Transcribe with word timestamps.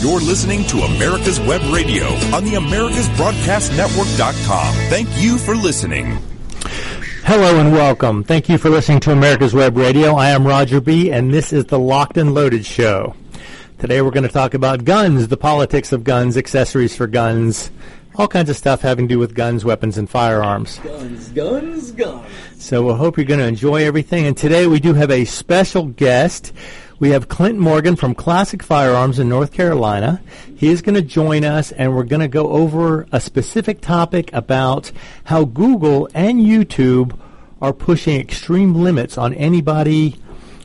You're 0.00 0.20
listening 0.20 0.64
to 0.68 0.78
America's 0.78 1.38
Web 1.40 1.60
Radio 1.70 2.06
on 2.34 2.44
the 2.44 2.52
AmericasBroadcastNetwork.com. 2.52 4.74
Thank 4.88 5.10
you 5.18 5.36
for 5.36 5.54
listening. 5.54 6.16
Hello 7.24 7.60
and 7.60 7.70
welcome. 7.70 8.24
Thank 8.24 8.48
you 8.48 8.56
for 8.56 8.70
listening 8.70 9.00
to 9.00 9.12
America's 9.12 9.52
Web 9.52 9.76
Radio. 9.76 10.14
I 10.14 10.30
am 10.30 10.46
Roger 10.46 10.80
B., 10.80 11.12
and 11.12 11.34
this 11.34 11.52
is 11.52 11.66
the 11.66 11.78
Locked 11.78 12.16
and 12.16 12.32
Loaded 12.32 12.64
Show. 12.64 13.14
Today 13.78 14.00
we're 14.00 14.10
going 14.10 14.26
to 14.26 14.32
talk 14.32 14.54
about 14.54 14.86
guns, 14.86 15.28
the 15.28 15.36
politics 15.36 15.92
of 15.92 16.02
guns, 16.02 16.38
accessories 16.38 16.96
for 16.96 17.06
guns, 17.06 17.70
all 18.14 18.26
kinds 18.26 18.48
of 18.48 18.56
stuff 18.56 18.80
having 18.80 19.06
to 19.06 19.16
do 19.16 19.18
with 19.18 19.34
guns, 19.34 19.66
weapons, 19.66 19.98
and 19.98 20.08
firearms. 20.08 20.78
Guns, 20.78 21.28
guns, 21.28 21.92
guns. 21.92 22.26
So 22.58 22.86
we 22.86 22.94
hope 22.94 23.18
you're 23.18 23.26
going 23.26 23.40
to 23.40 23.46
enjoy 23.46 23.84
everything. 23.84 24.26
And 24.26 24.34
today 24.34 24.66
we 24.66 24.80
do 24.80 24.94
have 24.94 25.10
a 25.10 25.26
special 25.26 25.88
guest. 25.88 26.54
We 27.00 27.10
have 27.10 27.28
Clint 27.28 27.58
Morgan 27.58 27.96
from 27.96 28.14
Classic 28.14 28.62
Firearms 28.62 29.18
in 29.18 29.26
North 29.26 29.52
Carolina. 29.52 30.20
He 30.54 30.68
is 30.68 30.82
going 30.82 30.96
to 30.96 31.02
join 31.02 31.46
us, 31.46 31.72
and 31.72 31.96
we're 31.96 32.04
going 32.04 32.20
to 32.20 32.28
go 32.28 32.50
over 32.50 33.06
a 33.10 33.18
specific 33.18 33.80
topic 33.80 34.30
about 34.34 34.92
how 35.24 35.46
Google 35.46 36.10
and 36.12 36.40
YouTube 36.40 37.18
are 37.62 37.72
pushing 37.72 38.20
extreme 38.20 38.74
limits 38.74 39.16
on 39.16 39.32
anybody 39.32 40.20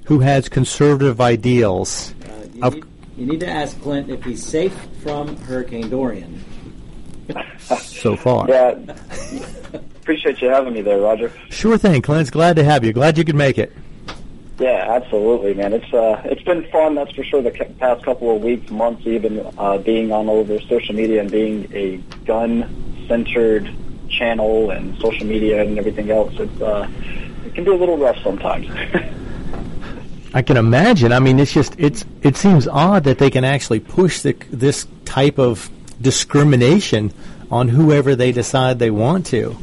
who 0.07 0.20
has 0.20 0.49
conservative 0.49 1.21
ideals. 1.21 2.13
Uh, 2.26 2.48
you, 2.54 2.70
need, 2.70 2.84
you 3.15 3.26
need 3.27 3.40
to 3.40 3.49
ask 3.49 3.79
Clint 3.79 4.09
if 4.09 4.21
he's 4.26 4.45
safe 4.45 4.77
from 5.04 5.38
Hurricane 5.38 5.90
Dorian. 5.90 6.43
so 7.79 8.17
far. 8.17 8.49
Yeah. 8.49 8.71
Appreciate 10.02 10.41
you 10.41 10.49
having 10.49 10.73
me 10.73 10.81
there, 10.81 10.99
Roger. 10.99 11.31
Sure 11.49 11.77
thing, 11.77 12.02
Clint. 12.02 12.29
Glad 12.29 12.57
to 12.57 12.63
have 12.65 12.84
you. 12.84 12.91
Glad 12.91 13.17
you 13.17 13.23
could 13.23 13.35
make 13.35 13.57
it. 13.57 13.71
Yeah, 14.58 14.86
absolutely, 14.88 15.54
man. 15.54 15.73
It's 15.73 15.94
uh, 15.94 16.22
it's 16.23 16.44
been 16.44 16.63
fun. 16.70 16.96
That's 16.96 17.12
for 17.12 17.23
sure. 17.23 17.41
The 17.41 17.52
past 17.77 18.05
couple 18.05 18.34
of 18.34 18.41
weeks, 18.41 18.72
months, 18.72 19.05
even 19.05 19.46
uh, 19.58 19.80
being 19.80 20.13
on 20.13 20.30
all 20.30 20.40
over 20.40 20.59
social 20.62 20.96
media 20.96 21.22
and 21.22 21.30
being 21.30 21.70
a 21.73 21.98
gun-centered 22.26 23.70
channel 24.07 24.71
and 24.71 24.98
social 24.99 25.26
media 25.26 25.62
and 25.62 25.77
everything 25.77 26.10
else. 26.10 26.34
It's 26.40 26.62
uh, 26.62 26.88
it 27.46 27.54
can 27.54 27.66
be 27.66 27.71
a 27.71 27.76
little 27.76 27.98
rough 27.98 28.18
sometimes. 28.24 28.68
I 30.34 30.41
can 30.41 30.55
imagine. 30.57 31.12
I 31.12 31.20
mean, 31.20 31.40
it's 31.40 31.54
just 31.54 31.76
it's 31.77 32.05
it 32.22 32.38
seems 32.38 32.66
odd 32.68 33.04
that 33.05 33.20
they 33.20 33.29
can 33.29 33.44
actually 33.44 33.82
push 33.82 34.22
the, 34.22 34.34
this 34.51 34.88
type 35.04 35.38
of 35.38 35.70
discrimination 36.01 37.13
on 37.51 37.68
whoever 37.68 38.16
they 38.16 38.32
decide 38.32 38.79
they 38.79 38.91
want 38.91 39.26
to. 39.27 39.57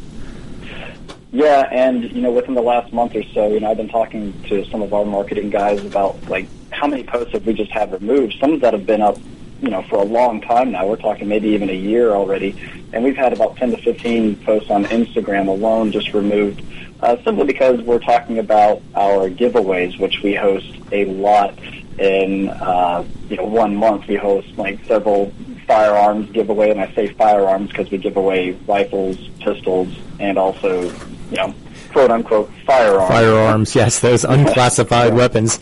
Yeah, 1.33 1.67
and 1.73 2.13
you 2.13 2.21
know, 2.21 2.31
within 2.31 2.53
the 2.55 2.63
last 2.63 2.93
month 2.93 3.17
or 3.17 3.23
so, 3.23 3.49
you 3.49 3.61
know, 3.61 3.71
I've 3.71 3.79
been 3.79 3.89
talking 3.89 4.39
to 4.49 4.67
some 4.67 4.83
of 4.83 4.93
our 4.93 5.07
marketing 5.07 5.49
guys 5.49 5.83
about 5.83 6.23
like 6.29 6.47
how 6.71 6.87
many 6.87 7.05
posts 7.05 7.33
have 7.33 7.47
we 7.47 7.55
just 7.55 7.73
had 7.73 7.91
removed. 7.91 8.37
Some 8.39 8.59
that 8.59 8.75
have 8.75 8.85
been 8.85 9.01
up, 9.01 9.17
you 9.63 9.71
know, 9.71 9.83
for 9.85 9.97
a 9.97 10.05
long 10.05 10.43
time 10.43 10.73
now. 10.73 10.87
We're 10.87 10.97
talking 10.97 11.29
maybe 11.29 11.49
even 11.49 11.71
a 11.71 11.75
year 11.75 12.11
already, 12.11 12.55
and 12.93 13.03
we've 13.03 13.17
had 13.17 13.33
about 13.33 13.57
ten 13.57 13.71
to 13.71 13.79
fifteen 13.79 14.37
posts 14.45 14.71
on 14.71 14.85
Instagram 14.85 15.49
alone 15.49 15.91
just 15.91 16.13
removed, 16.13 16.63
uh, 17.01 17.17
simply 17.25 17.47
because 17.47 17.81
we're 17.81 17.99
talking 17.99 18.39
about 18.39 18.83
our 18.95 19.31
giveaways, 19.31 19.99
which 19.99 20.21
we 20.23 20.35
host 20.35 20.71
a 20.93 21.07
lot 21.07 21.59
in 21.99 22.51
uh, 22.51 23.07
you 23.31 23.39
know 23.39 23.47
one 23.47 23.75
month. 23.75 24.07
We 24.07 24.17
host 24.17 24.59
like 24.59 24.85
several 24.85 25.33
firearms 25.67 26.31
giveaway, 26.31 26.69
and 26.73 26.79
I 26.79 26.93
say 26.93 27.09
firearms 27.15 27.69
because 27.69 27.91
we 27.91 27.97
give 27.97 28.19
away 28.19 28.51
rifles, 28.67 29.17
pistols, 29.41 29.89
and 30.21 30.37
also 30.37 30.93
you 31.33 31.39
know, 31.39 31.55
quote 31.93 32.11
unquote 32.11 32.51
firearms. 32.67 33.09
Firearms, 33.09 33.75
yes, 33.75 34.01
those 34.01 34.25
unclassified 34.37 35.15
weapons. 35.15 35.59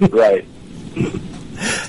right. 0.10 0.46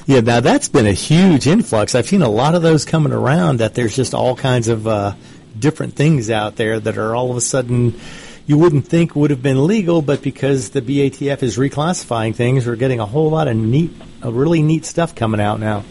Yeah, 0.06 0.20
now 0.22 0.42
that's 0.42 0.68
been 0.70 0.86
a 0.86 0.94
huge 0.94 1.48
influx. 1.48 1.96
I've 1.96 2.08
seen 2.08 2.22
a 2.22 2.30
lot 2.30 2.56
of 2.56 2.62
those 2.62 2.86
coming 2.86 3.14
around. 3.14 3.58
That 3.58 3.74
there's 3.74 3.96
just 3.96 4.14
all 4.14 4.36
kinds 4.36 4.68
of 4.68 4.88
uh, 4.88 5.16
different 5.58 5.96
things 5.96 6.30
out 6.30 6.56
there 6.56 6.80
that 6.80 6.98
are 6.98 7.16
all 7.16 7.32
of 7.32 7.38
a 7.38 7.42
sudden 7.42 8.00
you 8.46 8.58
wouldn't 8.58 8.86
think 8.86 9.16
would 9.16 9.32
have 9.32 9.42
been 9.42 9.66
legal, 9.66 10.02
but 10.02 10.22
because 10.22 10.72
the 10.72 10.82
BATF 10.82 11.42
is 11.44 11.58
reclassifying 11.58 12.36
things, 12.36 12.68
we're 12.68 12.76
getting 12.76 13.00
a 13.00 13.06
whole 13.06 13.30
lot 13.30 13.48
of 13.48 13.56
neat, 13.56 13.92
a 14.22 14.32
really 14.32 14.62
neat 14.62 14.86
stuff 14.86 15.16
coming 15.16 15.40
out 15.40 15.60
now. 15.60 15.84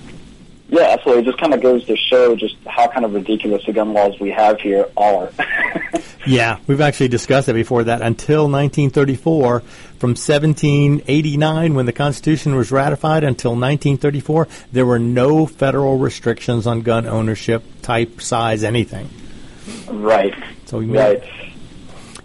Yeah, 0.71 0.91
absolutely. 0.91 1.25
It 1.25 1.27
just 1.27 1.39
kind 1.39 1.53
of 1.53 1.61
goes 1.61 1.85
to 1.87 1.97
show 1.97 2.37
just 2.37 2.55
how 2.65 2.87
kind 2.87 3.05
of 3.05 3.13
ridiculous 3.13 3.65
the 3.67 3.73
gun 3.73 3.93
laws 3.93 4.19
we 4.21 4.31
have 4.31 4.61
here 4.61 4.89
are. 4.97 5.33
yeah, 6.27 6.59
we've 6.69 6.81
actually 6.81 7.09
discussed 7.09 7.49
it 7.49 7.55
before 7.55 7.85
that 7.85 8.03
until 8.03 8.43
1934, 8.43 9.61
from 9.99 10.11
1789 10.11 11.75
when 11.75 11.87
the 11.87 11.93
Constitution 11.93 12.55
was 12.55 12.71
ratified 12.71 13.25
until 13.25 13.51
1934, 13.51 14.47
there 14.71 14.87
were 14.87 15.01
no 15.01 15.45
federal 15.45 15.99
restrictions 15.99 16.69
on 16.69 16.83
gun 16.83 17.05
ownership, 17.05 17.65
type, 17.83 18.21
size, 18.21 18.63
anything. 18.63 19.11
Right. 19.89 20.35
So 20.67 20.79
we 20.79 20.87
made, 20.87 21.21
right. 21.21 21.29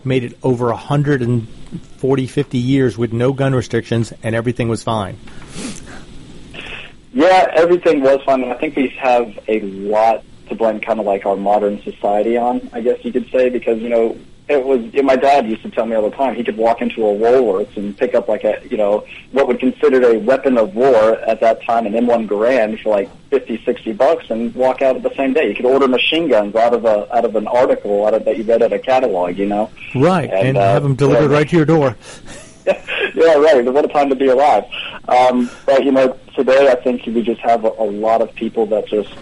made 0.04 0.24
it 0.24 0.38
over 0.44 0.68
140, 0.68 2.28
50 2.28 2.58
years 2.60 2.96
with 2.96 3.12
no 3.12 3.34
gun 3.34 3.56
restrictions 3.56 4.14
and 4.22 4.36
everything 4.36 4.70
was 4.70 4.84
fine. 4.84 5.18
Yeah, 7.16 7.50
everything 7.54 8.02
was 8.02 8.22
fun, 8.24 8.44
and 8.44 8.52
I 8.52 8.58
think 8.58 8.76
we 8.76 8.90
have 8.90 9.40
a 9.48 9.62
lot 9.62 10.26
to 10.50 10.56
blame 10.56 10.82
kind 10.82 11.00
of 11.00 11.06
like 11.06 11.26
our 11.26 11.38
modern 11.38 11.82
society 11.82 12.36
on, 12.36 12.70
I 12.74 12.82
guess 12.82 13.06
you 13.06 13.14
could 13.14 13.30
say, 13.32 13.50
because, 13.50 13.80
you 13.80 13.88
know, 13.88 14.18
it 14.50 14.64
was, 14.64 14.82
you 14.94 15.02
know, 15.02 15.04
my 15.04 15.16
dad 15.16 15.48
used 15.48 15.64
to 15.64 15.72
tell 15.72 15.86
me 15.86 15.96
all 15.96 16.08
the 16.08 16.16
time, 16.16 16.36
he 16.36 16.44
could 16.44 16.58
walk 16.58 16.82
into 16.82 17.08
a 17.08 17.14
Woolworths 17.16 17.78
and 17.78 17.98
pick 17.98 18.16
up 18.16 18.28
like 18.28 18.44
a, 18.44 18.62
you 18.70 18.76
know, 18.76 19.06
what 19.32 19.48
would 19.48 19.62
considered 19.62 20.04
a 20.04 20.20
weapon 20.20 20.58
of 20.58 20.76
war 20.76 21.14
at 21.20 21.40
that 21.40 21.64
time, 21.64 21.86
an 21.86 21.94
M1 21.94 22.28
Garand 22.28 22.84
for 22.84 22.90
like 22.90 23.10
fifty, 23.30 23.64
sixty 23.64 23.94
bucks 23.94 24.30
and 24.30 24.54
walk 24.54 24.82
out 24.82 25.02
the 25.02 25.16
same 25.16 25.32
day. 25.32 25.48
You 25.48 25.56
could 25.56 25.66
order 25.66 25.88
machine 25.88 26.28
guns 26.28 26.54
out 26.56 26.74
of 26.74 26.84
a, 26.84 27.16
out 27.16 27.24
of 27.24 27.38
an 27.38 27.48
article 27.48 28.06
out 28.06 28.14
of, 28.14 28.26
that 28.26 28.38
you 28.38 28.44
read 28.44 28.62
at 28.62 28.74
a 28.74 28.78
catalog, 28.78 29.38
you 29.38 29.48
know? 29.48 29.72
Right, 29.96 30.30
and, 30.30 30.50
and 30.50 30.58
uh, 30.58 30.74
have 30.74 30.84
them 30.84 30.96
delivered 30.96 31.32
yeah, 31.32 31.38
right 31.38 31.50
to 31.50 31.56
your 31.56 31.66
door. 31.66 31.96
yeah, 33.16 33.36
right. 33.36 33.64
What 33.64 33.86
a 33.86 33.88
time 33.88 34.10
to 34.10 34.16
be 34.16 34.28
alive. 34.28 34.64
Um, 35.08 35.50
but 35.66 35.84
you 35.84 35.92
know, 35.92 36.18
today 36.36 36.72
I 36.72 36.76
think 36.76 37.06
we 37.06 37.22
just 37.22 37.42
have 37.42 37.64
a, 37.64 37.70
a 37.70 37.86
lot 37.86 38.22
of 38.22 38.34
people 38.34 38.66
that 38.68 38.88
just, 38.88 39.14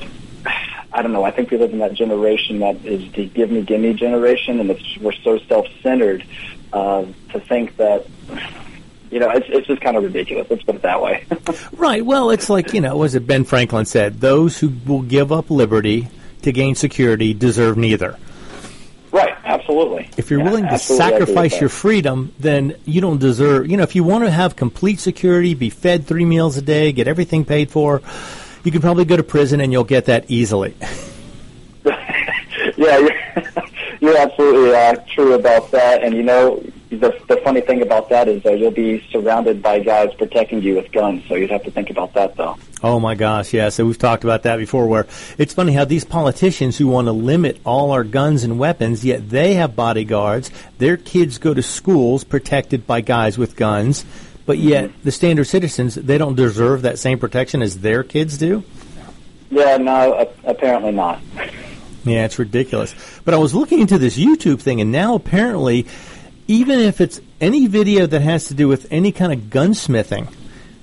I 0.93 1.01
don't 1.01 1.11
know. 1.11 1.23
I 1.23 1.31
think 1.31 1.51
we 1.51 1.57
live 1.57 1.73
in 1.73 1.79
that 1.79 1.93
generation 1.93 2.59
that 2.59 2.85
is 2.85 3.11
the 3.11 3.25
give 3.27 3.51
me, 3.51 3.61
give 3.61 3.81
me 3.81 3.93
generation, 3.93 4.59
and 4.59 4.71
it's, 4.71 4.97
we're 4.97 5.11
so 5.11 5.39
self-centered 5.39 6.25
uh, 6.71 7.05
to 7.31 7.39
think 7.39 7.77
that. 7.77 8.07
You 9.11 9.19
know, 9.19 9.29
it's 9.29 9.45
it's 9.47 9.67
just 9.67 9.79
kind 9.79 9.95
of 9.95 10.01
ridiculous. 10.01 10.47
Let's 10.49 10.63
put 10.63 10.73
it 10.73 10.81
that 10.81 10.99
way. 10.99 11.23
right. 11.73 12.03
Well, 12.03 12.31
it's 12.31 12.49
like 12.49 12.73
you 12.73 12.81
know, 12.81 12.97
was 12.97 13.13
it 13.13 13.27
Ben 13.27 13.43
Franklin 13.43 13.85
said, 13.85 14.19
"Those 14.19 14.57
who 14.57 14.73
will 14.87 15.03
give 15.03 15.31
up 15.31 15.51
liberty 15.51 16.07
to 16.41 16.51
gain 16.51 16.73
security 16.73 17.35
deserve 17.35 17.77
neither." 17.77 18.17
Absolutely. 19.63 20.09
If 20.17 20.29
you're 20.29 20.39
yeah, 20.39 20.45
willing 20.45 20.67
to 20.67 20.77
sacrifice 20.77 21.57
your 21.57 21.69
freedom, 21.69 22.33
then 22.37 22.75
you 22.83 22.99
don't 22.99 23.17
deserve, 23.19 23.67
you 23.67 23.77
know, 23.77 23.83
if 23.83 23.95
you 23.95 24.03
want 24.03 24.25
to 24.25 24.29
have 24.29 24.57
complete 24.57 24.99
security, 24.99 25.53
be 25.53 25.69
fed 25.69 26.05
three 26.05 26.25
meals 26.25 26.57
a 26.57 26.61
day, 26.61 26.91
get 26.91 27.07
everything 27.07 27.45
paid 27.45 27.71
for, 27.71 28.01
you 28.65 28.71
can 28.73 28.81
probably 28.81 29.05
go 29.05 29.15
to 29.15 29.23
prison 29.23 29.61
and 29.61 29.71
you'll 29.71 29.85
get 29.85 30.05
that 30.05 30.25
easily. 30.27 30.75
yeah, 31.85 32.97
you're, 32.97 33.15
you're 34.01 34.17
absolutely 34.17 34.75
uh, 34.75 34.95
true 35.07 35.33
about 35.33 35.71
that. 35.71 36.03
And, 36.03 36.13
you 36.13 36.23
know, 36.23 36.61
the, 36.99 37.17
the 37.27 37.37
funny 37.37 37.61
thing 37.61 37.81
about 37.81 38.09
that 38.09 38.27
is 38.27 38.43
that 38.43 38.59
you'll 38.59 38.71
be 38.71 39.05
surrounded 39.11 39.61
by 39.61 39.79
guys 39.79 40.13
protecting 40.15 40.61
you 40.61 40.75
with 40.75 40.91
guns, 40.91 41.23
so 41.27 41.35
you'd 41.35 41.51
have 41.51 41.63
to 41.63 41.71
think 41.71 41.89
about 41.89 42.13
that, 42.13 42.35
though. 42.35 42.57
Oh 42.81 42.99
my 42.99 43.15
gosh, 43.15 43.53
yeah. 43.53 43.69
So 43.69 43.85
we've 43.85 43.97
talked 43.97 44.23
about 44.23 44.43
that 44.43 44.57
before. 44.57 44.87
Where 44.87 45.07
it's 45.37 45.53
funny 45.53 45.73
how 45.73 45.85
these 45.85 46.03
politicians 46.03 46.77
who 46.77 46.87
want 46.87 47.07
to 47.07 47.13
limit 47.13 47.59
all 47.65 47.91
our 47.91 48.03
guns 48.03 48.43
and 48.43 48.59
weapons, 48.59 49.05
yet 49.05 49.29
they 49.29 49.53
have 49.53 49.75
bodyguards. 49.75 50.51
Their 50.79 50.97
kids 50.97 51.37
go 51.37 51.53
to 51.53 51.63
schools 51.63 52.23
protected 52.23 52.85
by 52.85 53.01
guys 53.01 53.37
with 53.37 53.55
guns, 53.55 54.03
but 54.45 54.57
yet 54.57 54.89
mm-hmm. 54.89 55.01
the 55.03 55.11
standard 55.11 55.45
citizens 55.45 55.95
they 55.95 56.17
don't 56.17 56.35
deserve 56.35 56.81
that 56.81 56.99
same 56.99 57.19
protection 57.19 57.61
as 57.61 57.79
their 57.79 58.03
kids 58.03 58.37
do. 58.37 58.63
Yeah, 59.49 59.77
no, 59.77 60.33
apparently 60.43 60.91
not. 60.91 61.21
Yeah, 62.05 62.25
it's 62.25 62.37
ridiculous. 62.37 62.93
But 63.23 63.33
I 63.33 63.37
was 63.37 63.55
looking 63.55 63.79
into 63.79 63.97
this 63.97 64.17
YouTube 64.17 64.59
thing, 64.59 64.81
and 64.81 64.91
now 64.91 65.15
apparently 65.15 65.87
even 66.53 66.79
if 66.79 67.01
it's 67.01 67.19
any 67.41 67.65
video 67.65 68.05
that 68.05 68.21
has 68.21 68.45
to 68.45 68.53
do 68.53 68.67
with 68.67 68.85
any 68.91 69.11
kind 69.11 69.33
of 69.33 69.49
gunsmithing, 69.49 70.31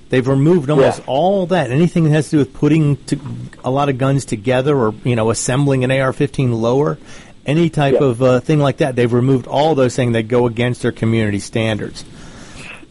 they've 0.09 0.27
removed 0.27 0.69
almost 0.69 0.99
yeah. 0.99 1.05
all 1.07 1.45
that. 1.45 1.71
Anything 1.71 2.03
that 2.03 2.09
has 2.09 2.25
to 2.25 2.31
do 2.31 2.37
with 2.39 2.53
putting 2.53 2.97
to, 3.05 3.17
a 3.63 3.71
lot 3.71 3.87
of 3.87 3.97
guns 3.97 4.25
together 4.25 4.75
or 4.75 4.93
you 5.05 5.15
know 5.15 5.29
assembling 5.29 5.85
an 5.85 5.91
AR-15 5.91 6.59
lower, 6.59 6.97
any 7.45 7.69
type 7.69 7.93
yeah. 7.93 8.03
of 8.05 8.21
uh, 8.21 8.41
thing 8.41 8.59
like 8.59 8.77
that, 8.77 8.97
they've 8.97 9.13
removed 9.13 9.47
all 9.47 9.73
those 9.73 9.95
things 9.95 10.11
that 10.11 10.23
go 10.23 10.45
against 10.45 10.81
their 10.81 10.91
community 10.91 11.39
standards. 11.39 12.03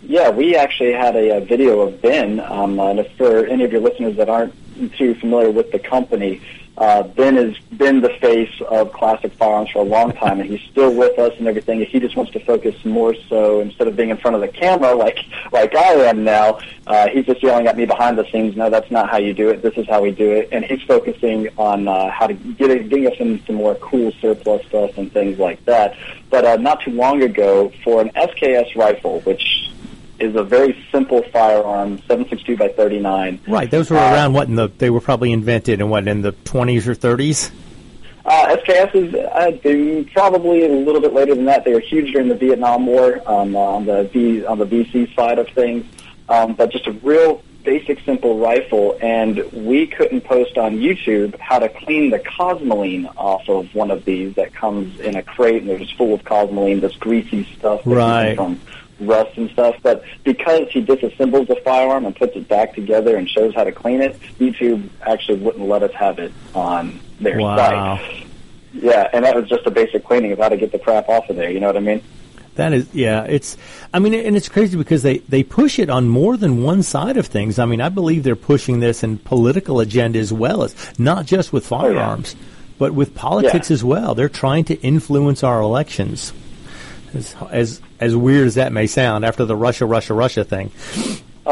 Yeah, 0.03 0.31
we 0.31 0.57
actually 0.57 0.93
had 0.93 1.17
a, 1.17 1.37
a 1.37 1.41
video 1.45 1.81
of 1.83 2.01
Ben. 2.01 2.41
Um, 2.41 2.81
and 2.81 3.07
for 3.19 3.47
any 3.47 3.63
of 3.63 3.73
your 3.73 3.83
listeners 3.83 4.17
that 4.17 4.31
aren't 4.31 4.55
too 4.97 5.15
familiar 5.17 5.51
with 5.51 5.71
the 5.71 5.79
company, 5.79 6.41
Uh, 6.81 7.03
ben 7.03 7.37
has 7.37 7.59
been 7.77 8.01
the 8.01 8.09
face 8.23 8.59
of 8.71 8.91
classic 8.95 9.31
firearms 9.35 9.69
for 9.69 9.81
a 9.81 9.83
long 9.83 10.13
time, 10.13 10.41
and 10.41 10.49
he's 10.49 10.63
still 10.71 10.91
with 10.95 11.19
us 11.19 11.35
and 11.39 11.47
everything. 11.47 11.85
He 11.85 12.01
just 12.01 12.17
wants 12.17 12.33
to 12.33 12.41
focus 12.41 12.75
more 12.87 13.15
so 13.29 13.61
instead 13.61 13.87
of 13.87 13.97
being 13.97 14.09
in 14.09 14.17
front 14.17 14.35
of 14.35 14.41
the 14.41 14.49
camera 14.49 14.95
like 14.95 15.19
like 15.53 15.75
I 15.75 15.93
am 16.07 16.25
now. 16.25 16.59
Uh, 16.87 17.09
he's 17.09 17.27
just 17.27 17.43
yelling 17.43 17.67
at 17.67 17.77
me 17.77 17.85
behind 17.85 18.17
the 18.17 18.25
scenes. 18.33 18.57
No, 18.57 18.71
that's 18.71 18.91
not 18.91 19.11
how 19.11 19.19
you 19.19 19.35
do 19.35 19.51
it. 19.51 19.61
This 19.61 19.75
is 19.77 19.87
how 19.89 20.01
we 20.01 20.11
do 20.11 20.33
it. 20.33 20.49
And 20.53 20.65
he's 20.65 20.83
focusing 20.85 21.49
on 21.59 21.87
uh, 21.87 22.11
how 22.11 22.27
to 22.27 22.33
get 22.33 22.71
it, 22.71 22.89
getting 22.89 23.09
us 23.09 23.19
into 23.19 23.45
some 23.45 23.57
more 23.57 23.75
cool 23.75 24.11
surplus 24.13 24.65
stuff 24.67 24.97
and 24.97 25.13
things 25.13 25.39
like 25.39 25.63
that. 25.67 25.99
But 26.31 26.47
uh, 26.47 26.57
not 26.57 26.81
too 26.81 26.93
long 26.93 27.23
ago, 27.23 27.71
for 27.85 28.01
an 28.01 28.09
SKS 28.17 28.75
rifle, 28.75 29.21
which 29.21 29.70
is 30.21 30.35
a 30.37 30.43
very 30.43 30.77
simple 30.93 31.23
firearm, 31.33 31.99
7.62 32.09 32.59
by 32.59 32.69
39. 32.69 33.41
Right. 33.49 33.71
Those 33.71 33.91
were 33.91 33.97
Uh, 33.99 34.13
around 34.13 34.33
what 34.35 34.49
in 34.49 34.55
the 34.57 34.69
they 34.79 34.91
were 34.91 35.01
probably 35.01 35.33
invented 35.33 35.81
in 35.81 35.89
what 35.89 36.07
in 36.09 36.23
the 36.23 36.33
20s 36.33 36.87
or 36.87 36.95
30s. 36.95 37.51
Uh, 38.25 38.57
SKS 38.57 38.95
is 38.95 39.15
uh, 39.15 40.13
probably 40.13 40.65
a 40.65 40.69
little 40.69 41.01
bit 41.01 41.15
later 41.15 41.35
than 41.35 41.47
that. 41.47 41.65
They 41.65 41.73
were 41.73 41.81
huge 41.81 42.13
during 42.13 42.29
the 42.29 42.35
Vietnam 42.35 42.87
War 42.87 43.21
um, 43.27 43.57
on 43.57 43.87
the 43.87 44.05
V, 44.13 44.45
on 44.45 44.59
the 44.59 44.67
VC 44.67 45.13
side 45.17 45.39
of 45.39 45.49
things, 45.49 45.85
um, 46.29 46.53
but 46.55 46.71
just 46.71 46.87
a 46.87 46.93
real 46.93 47.43
basic, 47.65 47.99
simple 48.05 48.39
rifle. 48.39 48.97
And 49.03 49.43
we 49.53 49.87
couldn't 49.87 50.21
post 50.23 50.59
on 50.59 50.79
YouTube 50.79 51.39
how 51.41 51.59
to 51.59 51.69
clean 51.71 52.11
the 52.11 52.19
cosmoline 52.19 53.11
off 53.17 53.49
of 53.49 53.75
one 53.75 53.91
of 53.91 54.05
these 54.05 54.35
that 54.35 54.53
comes 54.55 54.99
in 55.01 55.17
a 55.17 55.23
crate 55.23 55.63
and 55.63 55.71
they're 55.71 55.79
just 55.79 55.97
full 55.97 56.13
of 56.15 56.23
cosmoline, 56.23 56.81
this 56.83 56.97
greasy 56.97 57.47
stuff 57.59 57.83
that 57.85 57.91
Right. 57.91 58.37
from 58.37 58.61
rust 59.01 59.37
and 59.37 59.51
stuff. 59.51 59.77
But 59.83 60.05
because 60.25 60.69
he 60.71 60.83
disassembles 60.83 61.49
the 61.49 61.57
firearm 61.57 62.05
and 62.07 62.15
puts 62.15 62.37
it 62.37 62.49
back 62.49 62.75
together 62.75 63.17
and 63.17 63.29
shows 63.29 63.55
how 63.55 63.65
to 63.65 63.73
clean 63.73 64.01
it, 64.01 64.19
YouTube 64.39 64.89
actually 65.03 65.39
wouldn't 65.39 65.67
let 65.69 65.83
us 65.83 65.93
have 65.93 66.19
it 66.19 66.33
on 66.55 67.01
their 67.21 67.39
Wow. 67.39 67.97
site. 67.99 68.27
Yeah, 68.73 69.09
and 69.13 69.25
that 69.25 69.35
was 69.35 69.49
just 69.49 69.67
a 69.67 69.71
basic 69.71 70.05
cleaning 70.05 70.33
of 70.33 70.39
how 70.39 70.49
to 70.49 70.57
get 70.57 70.71
the 70.73 70.79
crap 70.79 71.09
off 71.09 71.29
of 71.29 71.37
there. 71.37 71.51
You 71.51 71.59
know 71.61 71.67
what 71.67 71.77
I 71.77 71.81
mean? 71.81 72.03
That 72.57 72.73
is, 72.73 72.89
yeah, 72.93 73.25
it's, 73.25 73.57
I 73.95 74.01
mean, 74.01 74.13
and 74.13 74.37
it's 74.37 74.49
crazy 74.49 74.77
because 74.77 75.03
they, 75.03 75.19
they 75.19 75.43
push 75.43 75.79
it 75.79 75.89
on 75.89 76.09
more 76.09 76.37
than 76.37 76.63
one 76.63 76.83
side 76.83 77.17
of 77.17 77.27
things. 77.27 77.59
I 77.59 77.65
mean, 77.65 77.81
I 77.81 77.89
believe 77.89 78.23
they're 78.23 78.37
pushing 78.37 78.81
this 78.81 79.03
in 79.03 79.19
political 79.19 79.81
agenda 79.81 80.19
as 80.19 80.33
well 80.33 80.63
as 80.65 80.75
not 80.99 81.27
just 81.27 81.53
with 81.53 81.65
oh, 81.73 81.79
firearms, 81.79 82.37
but 82.79 82.93
with 82.93 83.15
politics 83.15 83.71
Yeah. 83.71 83.75
as 83.75 83.85
well. 83.85 84.15
They're 84.15 84.29
trying 84.29 84.65
to 84.65 84.75
influence 84.83 85.43
our 85.43 85.61
elections. 85.61 86.33
As, 87.15 87.35
as, 87.51 87.81
as 88.01 88.17
weird 88.17 88.47
as 88.47 88.55
that 88.57 88.73
may 88.73 88.87
sound 88.87 89.25
after 89.25 89.45
the 89.45 89.55
Russia, 89.55 89.85
Russia, 89.85 90.15
Russia 90.15 90.43
thing. 90.43 90.71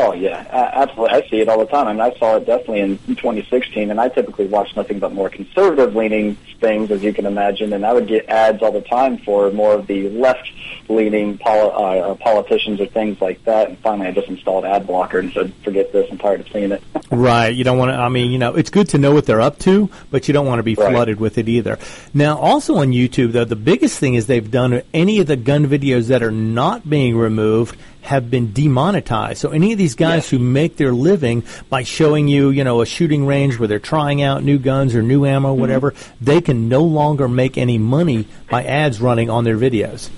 Oh 0.00 0.12
yeah, 0.12 0.46
uh, 0.52 0.70
absolutely. 0.74 1.16
I 1.16 1.28
see 1.28 1.40
it 1.40 1.48
all 1.48 1.58
the 1.58 1.66
time. 1.66 1.88
I 1.88 1.92
mean, 1.92 2.00
I 2.00 2.16
saw 2.20 2.36
it 2.36 2.46
definitely 2.46 2.80
in 2.82 2.98
2016, 3.16 3.90
and 3.90 4.00
I 4.00 4.08
typically 4.08 4.46
watch 4.46 4.76
nothing 4.76 5.00
but 5.00 5.12
more 5.12 5.28
conservative-leaning 5.28 6.36
things, 6.60 6.92
as 6.92 7.02
you 7.02 7.12
can 7.12 7.26
imagine. 7.26 7.72
And 7.72 7.84
I 7.84 7.92
would 7.92 8.06
get 8.06 8.28
ads 8.28 8.62
all 8.62 8.70
the 8.70 8.80
time 8.80 9.18
for 9.18 9.50
more 9.50 9.74
of 9.74 9.88
the 9.88 10.08
left-leaning 10.10 11.38
poli- 11.38 11.98
uh, 12.00 12.14
politicians 12.14 12.80
or 12.80 12.86
things 12.86 13.20
like 13.20 13.44
that. 13.44 13.70
And 13.70 13.78
finally, 13.78 14.06
I 14.06 14.12
just 14.12 14.28
installed 14.28 14.64
ad 14.64 14.86
blocker 14.86 15.18
and 15.18 15.32
said, 15.32 15.52
"Forget 15.64 15.92
this. 15.92 16.08
I'm 16.12 16.18
tired 16.18 16.40
of 16.42 16.48
seeing 16.52 16.70
it." 16.70 16.82
Right. 17.10 17.54
You 17.54 17.64
don't 17.64 17.78
want 17.78 17.90
to, 17.90 17.94
I 17.96 18.10
mean, 18.10 18.30
you 18.30 18.38
know, 18.38 18.54
it's 18.54 18.68
good 18.68 18.90
to 18.90 18.98
know 18.98 19.12
what 19.12 19.24
they're 19.24 19.40
up 19.40 19.58
to, 19.60 19.88
but 20.10 20.28
you 20.28 20.34
don't 20.34 20.44
want 20.46 20.58
to 20.58 20.62
be 20.62 20.74
Right. 20.74 20.92
flooded 20.92 21.18
with 21.18 21.38
it 21.38 21.48
either. 21.48 21.78
Now, 22.12 22.36
also 22.36 22.76
on 22.76 22.88
YouTube, 22.92 23.32
though, 23.32 23.46
the 23.46 23.56
biggest 23.56 23.98
thing 23.98 24.12
is 24.12 24.26
they've 24.26 24.50
done 24.50 24.82
any 24.92 25.18
of 25.18 25.26
the 25.26 25.36
gun 25.36 25.66
videos 25.66 26.08
that 26.08 26.22
are 26.22 26.30
not 26.30 26.88
being 26.88 27.16
removed 27.16 27.78
have 28.02 28.30
been 28.30 28.52
demonetized. 28.52 29.38
So 29.38 29.50
any 29.50 29.72
of 29.72 29.78
these 29.78 29.94
guys 29.94 30.16
Yes. 30.24 30.30
who 30.30 30.38
make 30.38 30.76
their 30.76 30.92
living 30.92 31.42
by 31.68 31.82
showing 31.82 32.28
you, 32.28 32.50
you 32.50 32.64
know, 32.64 32.80
a 32.80 32.86
shooting 32.86 33.26
range 33.26 33.58
where 33.58 33.68
they're 33.68 33.78
trying 33.78 34.22
out 34.22 34.42
new 34.42 34.58
guns 34.58 34.94
or 34.94 35.02
new 35.02 35.26
ammo, 35.26 35.50
Mm-hmm. 35.52 35.60
whatever, 35.60 35.94
they 36.20 36.40
can 36.40 36.68
no 36.68 36.82
longer 36.82 37.28
make 37.28 37.58
any 37.58 37.76
money 37.78 38.26
by 38.50 38.64
ads 38.64 39.00
running 39.00 39.28
on 39.28 39.44
their 39.44 39.56
videos. 39.56 40.08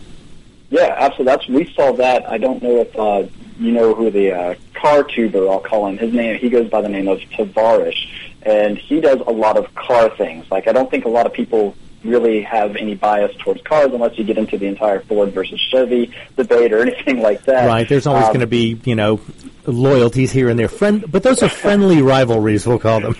Yeah, 0.70 0.94
absolutely. 0.96 1.24
That's 1.24 1.48
we 1.48 1.72
saw 1.74 1.92
that. 1.92 2.28
I 2.30 2.38
don't 2.38 2.62
know 2.62 2.80
if 2.80 2.96
uh, 2.96 3.24
you 3.58 3.72
know 3.72 3.92
who 3.92 4.10
the 4.10 4.32
uh, 4.32 4.54
car 4.74 5.02
tuber. 5.02 5.48
I'll 5.48 5.58
call 5.58 5.88
him. 5.88 5.98
His 5.98 6.14
name. 6.14 6.38
He 6.38 6.48
goes 6.48 6.68
by 6.70 6.80
the 6.80 6.88
name 6.88 7.08
of 7.08 7.18
Tavarish, 7.18 8.08
and 8.42 8.78
he 8.78 9.00
does 9.00 9.18
a 9.26 9.32
lot 9.32 9.56
of 9.56 9.74
car 9.74 10.10
things. 10.10 10.48
Like 10.48 10.68
I 10.68 10.72
don't 10.72 10.88
think 10.88 11.06
a 11.06 11.08
lot 11.08 11.26
of 11.26 11.32
people 11.32 11.74
really 12.04 12.42
have 12.42 12.76
any 12.76 12.94
bias 12.94 13.34
towards 13.38 13.62
cars 13.62 13.90
unless 13.92 14.16
you 14.18 14.24
get 14.24 14.38
into 14.38 14.56
the 14.58 14.66
entire 14.66 15.00
Ford 15.00 15.32
versus 15.32 15.60
Chevy 15.60 16.12
debate 16.36 16.72
or 16.72 16.80
anything 16.86 17.20
like 17.20 17.44
that. 17.44 17.66
Right. 17.66 17.88
There's 17.88 18.06
always 18.06 18.24
Um, 18.24 18.30
going 18.32 18.40
to 18.40 18.46
be, 18.46 18.80
you 18.84 18.94
know, 18.94 19.20
loyalties 19.66 20.32
here 20.32 20.48
and 20.48 20.58
there. 20.58 20.68
Friend, 20.68 21.04
but 21.10 21.22
those 21.22 21.42
are 21.42 21.48
friendly 21.48 22.02
rivalries, 22.14 22.66
we'll 22.66 22.78
call 22.78 23.00
them. 23.00 23.16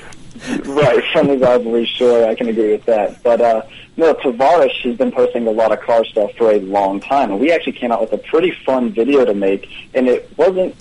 right, 0.64 1.02
friendly 1.12 1.36
rivalry, 1.36 1.84
sure, 1.84 2.26
I 2.26 2.34
can 2.34 2.48
agree 2.48 2.72
with 2.72 2.86
that. 2.86 3.22
But 3.22 3.40
uh, 3.42 3.62
no, 3.98 4.14
Tavarish, 4.14 4.80
he's 4.82 4.96
been 4.96 5.12
posting 5.12 5.46
a 5.46 5.50
lot 5.50 5.72
of 5.72 5.80
car 5.80 6.04
stuff 6.06 6.32
for 6.38 6.50
a 6.50 6.60
long 6.60 7.00
time, 7.00 7.30
and 7.32 7.40
we 7.40 7.52
actually 7.52 7.72
came 7.74 7.92
out 7.92 8.00
with 8.00 8.12
a 8.14 8.18
pretty 8.18 8.50
fun 8.64 8.90
video 8.92 9.24
to 9.26 9.34
make, 9.34 9.68
and 9.92 10.08
it 10.08 10.30
wasn't 10.38 10.74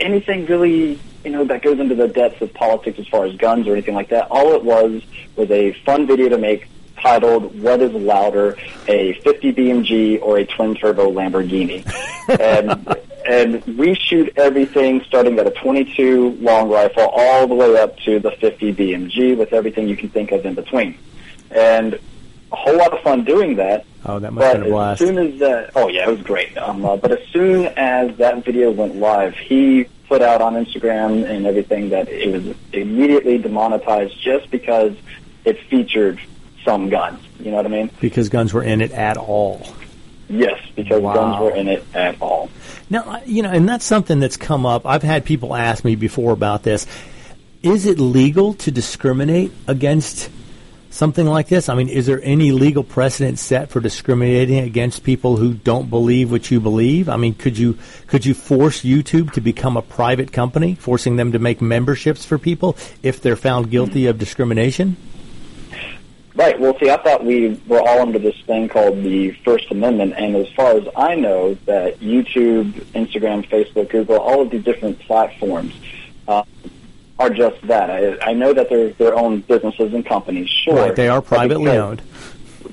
anything 0.00 0.46
really, 0.46 1.00
you 1.24 1.30
know, 1.32 1.44
that 1.44 1.62
goes 1.62 1.80
into 1.80 1.96
the 1.96 2.06
depths 2.06 2.40
of 2.40 2.54
politics 2.54 2.98
as 3.00 3.08
far 3.08 3.26
as 3.26 3.34
guns 3.36 3.66
or 3.66 3.72
anything 3.72 3.94
like 3.96 4.08
that. 4.10 4.28
All 4.30 4.54
it 4.54 4.62
was 4.62 5.02
was 5.34 5.50
a 5.50 5.72
fun 5.84 6.06
video 6.06 6.28
to 6.28 6.38
make 6.38 6.68
titled 7.00 7.60
"What 7.60 7.80
is 7.80 7.92
louder, 7.92 8.56
a 8.88 9.14
50 9.20 9.52
BMG 9.52 10.22
or 10.22 10.38
a 10.38 10.46
twin 10.46 10.74
turbo 10.74 11.10
Lamborghini?" 11.10 11.84
and 12.40 12.96
and 13.26 13.78
we 13.78 13.94
shoot 13.94 14.32
everything 14.36 15.02
starting 15.06 15.38
at 15.38 15.46
a 15.46 15.50
22 15.50 16.38
long 16.40 16.70
rifle 16.70 17.08
all 17.12 17.46
the 17.46 17.54
way 17.54 17.78
up 17.78 17.96
to 17.98 18.18
the 18.18 18.30
50 18.30 18.74
BMG 18.74 19.36
with 19.36 19.52
everything 19.52 19.88
you 19.88 19.96
can 19.96 20.08
think 20.08 20.32
of 20.32 20.44
in 20.44 20.54
between. 20.54 20.96
And 21.50 21.98
a 22.52 22.56
whole 22.56 22.76
lot 22.76 22.92
of 22.92 23.00
fun 23.02 23.24
doing 23.24 23.56
that. 23.56 23.84
Oh, 24.04 24.18
that 24.18 24.32
must 24.32 24.46
have 24.46 24.56
been 24.58 24.66
a 24.66 24.70
blast. 24.70 25.02
as 25.02 25.08
soon 25.08 25.18
as 25.18 25.38
that, 25.40 25.70
oh 25.76 25.88
yeah, 25.88 26.08
it 26.08 26.10
was 26.10 26.22
great. 26.22 26.56
Um, 26.56 26.84
uh, 26.84 26.96
but 26.96 27.12
as 27.12 27.26
soon 27.28 27.66
as 27.66 28.16
that 28.16 28.44
video 28.44 28.70
went 28.70 28.96
live, 28.96 29.34
he 29.34 29.86
put 30.08 30.22
out 30.22 30.40
on 30.40 30.54
Instagram 30.54 31.28
and 31.28 31.46
everything 31.46 31.90
that 31.90 32.08
it 32.08 32.32
was 32.32 32.56
immediately 32.72 33.38
demonetized 33.38 34.20
just 34.20 34.50
because 34.50 34.96
it 35.44 35.60
featured 35.68 36.20
some 36.64 36.88
guns. 36.88 37.20
You 37.38 37.50
know 37.50 37.56
what 37.56 37.66
I 37.66 37.70
mean? 37.70 37.90
because 38.00 38.28
guns 38.28 38.52
were 38.52 38.62
in 38.62 38.80
it 38.80 38.92
at 38.92 39.16
all. 39.16 39.66
Yes, 40.28 40.60
because 40.76 41.02
Wow. 41.02 41.14
guns 41.14 41.40
were 41.40 41.50
in 41.56 41.68
it 41.68 41.84
at 41.94 42.20
all. 42.20 42.50
Now, 42.88 43.20
you 43.26 43.42
know, 43.42 43.50
and 43.50 43.68
that's 43.68 43.84
something 43.84 44.20
that's 44.20 44.36
come 44.36 44.64
up. 44.66 44.86
I've 44.86 45.02
had 45.02 45.24
people 45.24 45.56
ask 45.56 45.84
me 45.84 45.96
before 45.96 46.32
about 46.32 46.62
this. 46.62 46.86
Is 47.62 47.86
it 47.86 47.98
legal 47.98 48.54
to 48.54 48.70
discriminate 48.70 49.52
against 49.66 50.30
something 50.90 51.26
like 51.26 51.48
this? 51.48 51.68
I 51.68 51.74
mean, 51.74 51.88
is 51.88 52.06
there 52.06 52.20
any 52.22 52.52
legal 52.52 52.84
precedent 52.84 53.38
set 53.38 53.70
for 53.70 53.80
discriminating 53.80 54.58
against 54.58 55.02
people 55.04 55.36
who 55.36 55.54
don't 55.54 55.90
believe 55.90 56.30
what 56.30 56.50
you 56.50 56.60
believe? 56.60 57.08
I 57.08 57.16
mean, 57.16 57.34
could 57.34 57.58
you 57.58 57.76
could 58.06 58.24
you 58.24 58.34
force 58.34 58.82
YouTube 58.82 59.32
to 59.32 59.40
become 59.40 59.76
a 59.76 59.82
private 59.82 60.32
company, 60.32 60.74
forcing 60.74 61.16
them 61.16 61.32
to 61.32 61.38
make 61.38 61.60
memberships 61.60 62.24
for 62.24 62.38
people 62.38 62.76
if 63.02 63.20
they're 63.20 63.36
found 63.36 63.70
guilty 63.70 64.06
of 64.06 64.18
discrimination? 64.18 64.96
Right. 66.34 66.58
Well, 66.58 66.78
see, 66.78 66.90
I 66.90 66.96
thought 67.02 67.24
we 67.24 67.60
were 67.66 67.80
all 67.80 68.00
under 68.00 68.18
this 68.18 68.40
thing 68.42 68.68
called 68.68 69.02
the 69.02 69.32
First 69.44 69.70
Amendment, 69.70 70.14
and 70.16 70.36
as 70.36 70.48
far 70.52 70.76
as 70.76 70.86
I 70.96 71.14
know, 71.16 71.54
that 71.66 71.98
YouTube, 72.00 72.72
Instagram, 72.94 73.48
Facebook, 73.48 73.90
Google, 73.90 74.18
all 74.18 74.42
of 74.42 74.50
these 74.50 74.62
different 74.64 75.00
platforms 75.00 75.74
uh, 76.28 76.44
are 77.18 77.30
just 77.30 77.60
that. 77.62 77.90
I, 77.90 78.30
I 78.30 78.32
know 78.32 78.52
that 78.52 78.68
they're 78.68 78.90
their 78.90 79.14
own 79.16 79.40
businesses 79.40 79.92
and 79.92 80.06
companies, 80.06 80.48
sure. 80.48 80.76
Right, 80.76 80.96
they 80.96 81.08
are 81.08 81.20
privately 81.20 81.64
because- 81.64 81.78
owned. 81.78 82.02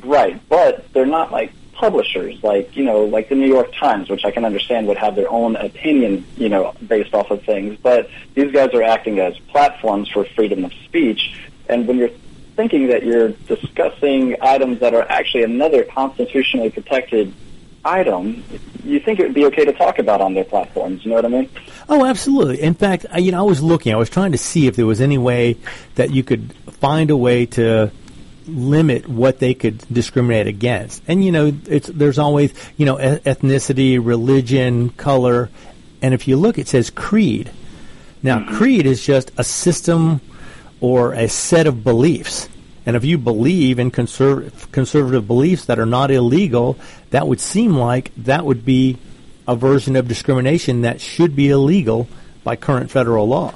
Right, 0.03 0.39
but 0.47 0.91
they're 0.93 1.05
not 1.05 1.31
like 1.31 1.51
publishers, 1.73 2.41
like 2.43 2.75
you 2.75 2.83
know, 2.83 3.05
like 3.05 3.29
the 3.29 3.35
New 3.35 3.47
York 3.47 3.73
Times, 3.73 4.09
which 4.09 4.25
I 4.25 4.31
can 4.31 4.45
understand 4.45 4.87
would 4.87 4.97
have 4.97 5.15
their 5.15 5.29
own 5.29 5.55
opinion, 5.55 6.25
you 6.37 6.49
know, 6.49 6.73
based 6.87 7.13
off 7.13 7.31
of 7.31 7.43
things. 7.43 7.77
But 7.81 8.09
these 8.33 8.51
guys 8.51 8.73
are 8.73 8.83
acting 8.83 9.19
as 9.19 9.37
platforms 9.39 10.09
for 10.09 10.25
freedom 10.25 10.63
of 10.65 10.73
speech, 10.85 11.33
and 11.67 11.87
when 11.87 11.97
you're 11.97 12.11
thinking 12.57 12.87
that 12.87 13.03
you're 13.03 13.29
discussing 13.29 14.35
items 14.41 14.79
that 14.79 14.93
are 14.93 15.03
actually 15.03 15.43
another 15.43 15.83
constitutionally 15.83 16.71
protected 16.71 17.31
item, 17.85 18.43
you 18.83 18.99
think 18.99 19.19
it 19.19 19.23
would 19.23 19.35
be 19.35 19.45
okay 19.45 19.63
to 19.63 19.71
talk 19.71 19.99
about 19.99 20.19
on 20.19 20.33
their 20.33 20.43
platforms. 20.43 21.05
You 21.05 21.11
know 21.11 21.15
what 21.15 21.25
I 21.25 21.29
mean? 21.29 21.49
Oh, 21.87 22.03
absolutely. 22.03 22.61
In 22.61 22.73
fact, 22.73 23.05
I, 23.11 23.19
you 23.19 23.31
know, 23.31 23.39
I 23.39 23.43
was 23.43 23.61
looking. 23.63 23.93
I 23.93 23.95
was 23.95 24.09
trying 24.09 24.33
to 24.33 24.37
see 24.37 24.67
if 24.67 24.75
there 24.75 24.87
was 24.87 24.99
any 24.99 25.17
way 25.17 25.55
that 25.95 26.11
you 26.11 26.23
could 26.23 26.51
find 26.81 27.11
a 27.11 27.15
way 27.15 27.45
to 27.45 27.91
limit 28.47 29.07
what 29.07 29.39
they 29.39 29.53
could 29.53 29.77
discriminate 29.93 30.47
against. 30.47 31.03
And 31.07 31.23
you 31.23 31.31
know, 31.31 31.53
it's 31.67 31.87
there's 31.87 32.17
always 32.17 32.53
you 32.75 32.85
know 32.85 32.99
e- 32.99 33.19
ethnicity, 33.19 34.03
religion, 34.03 34.89
color, 34.89 35.49
and 36.01 36.13
if 36.13 36.27
you 36.27 36.37
look, 36.37 36.57
it 36.57 36.67
says 36.67 36.89
creed. 36.89 37.51
Now, 38.23 38.39
mm-hmm. 38.39 38.55
creed 38.55 38.85
is 38.87 39.05
just 39.05 39.31
a 39.37 39.43
system 39.43 40.21
or 40.81 41.13
a 41.13 41.27
set 41.27 41.67
of 41.67 41.83
beliefs. 41.83 42.49
And 42.85 42.95
if 42.95 43.03
you 43.03 43.17
believe 43.17 43.79
in 43.79 43.91
conserv- 43.91 44.71
conservative 44.71 45.27
beliefs 45.27 45.65
that 45.65 45.79
are 45.79 45.85
not 45.85 46.09
illegal, 46.09 46.77
that 47.09 47.27
would 47.27 47.39
seem 47.39 47.75
like 47.75 48.11
that 48.15 48.45
would 48.45 48.63
be 48.63 48.97
a 49.47 49.55
version 49.55 49.95
of 49.95 50.07
discrimination 50.07 50.81
that 50.81 51.01
should 51.01 51.35
be 51.35 51.49
illegal 51.49 52.07
by 52.43 52.55
current 52.55 52.91
federal 52.91 53.27
law. 53.27 53.53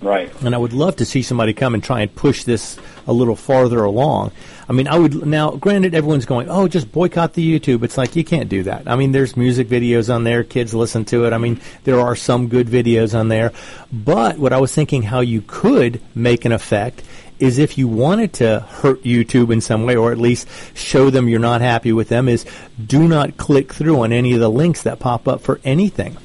Right. 0.00 0.32
And 0.42 0.54
I 0.54 0.58
would 0.58 0.72
love 0.72 0.96
to 0.96 1.04
see 1.04 1.22
somebody 1.22 1.54
come 1.54 1.74
and 1.74 1.82
try 1.82 2.00
and 2.00 2.14
push 2.14 2.44
this 2.44 2.76
a 3.06 3.12
little 3.12 3.36
farther 3.36 3.82
along. 3.82 4.32
I 4.68 4.72
mean, 4.72 4.88
I 4.88 4.98
would 4.98 5.26
now. 5.26 5.50
Granted, 5.52 5.94
everyone's 5.94 6.26
going, 6.26 6.48
"Oh, 6.48 6.68
just 6.68 6.90
boycott 6.90 7.34
the 7.34 7.58
YouTube." 7.58 7.82
It's 7.82 7.98
like 7.98 8.16
you 8.16 8.24
can't 8.24 8.48
do 8.48 8.62
that. 8.64 8.84
I 8.86 8.96
mean, 8.96 9.12
there's 9.12 9.36
music 9.36 9.68
videos 9.68 10.12
on 10.12 10.24
there; 10.24 10.44
kids 10.44 10.74
listen 10.74 11.04
to 11.06 11.24
it. 11.26 11.32
I 11.32 11.38
mean, 11.38 11.60
there 11.84 12.00
are 12.00 12.16
some 12.16 12.48
good 12.48 12.68
videos 12.68 13.18
on 13.18 13.28
there. 13.28 13.52
But 13.92 14.38
what 14.38 14.52
I 14.52 14.60
was 14.60 14.74
thinking, 14.74 15.02
how 15.02 15.20
you 15.20 15.42
could 15.46 16.00
make 16.14 16.44
an 16.44 16.52
effect 16.52 17.02
is 17.38 17.58
if 17.58 17.76
you 17.76 17.88
wanted 17.88 18.32
to 18.34 18.60
hurt 18.60 19.02
YouTube 19.02 19.52
in 19.52 19.60
some 19.60 19.84
way, 19.84 19.96
or 19.96 20.12
at 20.12 20.18
least 20.18 20.48
show 20.74 21.10
them 21.10 21.28
you're 21.28 21.40
not 21.40 21.60
happy 21.60 21.92
with 21.92 22.08
them, 22.08 22.28
is 22.28 22.46
do 22.84 23.06
not 23.08 23.36
click 23.36 23.72
through 23.72 24.00
on 24.00 24.12
any 24.12 24.32
of 24.32 24.40
the 24.40 24.50
links 24.50 24.82
that 24.82 24.98
pop 24.98 25.26
up 25.28 25.40
for 25.40 25.60
anything. 25.64 26.16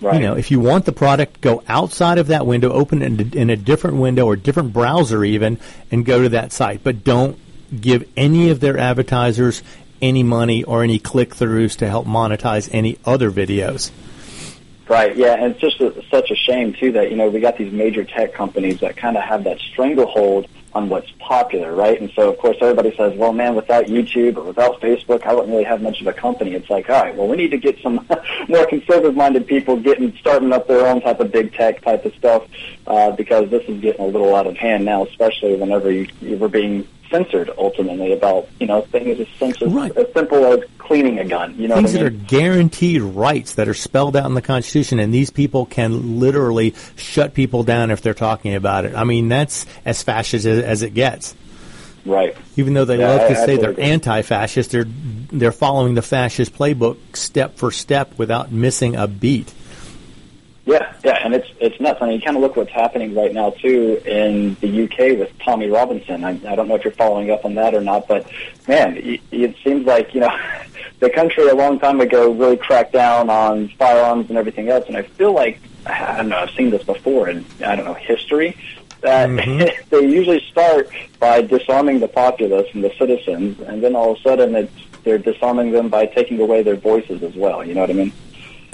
Right. 0.00 0.16
You 0.16 0.20
know, 0.20 0.34
if 0.36 0.50
you 0.50 0.60
want 0.60 0.84
the 0.84 0.92
product, 0.92 1.40
go 1.40 1.62
outside 1.66 2.18
of 2.18 2.26
that 2.26 2.46
window, 2.46 2.72
open 2.72 3.00
it 3.00 3.20
in, 3.20 3.38
in 3.38 3.50
a 3.50 3.56
different 3.56 3.96
window 3.96 4.26
or 4.26 4.36
different 4.36 4.72
browser 4.72 5.24
even, 5.24 5.58
and 5.90 6.04
go 6.04 6.22
to 6.22 6.28
that 6.30 6.52
site. 6.52 6.84
But 6.84 7.04
don't 7.04 7.38
give 7.80 8.08
any 8.16 8.50
of 8.50 8.60
their 8.60 8.78
advertisers 8.78 9.62
any 10.02 10.22
money 10.22 10.64
or 10.64 10.82
any 10.82 10.98
click-throughs 10.98 11.76
to 11.78 11.88
help 11.88 12.06
monetize 12.06 12.68
any 12.72 12.98
other 13.04 13.30
videos. 13.30 13.90
Right. 14.88 15.16
Yeah, 15.16 15.34
and 15.34 15.52
it's 15.52 15.60
just 15.60 15.80
a, 15.80 16.04
such 16.10 16.30
a 16.30 16.36
shame 16.36 16.74
too 16.74 16.92
that 16.92 17.10
you 17.10 17.16
know 17.16 17.30
we 17.30 17.40
got 17.40 17.56
these 17.56 17.72
major 17.72 18.04
tech 18.04 18.34
companies 18.34 18.80
that 18.80 18.96
kind 18.96 19.16
of 19.16 19.22
have 19.22 19.44
that 19.44 19.58
stranglehold 19.58 20.46
on 20.74 20.88
what's 20.88 21.10
popular, 21.20 21.74
right? 21.74 21.98
And 22.00 22.10
so 22.14 22.28
of 22.30 22.38
course 22.38 22.56
everybody 22.60 22.94
says, 22.96 23.16
well, 23.16 23.32
man, 23.32 23.54
without 23.54 23.86
YouTube 23.86 24.36
or 24.36 24.42
without 24.42 24.80
Facebook, 24.80 25.24
I 25.24 25.32
wouldn't 25.32 25.52
really 25.52 25.64
have 25.64 25.80
much 25.80 26.00
of 26.00 26.06
a 26.06 26.12
company. 26.12 26.52
It's 26.54 26.68
like, 26.68 26.90
all 26.90 27.00
right, 27.00 27.14
well, 27.14 27.28
we 27.28 27.36
need 27.36 27.52
to 27.52 27.58
get 27.58 27.78
some 27.80 28.06
more 28.48 28.66
conservative-minded 28.66 29.46
people 29.46 29.76
getting 29.76 30.14
starting 30.18 30.52
up 30.52 30.66
their 30.66 30.86
own 30.86 31.00
type 31.00 31.20
of 31.20 31.30
big 31.30 31.54
tech 31.54 31.80
type 31.80 32.04
of 32.04 32.14
stuff 32.14 32.46
uh, 32.86 33.12
because 33.12 33.48
this 33.50 33.62
is 33.68 33.80
getting 33.80 34.04
a 34.04 34.08
little 34.08 34.34
out 34.34 34.46
of 34.46 34.56
hand 34.56 34.84
now, 34.84 35.04
especially 35.04 35.54
whenever 35.56 35.90
you, 35.90 36.08
you 36.20 36.36
were 36.36 36.48
being 36.48 36.86
censored 37.10 37.50
ultimately 37.58 38.12
about 38.12 38.48
you 38.60 38.66
know 38.66 38.80
things 38.82 39.20
as 39.20 39.28
simple, 39.38 39.68
Right. 39.68 39.96
as 39.96 40.12
simple 40.12 40.44
as 40.52 40.60
cleaning 40.78 41.18
a 41.18 41.24
gun. 41.24 41.54
You 41.58 41.68
know 41.68 41.76
Things 41.76 41.94
I 41.94 41.98
that 41.98 42.06
are 42.06 42.10
guaranteed 42.10 43.02
rights 43.02 43.54
that 43.54 43.68
are 43.68 43.74
spelled 43.74 44.16
out 44.16 44.26
in 44.26 44.34
the 44.34 44.42
Constitution, 44.42 44.98
and 44.98 45.12
these 45.14 45.30
people 45.30 45.66
can 45.66 46.18
literally 46.20 46.74
shut 46.96 47.34
people 47.34 47.62
down 47.62 47.90
if 47.90 48.00
they're 48.02 48.14
talking 48.14 48.54
about 48.54 48.84
it. 48.84 48.94
I 48.94 49.04
mean, 49.04 49.28
that's 49.28 49.66
as 49.84 50.02
fascist 50.02 50.46
as, 50.46 50.62
as 50.62 50.82
it 50.82 50.94
gets. 50.94 51.34
right. 52.04 52.36
Even 52.56 52.74
though 52.74 52.84
they 52.84 52.98
Yeah, 52.98 53.08
love 53.08 53.20
I 53.22 53.28
to 53.28 53.34
say 53.34 53.40
absolutely 53.54 53.74
they're 53.76 53.84
anti-fascist, 53.92 54.70
they're 54.70 54.86
they're 55.32 55.52
following 55.52 55.94
the 55.94 56.02
fascist 56.02 56.54
playbook 56.54 56.98
step 57.16 57.56
for 57.56 57.70
step 57.70 58.18
without 58.18 58.52
missing 58.52 58.94
a 58.96 59.06
beat. 59.08 59.52
Yeah, 60.66 60.94
yeah, 61.04 61.18
and 61.22 61.34
it's 61.34 61.48
it's 61.60 61.78
nuts. 61.78 62.00
I 62.00 62.06
mean, 62.06 62.20
you 62.20 62.24
kind 62.24 62.36
of 62.36 62.42
look 62.42 62.56
what's 62.56 62.70
happening 62.70 63.14
right 63.14 63.34
now 63.34 63.50
too 63.50 64.00
in 64.06 64.56
the 64.60 64.84
UK 64.84 65.18
with 65.18 65.30
Tommy 65.40 65.68
Robinson. 65.68 66.24
I, 66.24 66.40
I 66.48 66.54
don't 66.56 66.68
know 66.68 66.74
if 66.74 66.84
you're 66.84 66.94
following 66.94 67.30
up 67.30 67.44
on 67.44 67.54
that 67.56 67.74
or 67.74 67.82
not, 67.82 68.08
but 68.08 68.26
man, 68.66 68.96
it, 68.96 69.20
it 69.30 69.56
seems 69.62 69.84
like 69.84 70.14
you 70.14 70.20
know 70.20 70.34
the 71.00 71.10
country 71.10 71.48
a 71.48 71.54
long 71.54 71.78
time 71.78 72.00
ago 72.00 72.32
really 72.32 72.56
cracked 72.56 72.92
down 72.92 73.28
on 73.28 73.68
firearms 73.78 74.30
and 74.30 74.38
everything 74.38 74.70
else, 74.70 74.86
and 74.88 74.96
I 74.96 75.02
feel 75.02 75.34
like 75.34 75.60
I 75.84 76.16
don't 76.16 76.30
know. 76.30 76.38
I've 76.38 76.50
seen 76.50 76.70
this 76.70 76.82
before 76.82 77.28
in 77.28 77.44
I 77.62 77.76
don't 77.76 77.84
know 77.84 77.94
history 77.94 78.56
that 79.02 79.28
mm-hmm. 79.28 79.88
they 79.90 80.08
usually 80.08 80.40
start 80.50 80.88
by 81.20 81.42
disarming 81.42 82.00
the 82.00 82.08
populace 82.08 82.68
and 82.72 82.82
the 82.82 82.92
citizens, 82.98 83.60
and 83.60 83.82
then 83.82 83.94
all 83.94 84.12
of 84.12 84.18
a 84.18 84.22
sudden 84.22 84.54
it's 84.56 84.72
they're 85.04 85.18
disarming 85.18 85.70
them 85.70 85.90
by 85.90 86.06
taking 86.06 86.40
away 86.40 86.62
their 86.62 86.76
voices 86.76 87.22
as 87.22 87.34
well. 87.34 87.62
You 87.62 87.74
know 87.74 87.82
what 87.82 87.90
I 87.90 87.92
mean? 87.92 88.12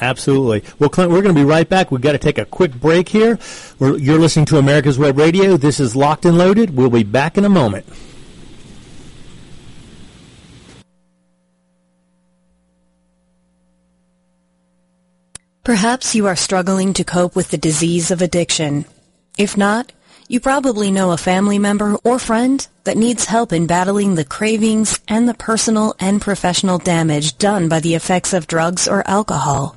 Absolutely. 0.00 0.64
Well, 0.78 0.88
Clint, 0.88 1.10
we're 1.10 1.22
going 1.22 1.34
to 1.34 1.40
be 1.40 1.44
right 1.44 1.68
back. 1.68 1.90
We've 1.90 2.00
got 2.00 2.12
to 2.12 2.18
take 2.18 2.38
a 2.38 2.46
quick 2.46 2.74
break 2.74 3.08
here. 3.08 3.38
We're, 3.78 3.98
you're 3.98 4.18
listening 4.18 4.46
to 4.46 4.58
America's 4.58 4.98
Web 4.98 5.18
Radio. 5.18 5.56
This 5.58 5.78
is 5.78 5.94
Locked 5.94 6.24
and 6.24 6.38
Loaded. 6.38 6.74
We'll 6.74 6.88
be 6.88 7.02
back 7.02 7.36
in 7.36 7.44
a 7.44 7.50
moment. 7.50 7.86
Perhaps 15.62 16.14
you 16.14 16.26
are 16.26 16.36
struggling 16.36 16.94
to 16.94 17.04
cope 17.04 17.36
with 17.36 17.50
the 17.50 17.58
disease 17.58 18.10
of 18.10 18.22
addiction. 18.22 18.86
If 19.36 19.56
not, 19.56 19.92
you 20.26 20.40
probably 20.40 20.90
know 20.90 21.10
a 21.10 21.16
family 21.16 21.58
member 21.58 21.96
or 22.02 22.18
friend 22.18 22.66
that 22.84 22.96
needs 22.96 23.26
help 23.26 23.52
in 23.52 23.66
battling 23.66 24.14
the 24.14 24.24
cravings 24.24 24.98
and 25.06 25.28
the 25.28 25.34
personal 25.34 25.94
and 26.00 26.22
professional 26.22 26.78
damage 26.78 27.36
done 27.36 27.68
by 27.68 27.80
the 27.80 27.94
effects 27.94 28.32
of 28.32 28.46
drugs 28.46 28.88
or 28.88 29.06
alcohol. 29.06 29.76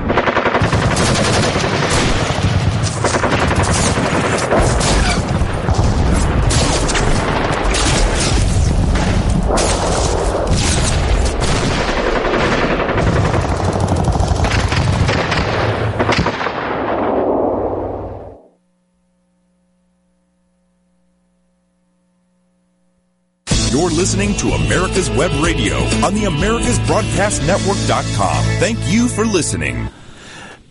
You're 23.71 23.89
listening 23.89 24.35
to 24.35 24.49
America's 24.49 25.09
Web 25.09 25.31
Radio 25.41 25.77
on 26.05 26.13
the 26.13 26.23
AmericasBroadcastNetwork.com. 26.23 28.43
Thank 28.59 28.77
you 28.91 29.07
for 29.07 29.25
listening. 29.25 29.87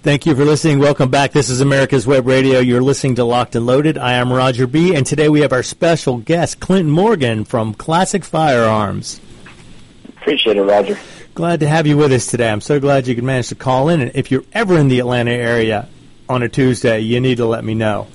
Thank 0.02 0.26
you 0.26 0.34
for 0.34 0.44
listening. 0.44 0.80
Welcome 0.80 1.08
back. 1.08 1.32
This 1.32 1.48
is 1.48 1.62
America's 1.62 2.06
Web 2.06 2.26
Radio. 2.26 2.58
You're 2.58 2.82
listening 2.82 3.14
to 3.14 3.24
Locked 3.24 3.56
and 3.56 3.64
Loaded. 3.64 3.96
I 3.96 4.16
am 4.16 4.30
Roger 4.30 4.66
B. 4.66 4.94
And 4.94 5.06
today 5.06 5.30
we 5.30 5.40
have 5.40 5.54
our 5.54 5.62
special 5.62 6.18
guest, 6.18 6.60
Clinton 6.60 6.92
Morgan 6.92 7.46
from 7.46 7.72
Classic 7.72 8.22
Firearms. 8.22 9.18
Appreciate 10.06 10.58
it, 10.58 10.62
Roger. 10.62 10.98
Glad 11.32 11.60
to 11.60 11.68
have 11.68 11.86
you 11.86 11.96
with 11.96 12.12
us 12.12 12.26
today. 12.26 12.50
I'm 12.50 12.60
so 12.60 12.80
glad 12.80 13.06
you 13.06 13.14
could 13.14 13.24
manage 13.24 13.48
to 13.48 13.54
call 13.54 13.88
in. 13.88 14.02
And 14.02 14.10
if 14.14 14.30
you're 14.30 14.44
ever 14.52 14.76
in 14.76 14.88
the 14.88 14.98
Atlanta 14.98 15.30
area 15.30 15.88
on 16.28 16.42
a 16.42 16.50
Tuesday, 16.50 17.00
you 17.00 17.18
need 17.18 17.38
to 17.38 17.46
let 17.46 17.64
me 17.64 17.72
know. 17.72 18.08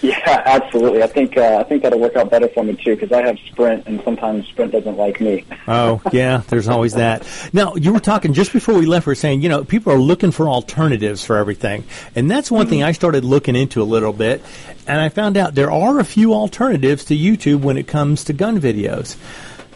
Yeah, 0.10 0.42
absolutely. 0.46 1.02
I 1.02 1.06
think 1.08 1.36
uh, 1.36 1.58
I 1.58 1.64
think 1.64 1.82
that'll 1.82 2.00
work 2.00 2.16
out 2.16 2.30
better 2.30 2.48
for 2.48 2.64
me 2.64 2.74
too 2.74 2.96
because 2.96 3.12
I 3.12 3.22
have 3.26 3.38
Sprint, 3.48 3.86
and 3.86 4.02
sometimes 4.02 4.46
Sprint 4.48 4.72
doesn't 4.72 4.96
like 4.96 5.20
me. 5.20 5.44
Oh, 5.68 6.00
yeah, 6.10 6.42
there's 6.48 6.66
always 6.66 6.94
that. 6.94 7.24
Now, 7.52 7.76
you 7.76 7.92
were 7.92 8.00
talking 8.00 8.32
just 8.32 8.52
before 8.52 8.74
we 8.74 8.86
left, 8.86 9.06
We 9.06 9.12
are 9.12 9.14
saying, 9.14 9.42
you 9.42 9.48
know, 9.48 9.62
people 9.62 9.92
are 9.92 9.98
looking 9.98 10.32
for 10.32 10.48
alternatives 10.48 11.24
for 11.24 11.36
everything. 11.36 11.84
And 12.16 12.28
that's 12.28 12.50
one 12.50 12.66
thing 12.66 12.82
I 12.82 12.90
started 12.90 13.24
looking 13.24 13.54
into 13.54 13.80
a 13.80 13.84
little 13.84 14.12
bit. 14.12 14.42
And 14.88 15.00
I 15.00 15.10
found 15.10 15.36
out 15.36 15.54
there 15.54 15.70
are 15.70 16.00
a 16.00 16.04
few 16.04 16.34
alternatives 16.34 17.04
to 17.04 17.16
YouTube 17.16 17.60
when 17.60 17.76
it 17.76 17.86
comes 17.86 18.24
to 18.24 18.32
gun 18.32 18.60
videos. 18.60 19.16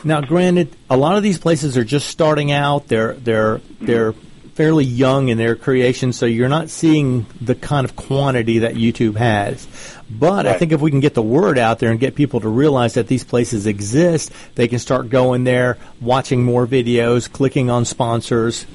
Now, 0.03 0.21
granted, 0.21 0.75
a 0.91 0.97
lot 0.97 1.17
of 1.17 1.23
these 1.23 1.39
places 1.39 1.77
are 1.77 1.85
just 1.85 2.09
starting 2.09 2.51
out. 2.51 2.89
They're, 2.89 3.13
they're, 3.15 3.61
they're 3.81 4.15
fairly 4.55 4.85
young 4.85 5.29
in 5.29 5.39
their 5.39 5.57
creation, 5.57 6.13
so 6.13 6.27
you're 6.27 6.49
not 6.49 6.71
seeing 6.71 7.27
the 7.41 7.55
kind 7.55 7.85
of 7.85 7.97
quantity 7.97 8.61
that 8.61 8.75
YouTube 8.75 9.17
has. 9.17 9.67
But 10.11 10.47
I 10.47 10.53
think 10.59 10.73
if 10.73 10.81
we 10.81 10.91
can 10.91 11.01
get 11.01 11.15
the 11.15 11.23
word 11.23 11.59
out 11.59 11.79
there 11.79 11.91
and 11.91 11.99
get 11.99 12.15
people 12.15 12.41
to 12.41 12.49
realize 12.49 12.95
that 12.95 13.07
these 13.09 13.25
places 13.25 13.67
exist, 13.67 14.31
they 14.55 14.69
can 14.69 14.79
start 14.79 15.09
going 15.09 15.45
there, 15.45 15.79
watching 16.01 16.45
more 16.45 16.67
videos, 16.67 17.31
clicking 17.31 17.71
on 17.71 17.85
sponsors, 17.87 18.67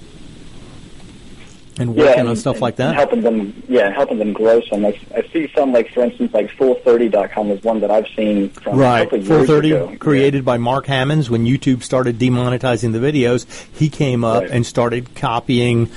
and 1.78 1.96
working 1.96 2.28
on 2.28 2.36
stuff 2.36 2.60
like 2.62 2.76
that. 2.78 2.94
helping 2.96 3.22
them, 3.22 3.64
yeah, 3.70 3.90
helping 3.92 4.18
them 4.18 4.34
grow 4.34 4.60
some. 4.70 4.84
I, 4.86 5.00
I 5.16 5.22
see 5.32 5.50
some, 5.56 5.72
like 5.72 5.94
for 5.94 6.04
instance, 6.04 6.34
like 6.34 6.50
Full30.com 6.58 7.52
is 7.52 7.64
one 7.64 7.80
that 7.82 7.92
I've 7.92 8.08
seen 8.18 8.50
from 8.50 8.78
Right, 8.78 9.04
couple 9.10 9.24
Full 9.24 9.38
years 9.38 9.48
Thirty, 9.48 9.72
ago. 9.72 9.96
created 9.98 10.44
by 10.44 10.58
Mark 10.58 10.88
Hammonds. 10.88 11.30
When 11.30 11.46
YouTube 11.46 11.84
started 11.84 12.18
demonetizing 12.18 12.92
the 12.92 13.00
videos, 13.00 13.46
he 13.78 13.88
came 13.90 14.26
up 14.26 14.42
Right. 14.42 14.52
and 14.52 14.66
started 14.66 15.16
copying 15.16 15.90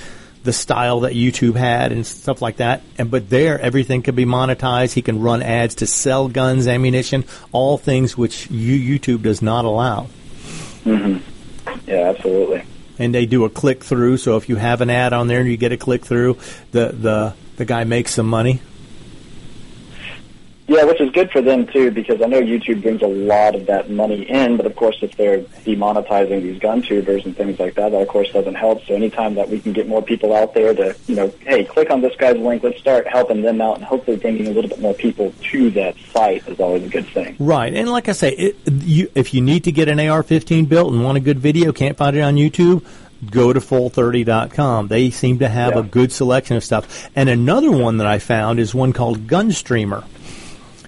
the 0.43 0.53
style 0.53 1.01
that 1.01 1.13
YouTube 1.13 1.55
had 1.55 1.93
and 1.93 2.07
stuff 2.07 2.43
like 2.43 2.57
that. 2.57 2.83
And 2.99 3.11
but 3.11 3.31
there, 3.31 3.61
everything 3.61 4.03
can 4.03 4.15
be 4.15 4.25
monetized. 4.25 4.93
He 4.93 5.03
can 5.03 5.21
run 5.21 5.43
ads 5.43 5.77
to 5.77 5.87
sell 5.87 6.29
guns, 6.29 6.67
ammunition, 6.67 7.25
all 7.53 7.79
things 7.79 8.17
which 8.17 8.51
you, 8.51 8.99
YouTube 8.99 9.23
does 9.23 9.43
not 9.43 9.65
allow. 9.65 10.09
Mm-hmm. 10.85 11.89
Yeah, 11.89 12.11
absolutely. 12.11 12.65
And 12.99 13.15
they 13.15 13.27
do 13.27 13.45
a 13.45 13.51
click 13.51 13.85
through. 13.85 14.17
So 14.19 14.37
if 14.37 14.49
you 14.49 14.57
have 14.57 14.81
an 14.81 14.91
ad 14.91 15.13
on 15.13 15.29
there 15.29 15.41
and 15.41 15.49
you 15.49 15.57
get 15.57 15.73
a 15.73 15.77
click 15.77 16.05
through, 16.05 16.39
the 16.73 16.89
the 16.89 17.35
the 17.57 17.65
guy 17.65 17.85
makes 17.85 18.15
some 18.15 18.27
money. 18.27 18.61
Yeah, 20.73 20.85
which 20.85 21.03
is 21.03 21.11
good 21.11 21.31
for 21.31 21.43
them 21.43 21.67
too, 21.67 21.91
because 21.91 22.23
I 22.23 22.27
know 22.27 22.41
YouTube 22.41 22.81
brings 22.81 23.03
a 23.03 23.07
lot 23.07 23.55
of 23.55 23.67
that 23.67 23.91
money 23.91 24.23
in, 24.23 24.57
but 24.57 24.65
of 24.65 24.75
course, 24.75 24.97
if 25.03 25.15
they're 25.19 25.41
demonetizing 25.67 26.43
these 26.43 26.59
gun 26.61 26.81
tubers 26.81 27.27
and 27.27 27.37
things 27.37 27.59
like 27.59 27.75
that, 27.75 27.93
that 27.93 28.01
of 28.01 28.09
course 28.09 28.31
doesn't 28.33 28.55
help. 28.55 28.83
So 28.87 28.95
anytime 28.95 29.35
that 29.35 29.51
we 29.51 29.61
can 29.61 29.75
get 29.75 29.87
more 29.87 30.01
people 30.01 30.35
out 30.35 30.55
there 30.55 30.73
to, 30.73 30.97
you 31.07 31.15
know, 31.15 31.31
hey, 31.41 31.65
click 31.65 31.91
on 31.91 32.01
this 32.01 32.17
guy's 32.17 32.39
link, 32.39 32.63
let's 32.63 32.79
start 32.79 33.07
helping 33.07 33.43
them 33.43 33.61
out, 33.61 33.77
and 33.77 33.85
hopefully 33.85 34.17
bringing 34.17 34.47
a 34.47 34.51
little 34.51 34.71
bit 34.71 34.81
more 34.81 34.95
people 34.95 35.35
to 35.51 35.71
that 35.73 35.95
site 36.11 36.49
is 36.49 36.59
always 36.59 36.85
a 36.85 36.89
good 36.89 37.07
thing. 37.09 37.37
Right, 37.39 37.75
and 37.75 37.91
like 37.91 38.09
I 38.09 38.13
say, 38.13 38.31
it, 38.31 38.57
you, 38.67 39.11
if 39.15 39.35
you 39.35 39.43
need 39.43 39.65
to 39.65 39.73
get 39.73 39.89
an 39.91 40.01
AR-15 40.01 40.71
built 40.71 40.95
and 40.95 41.05
want 41.05 41.19
a 41.19 41.21
good 41.21 41.39
video, 41.39 41.73
can't 41.73 41.99
find 41.99 42.17
it 42.17 42.21
on 42.23 42.37
YouTube, 42.37 42.83
go 43.31 43.53
to 43.53 43.61
full30.com. 43.61 44.89
They 44.89 45.11
seem 45.11 45.41
to 45.41 45.49
have 45.49 45.75
Yeah. 45.75 45.81
a 45.81 45.83
good 45.83 46.13
selection 46.13 46.57
of 46.57 46.65
stuff. 46.65 47.11
And 47.15 47.29
another 47.29 47.71
one 47.71 47.99
that 47.99 48.07
I 48.07 48.19
found 48.19 48.59
is 48.59 48.75
one 48.75 48.93
called 48.95 49.27
Gunstreamer. 49.27 50.05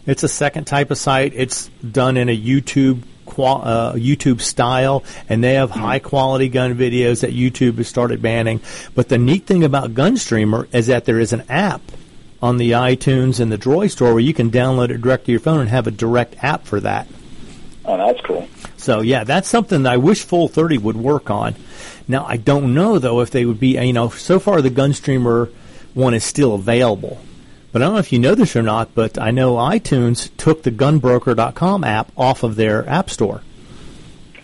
It's 0.07 0.23
a 0.23 0.29
second 0.29 0.67
type 0.67 0.91
of 0.91 0.99
site. 0.99 1.33
It's 1.35 1.69
done 1.79 2.17
in 2.17 2.29
a 2.29 2.37
YouTube 2.37 3.03
uh, 3.27 3.95
YouTube 3.95 4.41
style, 4.41 5.03
and 5.29 5.43
they 5.43 5.55
have 5.55 5.71
high 5.71 5.99
quality 5.99 6.49
gun 6.49 6.75
videos 6.77 7.23
that 7.23 7.33
YouTube 7.33 7.79
has 7.79 7.89
started 7.89 8.23
banning. 8.23 8.61
But 8.95 9.09
the 9.09 9.19
neat 9.19 9.47
thing 9.47 9.65
about 9.65 9.95
Gunstreamer 9.95 10.73
is 10.75 10.89
that 10.89 11.05
there 11.05 11.19
is 11.19 11.33
an 11.33 11.45
app 11.49 11.81
on 12.43 12.59
the 12.59 12.73
iTunes 12.73 13.41
and 13.41 13.51
the 13.51 13.59
Droid 13.59 13.91
store 13.91 14.13
where 14.13 14.21
you 14.21 14.35
can 14.35 14.51
download 14.51 14.91
it 14.91 15.01
direct 15.01 15.25
to 15.27 15.33
your 15.33 15.41
phone 15.41 15.61
and 15.61 15.71
have 15.71 15.87
a 15.87 15.91
direct 15.91 16.37
app 16.45 16.67
for 16.67 16.79
that. 16.81 17.09
Oh, 17.87 17.97
that's 17.97 18.21
cool. 18.21 18.49
So 18.77 19.01
yeah, 19.01 19.25
that's 19.25 19.49
something 19.49 19.85
that 19.85 19.93
I 19.93 19.97
wish 19.97 20.23
Full 20.25 20.49
30 20.49 20.79
would 20.79 20.97
work 20.97 21.31
on. 21.31 21.55
Now 22.07 22.27
I 22.27 22.37
don't 22.37 22.75
know 22.75 22.99
though 22.99 23.21
if 23.21 23.31
they 23.31 23.47
would 23.47 23.61
be, 23.61 23.79
you 23.79 23.93
know, 23.93 24.11
so 24.11 24.39
far 24.39 24.61
the 24.61 24.71
Gunstreamer 24.71 25.51
one 25.95 26.13
is 26.13 26.25
still 26.25 26.55
available. 26.55 27.19
But 27.75 27.83
I 27.83 27.87
don't 27.87 27.95
know 27.95 27.99
if 27.99 28.12
you 28.12 28.21
know 28.21 28.37
this 28.37 28.54
or 28.54 28.62
not, 28.62 28.95
but 28.95 29.19
I 29.19 29.33
know 29.33 29.57
iTunes 29.57 30.31
took 30.37 30.62
the 30.62 30.71
gunbroker.com 30.71 31.83
app 31.83 32.12
off 32.16 32.45
of 32.45 32.54
their 32.54 32.88
app 32.88 33.11
store. 33.11 33.43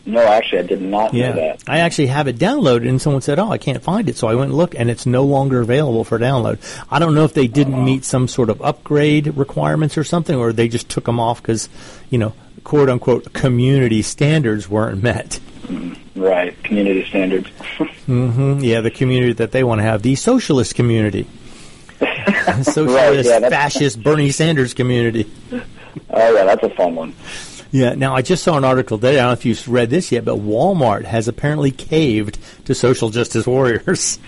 No, 0.05 0.21
actually, 0.21 0.59
I 0.59 0.63
did 0.63 0.83
not 0.83 1.13
know 1.13 1.33
that. 1.35 1.63
I 1.69 1.79
actually 1.79 2.09
have 2.09 2.27
it 2.27 2.39
downloaded 2.39 2.89
and 2.89 3.01
someone 3.01 3.23
said, 3.23 3.39
"Oh, 3.39 3.49
I 3.49 3.59
can't 3.59 3.85
find 3.85 4.09
it." 4.09 4.17
So 4.17 4.27
I 4.27 4.35
went 4.35 4.49
and 4.49 4.57
looked 4.57 4.75
and 4.75 4.91
it's 4.91 5.07
no 5.07 5.23
longer 5.23 5.61
available 5.61 6.03
for 6.03 6.19
download. 6.19 6.59
I 6.91 6.99
don't 6.99 7.15
know 7.15 7.23
if 7.23 7.33
they 7.33 7.47
didn't 7.47 7.85
meet 7.85 8.05
some 8.05 8.27
sort 8.27 8.51
of 8.51 8.61
upgrade 8.63 9.29
requirements 9.37 9.97
or 9.97 10.03
something 10.03 10.35
or 10.37 10.53
they 10.53 10.67
just 10.67 10.89
took 10.89 11.05
them 11.05 11.21
off 11.21 11.41
cuz, 11.41 11.69
you 12.11 12.19
know, 12.19 12.33
quote 12.65 12.89
unquote 12.91 13.33
community 13.33 14.03
standards 14.03 14.69
weren't 14.69 15.05
met. 15.05 15.39
Right, 16.17 16.61
community 16.65 17.05
standards. 17.05 17.49
Mm, 18.09 18.65
yeah, 18.65 18.81
the 18.81 18.91
community 18.91 19.35
that 19.35 19.53
they 19.53 19.63
want 19.63 19.79
to 19.79 19.85
have, 19.85 20.03
the 20.03 20.17
socialist 20.17 20.75
community. 20.75 21.29
socialist, 22.63 23.29
Right, 23.31 23.43
yeah, 23.43 23.49
fascist, 23.49 24.03
Bernie 24.03 24.31
Sanders 24.31 24.75
community. 24.75 25.31
oh 25.53 26.35
yeah, 26.35 26.45
that's 26.45 26.63
a 26.63 26.71
fun 26.71 26.95
one. 26.95 27.15
Yeah, 27.73 27.95
now 27.95 28.15
I 28.17 28.23
just 28.23 28.43
saw 28.43 28.57
an 28.57 28.65
article 28.65 28.99
today. 28.99 29.15
I 29.15 29.23
don't 29.23 29.27
know 29.29 29.33
if 29.33 29.45
you've 29.47 29.69
read 29.69 29.91
this 29.91 30.11
yet, 30.11 30.25
but 30.25 30.39
Walmart 30.39 31.05
has 31.05 31.29
apparently 31.29 31.71
caved 31.71 32.39
to 32.67 32.75
social 32.75 33.11
justice 33.11 33.47
warriors. 33.47 34.19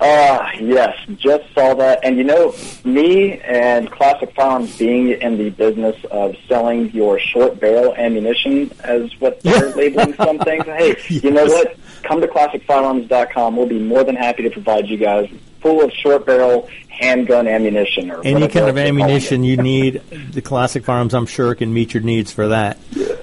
Ah, 0.00 0.50
yes, 0.60 0.96
just 1.16 1.44
saw 1.54 1.74
that. 1.74 2.00
And 2.02 2.16
you 2.18 2.24
know, 2.24 2.52
me 2.84 3.38
and 3.40 3.90
Classic 3.90 4.32
Firearms 4.34 4.76
being 4.76 5.10
in 5.10 5.38
the 5.38 5.50
business 5.50 5.96
of 6.10 6.34
selling 6.48 6.90
your 6.90 7.18
short 7.20 7.60
barrel 7.60 7.94
ammunition 7.94 8.72
as 8.82 9.08
what 9.20 9.40
they're 9.42 9.70
labeling 9.76 10.14
some 10.14 10.38
things. 10.40 10.64
Hey, 10.64 10.96
you 11.08 11.30
know 11.30 11.44
what? 11.46 11.76
Come 12.02 12.20
to 12.20 12.26
classicfirearms.com. 12.28 13.56
We'll 13.56 13.66
be 13.66 13.78
more 13.78 14.02
than 14.04 14.16
happy 14.16 14.42
to 14.42 14.50
provide 14.50 14.88
you 14.88 14.96
guys 14.98 15.28
full 15.64 15.82
of 15.82 15.90
short 15.94 16.26
barrel 16.26 16.68
handgun 16.90 17.48
ammunition 17.48 18.10
or 18.10 18.20
Any 18.22 18.32
kind 18.32 18.34
of 18.34 18.44
else 18.44 18.52
they're 18.52 18.72
calling 18.72 18.78
ammunition 19.00 19.44
you 19.44 19.56
need, 19.56 20.02
the 20.10 20.42
Classic 20.42 20.84
Farms, 20.84 21.14
I'm 21.14 21.24
sure, 21.24 21.54
can 21.54 21.72
meet 21.72 21.94
your 21.94 22.02
needs 22.02 22.30
for 22.30 22.48
that. 22.48 22.76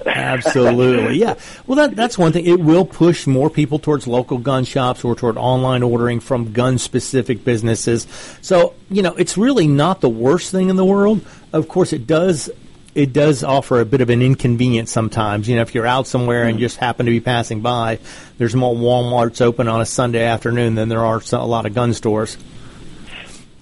Absolutely, 0.04 1.18
yeah. 1.18 1.36
Well, 1.68 1.76
that 1.76 1.94
that's 1.94 2.18
one 2.18 2.32
thing. 2.32 2.44
It 2.44 2.58
will 2.58 2.84
push 2.84 3.28
more 3.28 3.48
people 3.48 3.78
towards 3.78 4.08
local 4.08 4.38
gun 4.38 4.64
shops 4.64 5.04
or 5.04 5.14
toward 5.14 5.36
online 5.36 5.84
ordering 5.84 6.18
from 6.18 6.52
gun-specific 6.52 7.44
businesses. 7.44 8.08
So, 8.42 8.74
you 8.90 9.02
know, 9.02 9.14
it's 9.14 9.38
really 9.38 9.68
not 9.68 10.00
the 10.00 10.10
worst 10.10 10.50
thing 10.50 10.68
in 10.68 10.74
the 10.74 10.84
world. 10.84 11.24
Of 11.52 11.68
course, 11.68 11.92
it 11.92 12.08
does. 12.08 12.50
It 12.94 13.12
does 13.12 13.42
offer 13.42 13.80
a 13.80 13.86
bit 13.86 14.02
of 14.02 14.10
an 14.10 14.20
inconvenience 14.20 14.90
sometimes. 14.90 15.48
You 15.48 15.56
know, 15.56 15.62
if 15.62 15.74
you're 15.74 15.86
out 15.86 16.06
somewhere 16.06 16.44
and 16.44 16.56
hmm. 16.56 16.60
just 16.60 16.76
happen 16.76 17.06
to 17.06 17.12
be 17.12 17.20
passing 17.20 17.62
by, 17.62 17.98
there's 18.38 18.54
more 18.54 18.74
WalMarts 18.74 19.40
open 19.40 19.68
on 19.68 19.80
a 19.80 19.86
Sunday 19.86 20.24
afternoon 20.24 20.74
than 20.74 20.88
there 20.88 21.04
are 21.04 21.22
a 21.32 21.46
lot 21.46 21.64
of 21.64 21.74
gun 21.74 21.94
stores. 21.94 22.36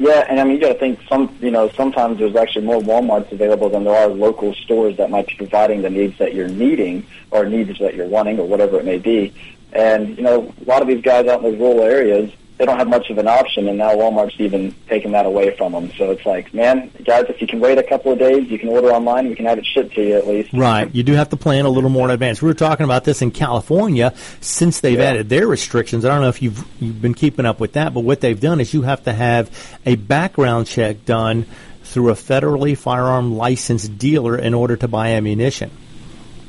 Yeah, 0.01 0.25
and 0.31 0.41
I 0.41 0.45
mean, 0.45 0.55
you 0.55 0.61
got 0.63 0.73
to 0.73 0.79
think 0.79 0.99
some, 1.11 1.37
you 1.43 1.51
know, 1.51 1.69
sometimes 1.69 2.19
there's 2.19 2.35
actually 2.35 2.65
more 2.65 2.81
WalMarts 2.81 3.31
available 3.33 3.69
than 3.69 3.85
there 3.85 3.95
are 3.95 4.09
local 4.09 4.55
stores 4.55 4.97
that 4.97 5.11
might 5.11 5.27
be 5.27 5.35
providing 5.35 5.83
the 5.83 5.91
needs 5.91 6.17
that 6.17 6.33
you're 6.33 6.49
needing 6.49 7.07
or 7.31 7.45
needs 7.45 7.79
that 7.81 7.95
you're 7.95 8.09
wanting 8.09 8.41
or 8.41 8.49
whatever 8.49 8.79
it 8.79 8.87
may 8.87 8.97
be. 8.97 9.35
And, 9.75 10.17
you 10.17 10.23
know, 10.23 10.55
a 10.59 10.65
lot 10.65 10.81
of 10.81 10.89
these 10.89 11.03
guys 11.03 11.27
out 11.27 11.45
in 11.45 11.51
those 11.51 11.61
rural 11.61 11.83
areas, 11.83 12.33
they 12.61 12.67
don't 12.67 12.77
have 12.77 12.89
much 12.89 13.09
of 13.09 13.17
an 13.17 13.27
option, 13.27 13.69
and 13.69 13.79
now 13.79 13.95
Walmart's 13.95 14.35
even 14.39 14.75
taking 14.87 15.13
that 15.13 15.25
away 15.25 15.57
from 15.57 15.73
them. 15.73 15.91
So 15.97 16.11
it's 16.11 16.27
like, 16.27 16.53
man, 16.53 16.91
guys, 17.07 17.25
if 17.31 17.41
you 17.41 17.47
can 17.47 17.59
wait 17.59 17.79
a 17.79 17.83
couple 17.83 18.13
of 18.13 18.19
days, 18.19 18.51
you 18.51 18.59
can 18.59 18.69
order 18.69 18.89
online, 18.89 19.31
we 19.31 19.35
can 19.35 19.47
have 19.47 19.57
it 19.57 19.65
shipped 19.65 19.95
to 19.95 20.03
you 20.07 20.15
at 20.17 20.27
least. 20.27 20.53
Right. 20.53 20.95
You 20.95 21.03
do 21.03 21.15
have 21.15 21.31
to 21.31 21.39
plan 21.39 21.65
a 21.65 21.71
little 21.71 21.89
more 21.89 22.05
in 22.05 22.11
advance. 22.11 22.43
We 22.43 22.49
were 22.49 22.55
talking 22.55 22.85
about 22.85 23.05
this 23.05 23.23
in 23.23 23.31
California 23.31 24.13
since 24.43 24.81
they've 24.81 24.99
Yeah. 24.99 25.07
added 25.07 25.31
their 25.31 25.47
restrictions. 25.47 26.05
I 26.05 26.11
don't 26.11 26.21
know 26.21 26.29
if 26.29 26.43
you've 26.43 26.63
you've 26.81 27.01
been 27.01 27.15
keeping 27.15 27.47
up 27.47 27.61
with 27.61 27.73
that, 27.73 27.95
but 27.95 28.01
what 28.01 28.21
they've 28.21 28.39
done 28.39 28.61
is 28.61 28.75
you 28.75 28.83
have 28.83 29.05
to 29.05 29.13
have 29.15 29.51
a 29.87 29.95
background 29.97 30.67
check 30.67 31.07
done 31.07 31.47
through 31.83 32.11
a 32.11 32.15
federally 32.15 32.77
firearm 32.77 33.39
licensed 33.39 33.97
dealer 33.97 34.37
in 34.37 34.53
order 34.53 34.77
to 34.77 34.87
buy 34.87 35.13
ammunition. 35.13 35.71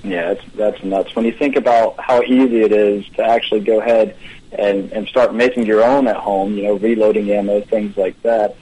Yeah, 0.04 0.34
that's 0.34 0.46
that's 0.56 0.84
nuts. 0.84 1.16
When 1.16 1.24
you 1.24 1.32
think 1.32 1.56
about 1.56 1.96
how 2.00 2.22
easy 2.22 2.64
it 2.64 2.74
is 2.74 3.06
to 3.16 3.24
actually 3.24 3.62
go 3.62 3.80
ahead 3.80 4.18
and 4.52 4.92
and 4.92 5.08
start 5.08 5.34
making 5.34 5.66
your 5.66 5.84
own 5.84 6.08
at 6.08 6.16
home, 6.18 6.56
you 6.56 6.64
know, 6.64 6.74
reloading 6.76 7.30
ammo, 7.32 7.62
things 7.62 7.96
like 7.98 8.22
that. 8.24 8.56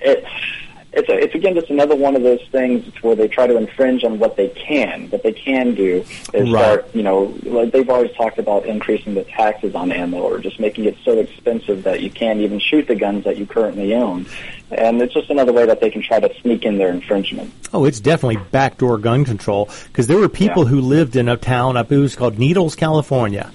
It's 0.00 0.26
it's 0.92 1.10
a, 1.10 1.18
it's 1.18 1.34
again 1.34 1.54
just 1.54 1.68
another 1.68 1.94
one 1.94 2.16
of 2.16 2.22
those 2.22 2.40
things 2.50 2.86
where 3.02 3.14
they 3.14 3.28
try 3.28 3.46
to 3.46 3.56
infringe 3.58 4.02
on 4.02 4.18
what 4.18 4.36
they 4.36 4.48
can. 4.48 5.10
What 5.10 5.22
they 5.22 5.32
can 5.32 5.74
do 5.74 6.04
is 6.32 6.50
Right. 6.50 6.62
start, 6.62 6.94
you 6.94 7.02
know, 7.02 7.34
like 7.42 7.70
they've 7.72 7.88
always 7.90 8.12
talked 8.12 8.38
about 8.38 8.64
increasing 8.64 9.12
the 9.14 9.24
taxes 9.24 9.74
on 9.74 9.92
ammo 9.92 10.20
or 10.22 10.38
just 10.38 10.58
making 10.58 10.86
it 10.86 10.96
so 11.04 11.18
expensive 11.18 11.82
that 11.82 12.00
you 12.00 12.08
can't 12.08 12.40
even 12.40 12.58
shoot 12.60 12.86
the 12.88 12.94
guns 12.94 13.24
that 13.24 13.36
you 13.36 13.44
currently 13.44 13.94
own. 13.94 14.24
And 14.70 15.00
it's 15.02 15.12
just 15.12 15.28
another 15.28 15.52
way 15.52 15.66
that 15.66 15.80
they 15.80 15.90
can 15.90 16.02
try 16.02 16.18
to 16.18 16.32
sneak 16.40 16.64
in 16.64 16.78
their 16.78 16.88
infringement. 16.88 17.52
Oh, 17.74 17.84
it's 17.84 18.00
definitely 18.00 18.38
backdoor 18.50 18.96
gun 18.96 19.26
control 19.26 19.68
because 19.88 20.06
there 20.06 20.16
were 20.16 20.30
people 20.30 20.62
Yeah. 20.64 20.70
who 20.70 20.80
lived 20.80 21.14
in 21.14 21.28
a 21.28 21.36
town 21.36 21.76
up 21.76 21.92
it 21.92 21.98
was 21.98 22.16
called 22.16 22.38
Needles, 22.38 22.74
California. 22.74 23.50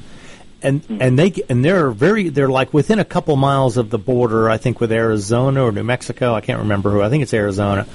And 0.63 0.81
Hmm. 0.85 0.97
and 1.01 1.17
they 1.19 1.33
and 1.49 1.65
they're 1.65 1.89
very 1.91 2.29
they're 2.29 2.49
like 2.49 2.73
within 2.73 2.99
a 2.99 3.05
couple 3.05 3.35
miles 3.35 3.77
of 3.77 3.89
the 3.89 3.97
border 3.97 4.49
I 4.49 4.57
think 4.57 4.79
with 4.79 4.91
Arizona 4.91 5.63
or 5.63 5.71
New 5.71 5.83
Mexico 5.83 6.33
I 6.35 6.41
can't 6.41 6.59
remember 6.59 6.91
who 6.91 7.01
I 7.01 7.09
think 7.09 7.23
it's 7.23 7.33
Arizona, 7.33 7.87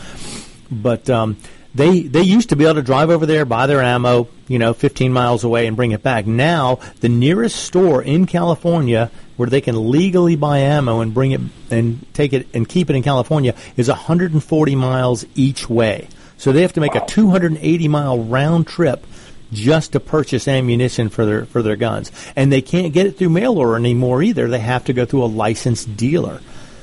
but 0.71 1.09
um, 1.11 1.37
they 1.75 2.01
they 2.01 2.23
used 2.23 2.49
to 2.51 2.57
be 2.57 2.65
able 2.65 2.75
to 2.77 2.83
drive 2.83 3.11
over 3.11 3.27
there 3.27 3.45
buy 3.45 3.67
their 3.67 3.83
ammo 3.83 4.29
you 4.49 4.59
know 4.59 4.73
15 4.73 5.13
miles 5.13 5.45
away 5.45 5.67
and 5.67 5.77
bring 5.77 5.93
it 5.93 6.03
back. 6.03 6.27
Now 6.27 6.81
the 7.01 7.09
nearest 7.09 7.57
store 7.57 8.03
in 8.03 8.27
California 8.27 9.11
where 9.37 9.49
they 9.49 9.61
can 9.61 9.91
legally 9.91 10.35
buy 10.37 10.59
ammo 10.59 11.01
and 11.01 11.13
bring 11.15 11.33
it 11.33 11.41
and 11.71 12.05
take 12.15 12.33
it 12.33 12.49
and 12.55 12.69
keep 12.69 12.91
it 12.91 12.97
in 12.97 13.03
California 13.03 13.55
is 13.77 13.89
140 13.89 14.75
miles 14.75 15.25
each 15.35 15.69
way. 15.69 16.09
So 16.39 16.53
they 16.53 16.63
have 16.63 16.73
to 16.75 16.81
make 16.81 16.95
Wow. 16.95 17.05
a 17.05 17.07
280 17.09 17.89
mile 17.89 18.19
round 18.19 18.67
trip 18.67 19.07
just 19.53 19.93
to 19.93 20.01
purchase 20.01 20.49
ammunition 20.49 21.09
for 21.09 21.25
their 21.25 21.47
for 21.47 21.63
their 21.63 21.77
guns, 21.77 22.11
and 22.35 22.53
they 22.53 22.63
can't 22.63 22.93
get 22.93 23.07
it 23.07 23.17
through 23.17 23.31
mail 23.31 23.59
order 23.59 23.77
anymore 23.77 24.23
either. 24.23 24.49
They 24.49 24.61
have 24.61 24.85
to 24.85 24.93
go 24.93 25.05
through 25.05 25.25
a 25.25 25.27
licensed 25.27 25.97
dealer, 25.97 26.41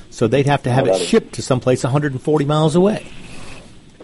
so 0.10 0.28
they'd 0.28 0.46
have 0.46 0.64
to 0.64 0.72
have 0.72 0.88
it 0.88 0.98
shipped 0.98 1.34
to 1.36 1.42
someplace 1.42 1.84
140 1.84 2.46
miles 2.46 2.76
away. 2.76 3.06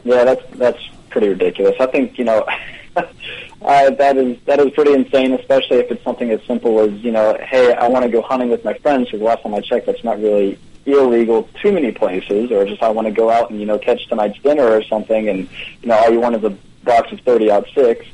Yeah, 0.04 0.24
that's 0.24 0.44
that's 0.56 0.90
pretty 1.10 1.30
ridiculous. 1.30 1.76
I 1.80 1.88
think 1.88 2.18
you 2.18 2.26
know 2.26 2.46
uh, 2.96 3.90
that 3.92 4.18
is 4.18 4.38
that 4.46 4.60
is 4.60 4.72
pretty 4.72 4.94
insane, 4.94 5.34
especially 5.34 5.78
if 5.78 5.92
it's 5.92 6.04
something 6.04 6.30
as 6.32 6.42
simple 6.44 6.80
as 6.80 6.92
you 6.94 7.12
know, 7.12 7.38
hey, 7.42 7.74
I 7.74 7.88
want 7.88 8.04
to 8.06 8.12
go 8.12 8.22
hunting 8.22 8.50
with 8.50 8.64
my 8.64 8.74
friends. 8.76 9.06
Because 9.06 9.22
last 9.22 9.44
time 9.44 9.54
I 9.54 9.62
checked, 9.62 9.86
that's 9.86 10.04
not 10.04 10.20
really 10.20 10.58
illegal 10.86 11.48
too 11.62 11.72
many 11.72 11.92
places, 11.92 12.52
or 12.52 12.66
just 12.66 12.82
I 12.82 12.90
want 12.90 13.08
to 13.08 13.14
go 13.14 13.30
out 13.30 13.50
and 13.50 13.60
you 13.60 13.66
know 13.66 13.78
catch 13.78 14.08
tonight's 14.08 14.40
dinner 14.40 14.66
or 14.66 14.84
something, 14.84 15.30
and 15.30 15.48
you 15.82 15.90
know 15.90 15.96
all 15.96 16.12
you 16.12 16.20
want 16.20 16.36
is 16.36 16.44
a 16.44 16.56
box 16.84 17.12
of 17.12 17.20
thirty 17.22 17.50
aught 17.50 17.68
six. 17.74 18.06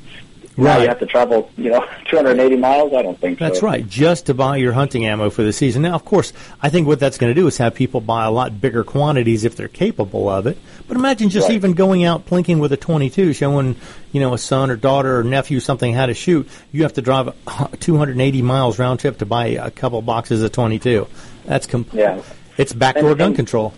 Now 0.58 0.64
Right. 0.66 0.82
you 0.84 0.88
have 0.88 1.00
to 1.00 1.06
travel, 1.06 1.50
you 1.58 1.70
know, 1.72 1.86
280 2.10 2.56
miles. 2.56 2.94
I 2.94 3.02
don't 3.02 3.20
think 3.20 3.40
That's 3.40 3.60
so. 3.60 3.66
right, 3.66 3.86
just 3.88 4.28
to 4.28 4.34
buy 4.34 4.56
your 4.58 4.72
hunting 4.72 5.06
ammo 5.06 5.30
for 5.30 5.44
the 5.44 5.52
season. 5.52 5.82
Now, 5.82 5.96
of 5.96 6.06
course, 6.06 6.32
I 6.62 6.70
think 6.70 6.88
what 6.88 7.00
that's 7.00 7.18
going 7.18 7.30
to 7.34 7.40
do 7.40 7.46
is 7.48 7.58
have 7.58 7.76
people 7.76 8.00
buy 8.00 8.24
a 8.26 8.32
lot 8.32 8.62
bigger 8.62 8.84
quantities 8.86 9.44
if 9.44 9.56
they're 9.58 9.68
capable 9.68 10.30
of 10.30 10.48
it. 10.48 10.58
But 10.88 10.96
imagine 10.98 11.30
just 11.30 11.50
Right. 11.50 11.56
even 11.56 11.74
going 11.74 12.06
out 12.06 12.26
plinking 12.26 12.60
with 12.60 12.72
a 12.72 12.78
22, 12.78 13.34
showing 13.34 13.76
you 14.14 14.22
know 14.22 14.34
a 14.34 14.38
son 14.38 14.70
or 14.72 14.76
daughter 14.78 15.20
or 15.20 15.24
nephew 15.24 15.60
something 15.60 15.94
how 15.94 16.06
to 16.06 16.14
shoot. 16.14 16.48
You 16.72 16.84
have 16.84 16.94
to 16.94 17.02
drive 17.02 17.34
280 17.82 18.42
miles 18.42 18.80
round 18.80 19.00
trip 19.02 19.18
to 19.18 19.26
buy 19.26 19.48
a 19.48 19.72
couple 19.72 20.02
boxes 20.02 20.42
of 20.42 20.52
22. 20.54 21.08
That's 21.46 21.68
com- 21.68 21.86
Yeah. 21.92 22.22
It's 22.58 22.72
backdoor 22.72 23.10
And- 23.10 23.18
gun 23.18 23.28
and- 23.28 23.36
control. 23.36 23.74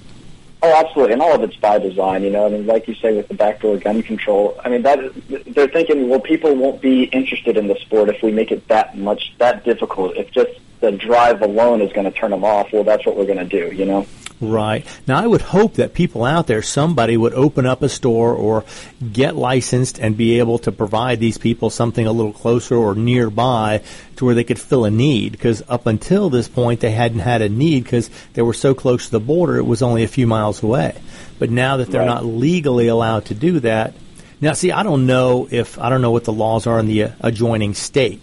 Oh, 0.67 0.75
absolutely, 0.85 1.13
and 1.13 1.21
all 1.21 1.33
of 1.33 1.41
it's 1.43 1.55
by 1.55 1.79
design. 1.79 2.23
You 2.23 2.29
know, 2.29 2.45
I 2.45 2.49
mean, 2.49 2.65
like 2.65 2.89
you 2.89 2.95
say 2.95 3.15
with 3.15 3.29
the 3.29 3.33
backdoor 3.35 3.77
gun 3.77 4.03
control. 4.03 4.59
I 4.65 4.67
mean, 4.67 4.81
that 4.81 4.99
they're 5.29 5.69
thinking, 5.69 6.09
well, 6.09 6.19
people 6.19 6.53
won't 6.55 6.81
be 6.81 7.03
interested 7.03 7.55
in 7.55 7.67
the 7.67 7.75
sport 7.75 8.09
if 8.09 8.21
we 8.21 8.33
make 8.33 8.51
it 8.51 8.67
that 8.67 8.97
much 8.97 9.33
that 9.37 9.63
difficult. 9.63 10.17
If 10.17 10.29
just 10.31 10.59
the 10.79 10.91
drive 10.91 11.41
alone 11.41 11.81
is 11.81 11.91
going 11.93 12.11
to 12.11 12.17
turn 12.17 12.31
them 12.31 12.43
off, 12.43 12.71
well, 12.71 12.83
that's 12.83 13.05
what 13.05 13.15
we're 13.15 13.25
going 13.25 13.37
to 13.37 13.69
do. 13.69 13.75
You 13.75 13.85
know. 13.85 14.07
Right. 14.39 14.85
Now, 15.07 15.17
I 15.17 15.25
would 15.25 15.41
hope 15.41 15.75
that 15.75 15.95
people 15.95 16.23
out 16.23 16.45
there, 16.45 16.61
somebody 16.61 17.17
would 17.17 17.33
open 17.33 17.65
up 17.65 17.81
a 17.81 17.89
store 17.89 18.35
or 18.35 18.65
get 19.11 19.35
licensed 19.35 19.97
and 19.99 20.15
be 20.15 20.37
able 20.37 20.59
to 20.59 20.71
provide 20.71 21.19
these 21.19 21.39
people 21.39 21.71
something 21.71 22.05
a 22.05 22.11
little 22.11 22.33
closer 22.33 22.75
or 22.75 22.93
nearby 22.93 23.81
to 24.17 24.25
where 24.25 24.35
they 24.35 24.43
could 24.43 24.59
fill 24.59 24.85
a 24.85 24.91
need. 24.91 25.31
Because 25.31 25.63
up 25.67 25.87
until 25.87 26.29
this 26.29 26.47
point, 26.47 26.81
they 26.81 26.91
hadn't 26.91 27.19
had 27.19 27.41
a 27.41 27.49
need 27.49 27.83
because 27.83 28.11
they 28.33 28.43
were 28.43 28.53
so 28.53 28.75
close 28.75 29.05
to 29.05 29.11
the 29.13 29.19
border, 29.19 29.57
it 29.57 29.65
was 29.65 29.81
only 29.81 30.03
a 30.03 30.07
few 30.07 30.27
miles 30.27 30.61
away. 30.61 30.95
But 31.39 31.49
now 31.49 31.77
that 31.77 31.89
they're 31.89 32.01
Right. 32.01 32.07
not 32.07 32.23
legally 32.25 32.89
allowed 32.89 33.25
to 33.25 33.33
do 33.33 33.59
that, 33.61 33.95
now 34.39 34.53
see, 34.53 34.71
I 34.71 34.83
don't 34.83 35.07
know 35.07 35.47
if, 35.49 35.79
I 35.79 35.89
don't 35.89 36.03
know 36.03 36.11
what 36.11 36.25
the 36.25 36.33
laws 36.33 36.67
are 36.67 36.77
in 36.77 36.85
the 36.85 37.05
uh, 37.05 37.09
adjoining 37.21 37.73
state. 37.73 38.21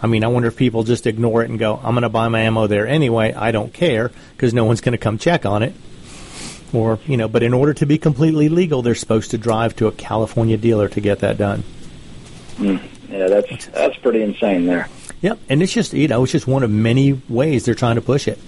I 0.00 0.06
mean, 0.06 0.24
I 0.24 0.28
wonder 0.28 0.48
if 0.48 0.56
people 0.56 0.84
just 0.84 1.06
ignore 1.06 1.42
it 1.42 1.50
and 1.50 1.58
go, 1.58 1.76
I'm 1.76 1.94
going 1.94 2.02
to 2.02 2.08
buy 2.08 2.28
my 2.28 2.40
ammo 2.40 2.66
there 2.66 2.86
anyway. 2.86 3.32
I 3.32 3.50
don't 3.50 3.72
care 3.72 4.10
because 4.32 4.52
no 4.52 4.64
one's 4.64 4.80
going 4.80 4.92
to 4.92 4.98
come 4.98 5.18
check 5.18 5.46
on 5.46 5.62
it. 5.62 5.74
Or, 6.72 6.98
you 7.06 7.16
know, 7.16 7.28
but 7.28 7.42
in 7.42 7.54
order 7.54 7.72
to 7.74 7.86
be 7.86 7.96
completely 7.96 8.48
legal, 8.48 8.82
they're 8.82 8.94
supposed 8.94 9.30
to 9.30 9.38
drive 9.38 9.76
to 9.76 9.86
a 9.86 9.92
California 9.92 10.56
dealer 10.56 10.88
to 10.88 11.00
get 11.00 11.20
that 11.20 11.38
done. 11.38 11.62
Hmm. 12.56 12.76
Yeah, 13.10 13.28
that's 13.28 13.66
that's 13.66 13.96
pretty 13.98 14.22
insane 14.22 14.66
there. 14.66 14.88
Yep, 15.20 15.38
and 15.48 15.62
it's 15.62 15.72
just 15.72 15.92
you 15.92 16.08
know 16.08 16.24
it's 16.24 16.32
just 16.32 16.46
one 16.46 16.62
of 16.62 16.70
many 16.70 17.12
ways 17.28 17.64
they're 17.64 17.74
trying 17.74 17.94
to 17.96 18.02
push 18.02 18.28
it. 18.28 18.38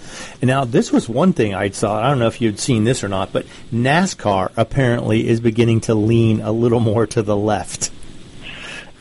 And 0.40 0.48
now 0.48 0.64
this 0.64 0.92
was 0.92 1.08
one 1.08 1.32
thing 1.32 1.54
I 1.54 1.70
saw. 1.70 2.02
I 2.02 2.10
don't 2.10 2.18
know 2.18 2.26
if 2.26 2.40
you'd 2.40 2.58
seen 2.58 2.84
this 2.84 3.04
or 3.04 3.08
not, 3.08 3.32
but 3.32 3.46
NASCAR 3.72 4.52
apparently 4.56 5.28
is 5.28 5.40
beginning 5.40 5.82
to 5.82 5.94
lean 5.94 6.40
a 6.40 6.52
little 6.52 6.80
more 6.80 7.06
to 7.06 7.22
the 7.22 7.36
left. 7.36 7.90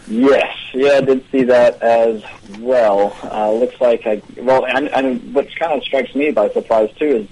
Yes, 0.07 0.55
yeah, 0.73 0.93
I 0.93 1.01
did 1.01 1.25
see 1.31 1.43
that 1.43 1.81
as 1.81 2.23
well. 2.59 3.15
Uh, 3.23 3.51
looks 3.51 3.79
like 3.81 4.07
I 4.07 4.21
well, 4.37 4.65
and, 4.65 4.87
and 4.89 5.33
what 5.33 5.53
kind 5.57 5.73
of 5.73 5.83
strikes 5.83 6.15
me 6.15 6.31
by 6.31 6.49
surprise 6.49 6.89
too 6.97 7.05
is, 7.05 7.27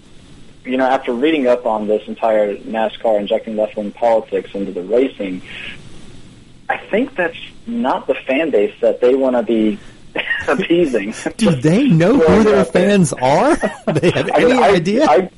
you 0.66 0.78
know, 0.78 0.86
after 0.86 1.14
reading 1.14 1.48
up 1.48 1.66
on 1.66 1.88
this 1.88 2.06
entire 2.08 2.56
NASCAR 2.58 3.20
injecting 3.20 3.56
left 3.56 3.78
wing 3.78 3.92
politics 3.92 4.54
into 4.54 4.72
the 4.74 4.82
racing, 4.84 5.42
I 6.68 6.78
think 6.78 7.16
that's 7.16 7.38
not 7.66 8.08
the 8.08 8.16
fan 8.16 8.52
base 8.52 8.74
that 8.82 9.00
they 9.00 9.16
want 9.16 9.36
to 9.38 9.44
be 9.44 9.80
appeasing. 10.48 11.14
Do 11.38 11.52
they 11.52 11.88
know 11.88 12.18
who 12.28 12.44
their 12.44 12.66
fans 12.66 13.14
are? 13.14 13.56
they 13.88 14.12
have 14.12 14.30
I 14.32 14.42
any 14.42 14.54
I- 14.54 14.70
idea? 14.72 15.06
I, 15.06 15.30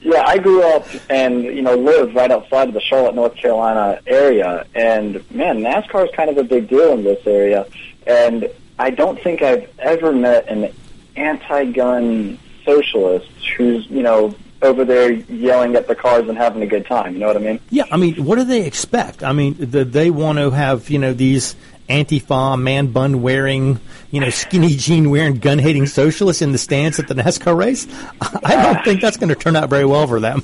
yeah, 0.00 0.24
I 0.26 0.38
grew 0.38 0.62
up 0.62 0.86
and 1.08 1.42
you 1.44 1.62
know 1.62 1.74
lived 1.76 2.14
right 2.14 2.30
outside 2.30 2.68
of 2.68 2.74
the 2.74 2.80
Charlotte, 2.80 3.14
North 3.14 3.36
Carolina 3.36 4.00
area, 4.06 4.66
and 4.74 5.14
man, 5.30 5.60
NASCAR 5.60 6.08
is 6.08 6.14
kind 6.14 6.30
of 6.30 6.38
a 6.38 6.44
big 6.44 6.68
deal 6.68 6.92
in 6.92 7.04
this 7.04 7.26
area. 7.26 7.66
And 8.06 8.48
I 8.78 8.90
don't 8.90 9.20
think 9.20 9.42
I've 9.42 9.68
ever 9.78 10.12
met 10.12 10.48
an 10.48 10.72
anti-gun 11.16 12.38
socialist 12.64 13.30
who's 13.56 13.86
you 13.88 14.02
know 14.02 14.34
over 14.62 14.84
there 14.84 15.12
yelling 15.12 15.76
at 15.76 15.86
the 15.86 15.94
cars 15.94 16.28
and 16.28 16.36
having 16.36 16.62
a 16.62 16.66
good 16.66 16.86
time. 16.86 17.14
You 17.14 17.20
know 17.20 17.26
what 17.26 17.36
I 17.36 17.40
mean? 17.40 17.60
Yeah, 17.70 17.84
I 17.90 17.96
mean, 17.96 18.24
what 18.24 18.36
do 18.36 18.44
they 18.44 18.64
expect? 18.64 19.22
I 19.22 19.32
mean, 19.32 19.54
the, 19.58 19.84
they 19.84 20.10
want 20.10 20.38
to 20.38 20.50
have 20.50 20.90
you 20.90 20.98
know 20.98 21.12
these 21.12 21.56
antifa 21.88 22.60
man 22.60 22.88
bun 22.88 23.22
wearing, 23.22 23.80
you 24.10 24.20
know, 24.20 24.30
skinny 24.30 24.68
jean 24.76 25.10
wearing, 25.10 25.38
gun 25.38 25.58
hating 25.58 25.86
socialists 25.86 26.42
in 26.42 26.52
the 26.52 26.58
stands 26.58 26.98
at 26.98 27.08
the 27.08 27.14
NASCAR 27.14 27.56
race. 27.56 27.86
I 28.20 28.62
don't 28.62 28.84
think 28.84 29.00
that's 29.00 29.16
going 29.16 29.28
to 29.28 29.34
turn 29.34 29.56
out 29.56 29.70
very 29.70 29.84
well 29.84 30.06
for 30.06 30.20
them. 30.20 30.42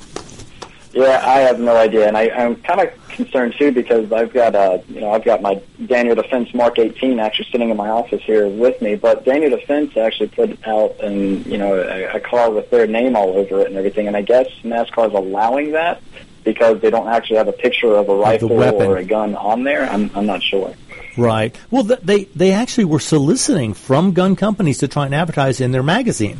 Yeah, 0.93 1.23
I 1.25 1.39
have 1.39 1.59
no 1.59 1.75
idea, 1.75 2.07
and 2.07 2.15
I, 2.15 2.29
I'm 2.29 2.55
kind 2.57 2.81
of 2.81 3.07
concerned 3.09 3.55
too 3.57 3.71
because 3.71 4.11
I've 4.11 4.31
got 4.31 4.53
uh, 4.53 4.77
you 4.87 5.01
know 5.01 5.11
I've 5.11 5.25
got 5.25 5.41
my 5.41 5.59
Daniel 5.87 6.13
Defense 6.13 6.53
Mark 6.53 6.77
18 6.77 7.19
actually 7.19 7.47
sitting 7.51 7.71
in 7.71 7.77
my 7.77 7.89
office 7.89 8.21
here 8.21 8.47
with 8.47 8.79
me, 8.79 8.95
but 8.95 9.25
Daniel 9.25 9.49
Defense 9.49 9.97
actually 9.97 10.27
put 10.27 10.67
out 10.67 10.99
and 10.99 11.43
you 11.47 11.57
know 11.57 11.81
a, 11.81 12.17
a 12.17 12.19
car 12.19 12.51
with 12.51 12.69
their 12.69 12.85
name 12.85 13.15
all 13.15 13.29
over 13.37 13.61
it 13.61 13.67
and 13.67 13.75
everything, 13.75 14.05
and 14.07 14.15
I 14.15 14.21
guess 14.21 14.47
NASCAR 14.63 15.07
is 15.07 15.13
allowing 15.15 15.71
that 15.71 15.99
because 16.43 16.79
they 16.81 16.91
don't 16.91 17.07
actually 17.07 17.37
have 17.37 17.47
a 17.47 17.53
picture 17.53 17.95
of 17.95 18.07
a 18.09 18.15
rifle 18.15 18.51
or 18.51 18.97
a 18.97 19.03
gun 19.03 19.35
on 19.35 19.63
there. 19.63 19.89
I'm 19.89 20.11
I'm 20.13 20.27
not 20.27 20.43
sure. 20.43 20.75
Right. 21.17 21.55
Well, 21.69 21.83
th- 21.83 21.99
they 22.01 22.23
they 22.25 22.51
actually 22.53 22.85
were 22.85 22.99
soliciting 22.99 23.73
from 23.73 24.13
gun 24.13 24.35
companies 24.35 24.79
to 24.79 24.87
try 24.87 25.05
and 25.05 25.13
advertise 25.15 25.61
in 25.61 25.71
their 25.71 25.83
magazine. 25.83 26.39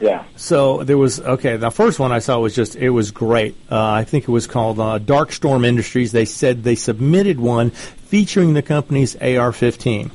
Yeah. 0.00 0.24
So 0.36 0.84
there 0.84 0.98
was 0.98 1.20
okay. 1.20 1.56
The 1.56 1.70
first 1.70 1.98
one 1.98 2.12
I 2.12 2.18
saw 2.20 2.38
was 2.38 2.54
just 2.54 2.76
it 2.76 2.90
was 2.90 3.10
great. 3.10 3.56
Uh, 3.70 3.82
I 3.90 4.04
think 4.04 4.24
it 4.24 4.30
was 4.30 4.46
called 4.46 4.78
uh, 4.78 4.98
Dark 4.98 5.32
Storm 5.32 5.64
Industries. 5.64 6.12
They 6.12 6.24
said 6.26 6.62
they 6.64 6.74
submitted 6.76 7.40
one 7.40 7.70
featuring 7.70 8.54
the 8.54 8.62
company's 8.62 9.16
AR-15, 9.16 10.10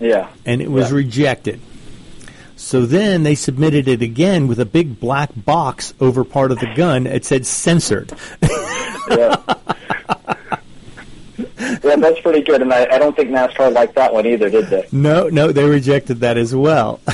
Yeah. 0.00 0.28
and 0.44 0.60
it 0.60 0.70
was 0.70 0.90
Yeah. 0.90 0.96
rejected. 0.96 1.60
So 2.56 2.84
then 2.86 3.22
they 3.22 3.34
submitted 3.34 3.86
it 3.86 4.02
again 4.02 4.48
with 4.48 4.58
a 4.58 4.64
big 4.64 4.98
black 4.98 5.30
box 5.36 5.92
over 6.00 6.24
part 6.24 6.50
of 6.50 6.58
the 6.58 6.72
gun. 6.74 7.06
It 7.06 7.24
said 7.24 7.46
censored. 7.46 8.12
Yeah. 9.10 9.36
yeah, 11.86 11.96
that's 11.96 12.20
pretty 12.20 12.42
good, 12.42 12.62
and 12.62 12.72
I, 12.72 12.86
I 12.90 12.98
don't 12.98 13.14
think 13.16 13.30
NASCAR 13.30 13.72
liked 13.72 13.94
that 13.94 14.12
one 14.12 14.26
either, 14.26 14.50
did 14.50 14.66
they? 14.66 14.86
no, 14.92 15.28
no, 15.28 15.52
they 15.52 15.64
rejected 15.64 16.20
that 16.20 16.36
as 16.36 16.54
well. 16.54 17.00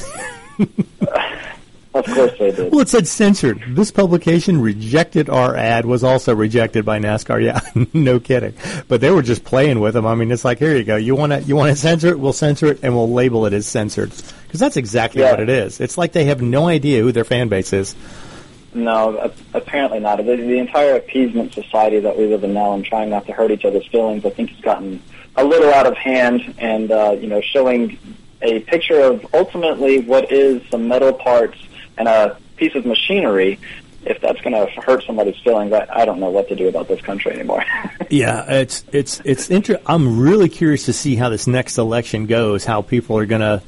Of 1.94 2.06
course 2.06 2.32
they 2.38 2.50
did. 2.52 2.72
Well, 2.72 2.80
it 2.80 2.88
said 2.88 3.06
censored. 3.06 3.62
This 3.68 3.90
publication 3.90 4.62
rejected 4.62 5.28
our 5.28 5.54
ad. 5.54 5.84
Was 5.84 6.02
also 6.02 6.34
rejected 6.34 6.86
by 6.86 6.98
NASCAR. 6.98 7.42
Yeah, 7.44 7.60
no 7.92 8.18
kidding. 8.18 8.54
But 8.88 9.02
they 9.02 9.10
were 9.10 9.20
just 9.20 9.44
playing 9.44 9.78
with 9.78 9.92
them. 9.92 10.06
I 10.06 10.14
mean, 10.14 10.32
it's 10.32 10.42
like 10.42 10.58
here 10.58 10.74
you 10.74 10.84
go. 10.84 10.96
You 10.96 11.14
want 11.14 11.32
to 11.32 11.42
you 11.42 11.54
want 11.54 11.68
to 11.68 11.76
censor 11.76 12.08
it? 12.08 12.18
We'll 12.18 12.32
censor 12.32 12.68
it 12.68 12.80
and 12.82 12.94
we'll 12.94 13.12
label 13.12 13.44
it 13.44 13.52
as 13.52 13.66
censored 13.66 14.08
because 14.46 14.58
that's 14.58 14.78
exactly 14.78 15.20
Yeah. 15.20 15.32
what 15.32 15.40
it 15.40 15.50
is. 15.50 15.80
It's 15.82 15.98
like 15.98 16.12
they 16.12 16.24
have 16.24 16.40
no 16.40 16.66
idea 16.66 17.02
who 17.02 17.12
their 17.12 17.24
fan 17.24 17.48
base 17.48 17.74
is. 17.74 17.94
No, 18.74 19.32
apparently 19.52 20.00
not. 20.00 20.16
The, 20.16 20.36
the 20.36 20.58
entire 20.58 20.96
appeasement 20.96 21.52
society 21.52 22.00
that 22.00 22.16
we 22.16 22.26
live 22.26 22.42
in 22.44 22.54
now 22.54 22.72
and 22.74 22.84
trying 22.84 23.10
not 23.10 23.26
to 23.26 23.32
hurt 23.32 23.50
each 23.50 23.64
other's 23.64 23.86
feelings, 23.86 24.24
I 24.24 24.30
think, 24.30 24.50
has 24.50 24.60
gotten 24.60 25.02
a 25.36 25.44
little 25.44 25.72
out 25.72 25.86
of 25.86 25.96
hand. 25.96 26.54
And 26.58 26.90
uh, 26.90 27.16
you 27.20 27.26
know, 27.26 27.40
showing 27.40 27.98
a 28.40 28.60
picture 28.60 29.00
of 29.00 29.26
ultimately 29.34 30.00
what 30.00 30.32
is 30.32 30.62
some 30.70 30.88
metal 30.88 31.12
parts 31.12 31.58
and 31.98 32.08
a 32.08 32.38
piece 32.56 32.74
of 32.74 32.86
machinery. 32.86 33.58
If 34.04 34.20
that's 34.20 34.40
going 34.40 34.52
to 34.52 34.80
hurt 34.80 35.04
somebody's 35.04 35.38
feelings, 35.44 35.72
I, 35.72 35.86
I 35.88 36.04
don't 36.04 36.18
know 36.18 36.30
what 36.30 36.48
to 36.48 36.56
do 36.56 36.66
about 36.66 36.88
this 36.88 37.00
country 37.00 37.32
anymore. 37.32 37.64
Yeah, 38.10 38.44
it's 38.46 38.84
it's 38.92 39.22
it's 39.24 39.48
inter- 39.48 39.80
I'm 39.86 40.20
really 40.20 40.50
curious 40.50 40.84
to 40.84 40.92
see 40.92 41.16
how 41.16 41.30
this 41.30 41.46
next 41.46 41.78
election 41.78 42.26
goes. 42.26 42.62
How 42.62 42.82
people 42.82 43.16
are 43.16 43.24
gonna, 43.24 43.62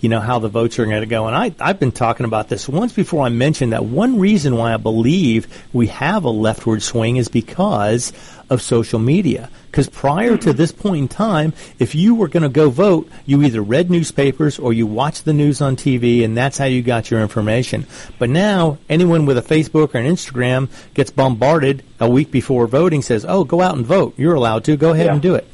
you 0.00 0.08
know, 0.08 0.20
how 0.20 0.38
the 0.38 0.48
votes 0.48 0.78
are 0.78 0.86
going 0.86 1.00
to 1.00 1.06
go. 1.06 1.26
And 1.26 1.36
I 1.36 1.54
I've 1.60 1.78
been 1.78 1.92
talking 1.92 2.24
about 2.26 2.48
this 2.48 2.68
once 2.68 2.92
before. 2.92 3.24
I 3.24 3.28
mentioned 3.28 3.72
that 3.72 3.84
one 3.84 4.18
reason 4.18 4.56
why 4.56 4.72
I 4.74 4.76
believe 4.76 5.46
we 5.72 5.88
have 5.88 6.24
a 6.24 6.30
leftward 6.30 6.82
swing 6.82 7.16
is 7.16 7.28
because 7.28 8.12
of 8.48 8.60
social 8.62 8.98
media. 8.98 9.48
Because 9.70 9.88
prior 9.88 10.36
to 10.38 10.52
this 10.52 10.72
point 10.72 10.98
in 11.02 11.06
time, 11.08 11.52
if 11.78 11.94
you 11.94 12.16
were 12.16 12.26
going 12.26 12.42
to 12.42 12.48
go 12.48 12.70
vote, 12.70 13.08
you 13.24 13.40
either 13.44 13.62
read 13.62 13.88
newspapers 13.88 14.58
or 14.58 14.72
you 14.72 14.84
watched 14.84 15.24
the 15.24 15.32
news 15.32 15.60
on 15.60 15.76
TV, 15.76 16.24
and 16.24 16.36
that's 16.36 16.58
how 16.58 16.64
you 16.64 16.82
got 16.82 17.08
your 17.08 17.20
information. 17.20 17.86
But 18.18 18.30
now, 18.30 18.78
anyone 18.88 19.26
with 19.26 19.38
a 19.38 19.42
Facebook 19.42 19.94
or 19.94 19.98
an 19.98 20.06
Instagram 20.12 20.68
gets 20.94 21.12
bombarded 21.12 21.84
a 22.00 22.10
week 22.10 22.32
before 22.32 22.66
voting 22.66 23.02
says, 23.02 23.24
"Oh, 23.28 23.44
go 23.44 23.60
out 23.60 23.76
and 23.76 23.86
vote. 23.86 24.14
You're 24.16 24.34
allowed 24.34 24.64
to. 24.64 24.76
Go 24.76 24.90
ahead 24.90 25.06
Yeah. 25.06 25.12
and 25.12 25.22
do 25.22 25.36
it." 25.36 25.46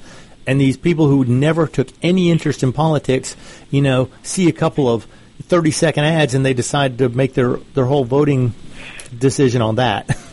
And 0.47 0.61
these 0.61 0.77
people 0.77 1.09
who 1.09 1.25
never 1.25 1.67
took 1.67 1.89
any 2.03 2.31
interest 2.31 2.63
in 2.63 2.73
politics, 2.73 3.37
you 3.71 3.83
know, 3.83 4.09
see 4.23 4.49
a 4.49 4.53
couple 4.53 4.89
of 4.89 5.07
30 5.43 5.71
second 5.71 6.05
ads 6.05 6.35
and 6.35 6.45
they 6.45 6.55
decide 6.55 6.99
to 6.99 7.09
make 7.09 7.35
their, 7.35 7.57
their 7.75 7.85
whole 7.85 8.05
voting 8.05 8.55
decision 9.17 9.63
on 9.63 9.77
that. 9.77 10.17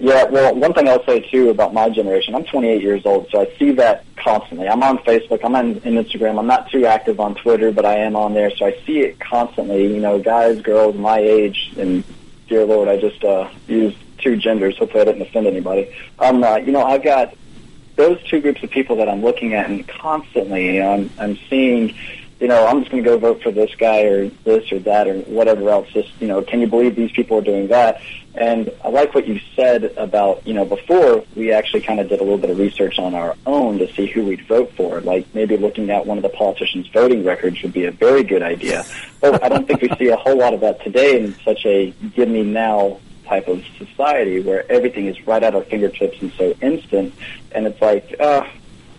Yeah, 0.00 0.24
well, 0.24 0.54
one 0.54 0.72
thing 0.74 0.88
I'll 0.88 1.04
say 1.04 1.28
too 1.28 1.50
about 1.50 1.74
my 1.74 1.88
generation, 1.88 2.36
I'm 2.36 2.44
28 2.44 2.80
years 2.80 3.04
old, 3.04 3.28
so 3.30 3.40
I 3.40 3.52
see 3.58 3.72
that 3.72 4.04
constantly. 4.14 4.68
I'm 4.68 4.82
on 4.84 4.98
Facebook, 4.98 5.40
I'm 5.42 5.56
on 5.56 5.74
Instagram, 5.80 6.38
I'm 6.38 6.46
not 6.46 6.70
too 6.70 6.86
active 6.86 7.18
on 7.18 7.34
Twitter, 7.34 7.72
but 7.72 7.84
I 7.84 7.96
am 7.96 8.14
on 8.14 8.32
there, 8.32 8.54
so 8.54 8.66
I 8.66 8.80
see 8.86 9.00
it 9.00 9.18
constantly. 9.18 9.92
You 9.92 10.00
know, 10.00 10.20
guys, 10.20 10.62
girls, 10.62 10.94
my 10.94 11.18
age, 11.18 11.72
and 11.76 12.04
dear 12.46 12.64
Lord, 12.64 12.86
I 12.86 12.96
just 13.00 13.24
uh, 13.24 13.50
used 13.66 13.96
two 14.18 14.36
genders. 14.36 14.78
Hopefully, 14.78 15.00
I 15.00 15.04
didn't 15.06 15.22
offend 15.22 15.48
anybody. 15.48 15.92
Um, 16.20 16.44
uh, 16.44 16.56
you 16.58 16.70
know, 16.70 16.84
I've 16.84 17.02
got 17.02 17.34
those 17.98 18.22
two 18.22 18.40
groups 18.40 18.62
of 18.62 18.70
people 18.70 18.96
that 18.96 19.08
I'm 19.08 19.20
looking 19.22 19.52
at, 19.52 19.68
and 19.68 19.86
constantly 19.86 20.80
I'm, 20.80 21.10
I'm 21.18 21.36
seeing 21.50 21.94
you 22.40 22.46
know, 22.46 22.66
I'm 22.66 22.80
just 22.80 22.92
going 22.92 23.02
to 23.02 23.10
go 23.10 23.18
vote 23.18 23.42
for 23.42 23.50
this 23.50 23.74
guy 23.74 24.02
or 24.02 24.28
this 24.44 24.70
or 24.70 24.78
that 24.80 25.08
or 25.08 25.18
whatever 25.22 25.70
else. 25.70 25.88
Just, 25.88 26.10
you 26.20 26.28
know, 26.28 26.40
can 26.40 26.60
you 26.60 26.68
believe 26.68 26.94
these 26.94 27.10
people 27.10 27.38
are 27.38 27.42
doing 27.42 27.68
that? 27.68 28.00
And 28.34 28.70
I 28.84 28.90
like 28.90 29.12
what 29.12 29.26
you 29.26 29.40
said 29.56 29.92
about, 29.96 30.46
you 30.46 30.54
know, 30.54 30.64
before 30.64 31.24
we 31.34 31.50
actually 31.50 31.80
kind 31.80 31.98
of 31.98 32.08
did 32.08 32.20
a 32.20 32.22
little 32.22 32.38
bit 32.38 32.50
of 32.50 32.58
research 32.58 33.00
on 33.00 33.14
our 33.14 33.34
own 33.44 33.78
to 33.78 33.92
see 33.92 34.06
who 34.06 34.24
we'd 34.24 34.46
vote 34.46 34.70
for. 34.76 35.00
Like 35.00 35.26
maybe 35.34 35.56
looking 35.56 35.90
at 35.90 36.06
one 36.06 36.16
of 36.16 36.22
the 36.22 36.28
politicians' 36.28 36.86
voting 36.88 37.24
records 37.24 37.60
would 37.62 37.72
be 37.72 37.86
a 37.86 37.90
very 37.90 38.22
good 38.22 38.42
idea. 38.42 38.84
But 39.20 39.42
I 39.42 39.48
don't 39.48 39.66
think 39.66 39.82
we 39.82 39.88
see 39.98 40.08
a 40.08 40.16
whole 40.16 40.38
lot 40.38 40.54
of 40.54 40.60
that 40.60 40.80
today 40.84 41.20
in 41.20 41.34
such 41.44 41.66
a 41.66 41.90
give 42.14 42.28
me 42.28 42.44
now 42.44 43.00
type 43.28 43.46
of 43.48 43.62
society 43.76 44.40
where 44.40 44.70
everything 44.70 45.06
is 45.06 45.26
right 45.26 45.42
at 45.42 45.54
our 45.54 45.62
fingertips 45.62 46.20
and 46.20 46.32
so 46.32 46.54
instant. 46.62 47.14
And 47.52 47.66
it's 47.66 47.80
like, 47.80 48.14
uh, 48.18 48.46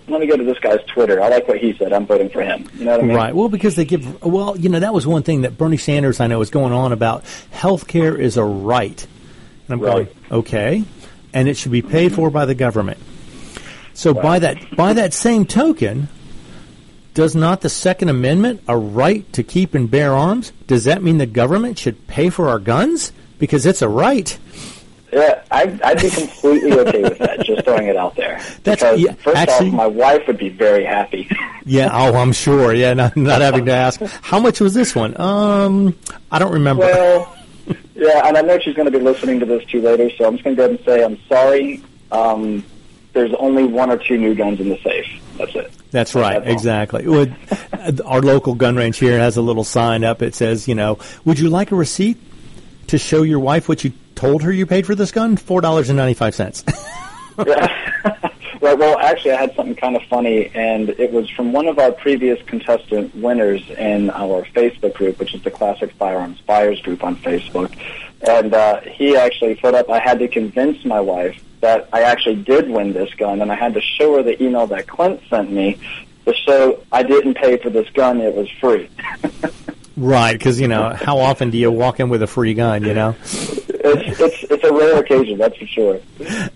let 0.07 0.21
me 0.21 0.27
go 0.27 0.37
to 0.37 0.43
this 0.43 0.59
guy's 0.59 0.83
Twitter. 0.85 1.21
I 1.21 1.29
like 1.29 1.47
what 1.47 1.57
he 1.57 1.73
said. 1.77 1.93
I'm 1.93 2.05
voting 2.05 2.29
for 2.29 2.41
him. 2.41 2.67
You 2.75 2.85
know 2.85 2.91
what 2.91 2.99
I 2.99 3.03
mean? 3.03 3.15
Right. 3.15 3.35
Well, 3.35 3.49
because 3.49 3.75
they 3.75 3.85
give. 3.85 4.23
Well, 4.23 4.57
you 4.57 4.69
know, 4.69 4.79
that 4.79 4.93
was 4.93 5.05
one 5.05 5.23
thing 5.23 5.41
that 5.41 5.57
Bernie 5.57 5.77
Sanders 5.77 6.19
I 6.19 6.27
know 6.27 6.39
was 6.39 6.49
going 6.49 6.73
on 6.73 6.91
about. 6.91 7.23
Health 7.51 7.87
care 7.87 8.15
is 8.15 8.37
a 8.37 8.43
right, 8.43 9.05
and 9.67 9.73
I'm 9.73 9.79
Right. 9.79 9.91
going 10.31 10.39
okay, 10.39 10.83
and 11.33 11.47
it 11.47 11.57
should 11.57 11.71
be 11.71 11.81
paid 11.81 12.13
for 12.13 12.29
by 12.29 12.45
the 12.45 12.55
government. 12.55 12.97
So 13.93 14.13
by 14.13 14.39
that 14.39 14.75
by 14.75 14.93
that 14.93 15.13
same 15.13 15.45
token, 15.45 16.07
does 17.13 17.35
not 17.35 17.61
the 17.61 17.69
Second 17.69 18.09
Amendment 18.09 18.61
a 18.67 18.77
right 18.77 19.31
to 19.33 19.43
keep 19.43 19.75
and 19.75 19.91
bear 19.91 20.13
arms? 20.13 20.51
Does 20.67 20.85
that 20.85 21.03
mean 21.03 21.17
the 21.19 21.25
government 21.27 21.77
should 21.77 22.07
pay 22.07 22.29
for 22.29 22.49
our 22.49 22.59
guns 22.59 23.11
because 23.39 23.65
it's 23.65 23.81
a 23.81 23.89
right? 23.89 24.37
Yeah, 25.11 25.41
I'd, 25.49 25.81
I'd 25.81 25.99
be 25.99 26.09
completely 26.11 26.71
okay 26.73 27.01
with 27.01 27.17
that. 27.17 27.39
Just 27.43 27.63
throwing 27.65 27.87
it 27.87 27.95
out 27.97 28.15
there. 28.15 28.35
That's- 28.63 28.79
because 28.79 28.99
yeah, 28.99 29.13
first 29.13 29.37
actually- 29.37 29.69
off, 29.69 29.73
my 29.73 29.87
wife 29.87 30.27
would 30.27 30.37
be 30.37 30.49
very 30.49 30.83
happy. 30.85 31.27
Yeah. 31.65 31.89
Oh, 31.91 32.15
I'm 32.15 32.31
sure. 32.31 32.73
Yeah. 32.73 32.95
Not, 32.95 33.15
not 33.15 33.41
having 33.41 33.65
to 33.65 33.71
ask 33.71 34.01
how 34.01 34.39
much 34.39 34.59
was 34.59 34.73
this 34.73 34.95
one. 34.95 35.19
Um, 35.21 35.95
I 36.31 36.39
don't 36.39 36.53
remember. 36.53 36.81
well, 36.81 37.37
yeah, 37.95 38.27
and 38.27 38.35
I 38.35 38.41
know 38.41 38.57
she's 38.57 38.73
going 38.73 38.91
to 38.91 38.97
be 38.97 39.03
listening 39.03 39.39
to 39.41 39.45
this 39.45 39.63
too 39.65 39.79
later, 39.79 40.09
so 40.17 40.25
I'm 40.25 40.33
just 40.33 40.43
going 40.45 40.55
to 40.55 40.59
go 40.59 40.65
ahead 40.65 40.77
and 40.79 40.85
say 40.85 41.03
I'm 41.03 41.19
sorry. 41.27 41.83
Um, 42.11 42.65
there's 43.13 43.31
only 43.37 43.65
one 43.65 43.91
or 43.91 43.97
two 43.97 44.17
new 44.17 44.33
guns 44.33 44.59
in 44.59 44.69
the 44.69 44.79
safe. 44.79 45.05
That's 45.37 45.53
it. 45.53 45.71
That's 45.91 46.15
right, 46.15 46.39
That's 46.43 46.51
exactly. 46.53 47.05
Would, 47.07 47.35
our 48.03 48.21
local 48.21 48.55
gun 48.55 48.75
range 48.75 48.97
here 48.97 49.19
has 49.19 49.37
a 49.37 49.41
little 49.43 49.63
sign 49.63 50.03
up. 50.03 50.23
It 50.23 50.33
says, 50.33 50.67
you 50.67 50.73
know, 50.73 50.97
would 51.25 51.37
you 51.37 51.49
like 51.49 51.71
a 51.71 51.75
receipt 51.75 52.17
to 52.89 52.97
show 52.97 53.23
your 53.23 53.39
wife 53.39 53.69
what 53.69 53.83
you 53.83 53.93
told 54.15 54.43
her 54.43 54.51
you 54.51 54.65
paid 54.65 54.85
for 54.85 54.95
this 54.95 55.11
gun? 55.11 55.37
Four 55.37 55.61
dollars 55.61 55.89
and 55.89 55.97
ninety 55.97 56.13
five 56.13 56.35
cents. 56.35 56.63
Right. 58.61 58.77
Well, 58.77 58.99
actually, 58.99 59.31
I 59.31 59.39
had 59.39 59.55
something 59.55 59.75
kind 59.75 59.95
of 59.95 60.03
funny, 60.03 60.51
and 60.53 60.89
it 60.89 61.13
was 61.13 61.29
from 61.29 61.53
one 61.53 61.67
of 61.67 61.79
our 61.79 61.93
previous 61.93 62.41
contestant 62.45 63.15
winners 63.15 63.67
in 63.69 64.09
our 64.09 64.43
Facebook 64.47 64.95
group, 64.95 65.17
which 65.17 65.33
is 65.33 65.41
the 65.43 65.51
Classic 65.51 65.91
Firearms 65.93 66.41
Buyers 66.41 66.81
group 66.81 67.03
on 67.03 67.15
Facebook. 67.15 67.73
And 68.27 68.53
uh, 68.53 68.81
he 68.81 69.15
actually 69.15 69.55
put 69.55 69.75
up. 69.75 69.89
I 69.89 69.99
had 69.99 70.19
to 70.19 70.27
convince 70.27 70.83
my 70.83 70.99
wife 70.99 71.41
that 71.61 71.87
I 71.93 72.01
actually 72.01 72.35
did 72.43 72.69
win 72.69 72.91
this 72.91 73.13
gun, 73.13 73.41
and 73.41 73.49
I 73.49 73.55
had 73.55 73.73
to 73.75 73.81
show 73.81 74.17
her 74.17 74.23
the 74.23 74.41
email 74.43 74.67
that 74.67 74.87
Clint 74.87 75.21
sent 75.29 75.51
me 75.51 75.77
to 76.25 76.33
show 76.33 76.83
I 76.91 77.03
didn't 77.03 77.35
pay 77.35 77.57
for 77.57 77.69
this 77.69 77.89
gun; 77.91 78.19
it 78.19 78.35
was 78.35 78.49
free. 78.59 78.89
right, 79.99 80.33
because 80.33 80.59
you 80.59 80.67
know, 80.67 80.89
how 80.93 81.19
often 81.19 81.49
do 81.51 81.57
you 81.57 81.71
walk 81.71 81.99
in 81.99 82.09
with 82.09 82.21
a 82.23 82.27
free 82.27 82.53
gun? 82.53 82.83
You 82.83 82.93
know, 82.93 83.15
it's 83.21 84.19
it's 84.19 84.43
it's 84.51 84.63
a 84.63 84.73
rare 84.73 84.99
occasion, 84.99 85.37
that's 85.37 85.57
for 85.57 85.65
sure. 85.67 85.99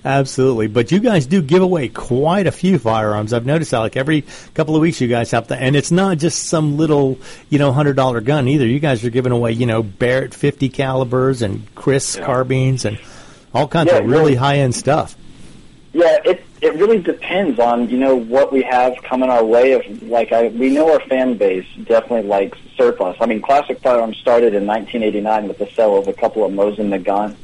absolutely. 0.06 0.68
But 0.68 0.92
you 0.92 1.00
guys 1.00 1.26
do 1.26 1.42
give 1.42 1.62
away 1.62 1.90
quite 1.90 2.48
a 2.48 2.52
few 2.52 2.80
firearms. 2.80 3.34
I've 3.34 3.46
noticed 3.46 3.72
that, 3.72 3.80
like 3.80 3.98
every 3.98 4.24
couple 4.54 4.76
of 4.76 4.82
weeks, 4.82 5.00
you 5.02 5.08
guys 5.08 5.32
have 5.32 5.48
to, 5.48 5.56
and 5.56 5.76
it's 5.76 5.92
not 5.92 6.18
just 6.18 6.46
some 6.48 6.78
little, 6.78 7.18
you 7.50 7.60
know, 7.60 7.72
hundred 7.72 7.96
dollar 7.96 8.22
gun 8.22 8.48
either. 8.48 8.66
You 8.66 8.80
guys 8.80 9.04
are 9.06 9.10
giving 9.10 9.32
away, 9.32 9.52
you 9.54 9.66
know, 9.66 9.84
Barrett 9.84 10.34
fifty 10.34 10.70
calibers 10.70 11.42
and 11.42 11.74
KRISS 11.76 12.24
carbines 12.24 12.86
and 12.86 13.00
all 13.54 13.68
kinds 13.68 13.92
Yeah, 13.92 13.98
of 14.00 14.06
really 14.06 14.18
really. 14.20 14.36
high 14.36 14.58
end 14.60 14.76
stuff. 14.76 15.16
Yeah, 15.94 16.18
it 16.26 16.44
it 16.64 16.76
really 16.76 17.02
depends 17.02 17.60
on 17.60 17.90
you 17.90 17.98
know 17.98 18.16
what 18.16 18.54
we 18.54 18.64
have 18.64 18.96
coming 19.04 19.30
our 19.30 19.44
way. 19.44 19.74
Of 19.74 20.04
like 20.04 20.32
I 20.32 20.48
we 20.48 20.70
know 20.70 20.94
our 20.94 21.02
fan 21.02 21.38
base 21.38 21.68
definitely 21.84 22.28
likes 22.28 22.58
surplus. 22.78 23.18
I 23.20 23.26
mean, 23.26 23.42
Classic 23.42 23.80
Firearms 23.80 24.18
started 24.18 24.54
in 24.54 24.66
1989 24.66 25.50
with 25.50 25.58
the 25.58 25.70
sale 25.76 25.98
of 25.98 26.08
a 26.08 26.14
couple 26.14 26.46
of 26.46 26.54
Mosin 26.54 26.90
Nagants, 26.98 27.36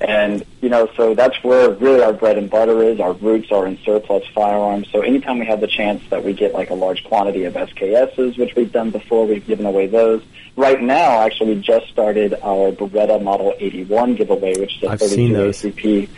and 0.00 0.44
you 0.60 0.68
know 0.68 0.88
so 0.96 1.14
that's 1.14 1.42
where 1.42 1.70
really 1.70 2.00
our 2.00 2.12
bread 2.12 2.38
and 2.38 2.48
butter 2.48 2.80
is. 2.84 3.00
Our 3.00 3.12
roots 3.14 3.50
are 3.50 3.66
in 3.66 3.76
surplus 3.78 4.24
firearms. 4.32 4.88
So 4.92 5.00
anytime 5.00 5.40
we 5.40 5.46
have 5.46 5.60
the 5.60 5.66
chance 5.66 6.02
that 6.10 6.22
we 6.22 6.32
get 6.32 6.54
like 6.54 6.70
a 6.70 6.74
large 6.74 7.02
quantity 7.02 7.44
of 7.44 7.54
SKSs, 7.54 8.38
which 8.38 8.54
we've 8.54 8.70
done 8.70 8.90
before, 8.90 9.26
we've 9.26 9.46
given 9.46 9.66
away 9.66 9.88
those. 9.88 10.22
Right 10.56 10.80
now, 10.80 11.22
actually, 11.22 11.54
we 11.54 11.60
just 11.62 11.88
started 11.88 12.34
our 12.34 12.70
Beretta 12.72 13.22
Model 13.22 13.54
81 13.58 14.16
giveaway, 14.16 14.58
which 14.58 14.76
is 14.76 14.82
a 14.82 14.90
I've 14.90 15.00
32 15.00 15.54
seen. 15.54 15.72
ACP 15.72 16.08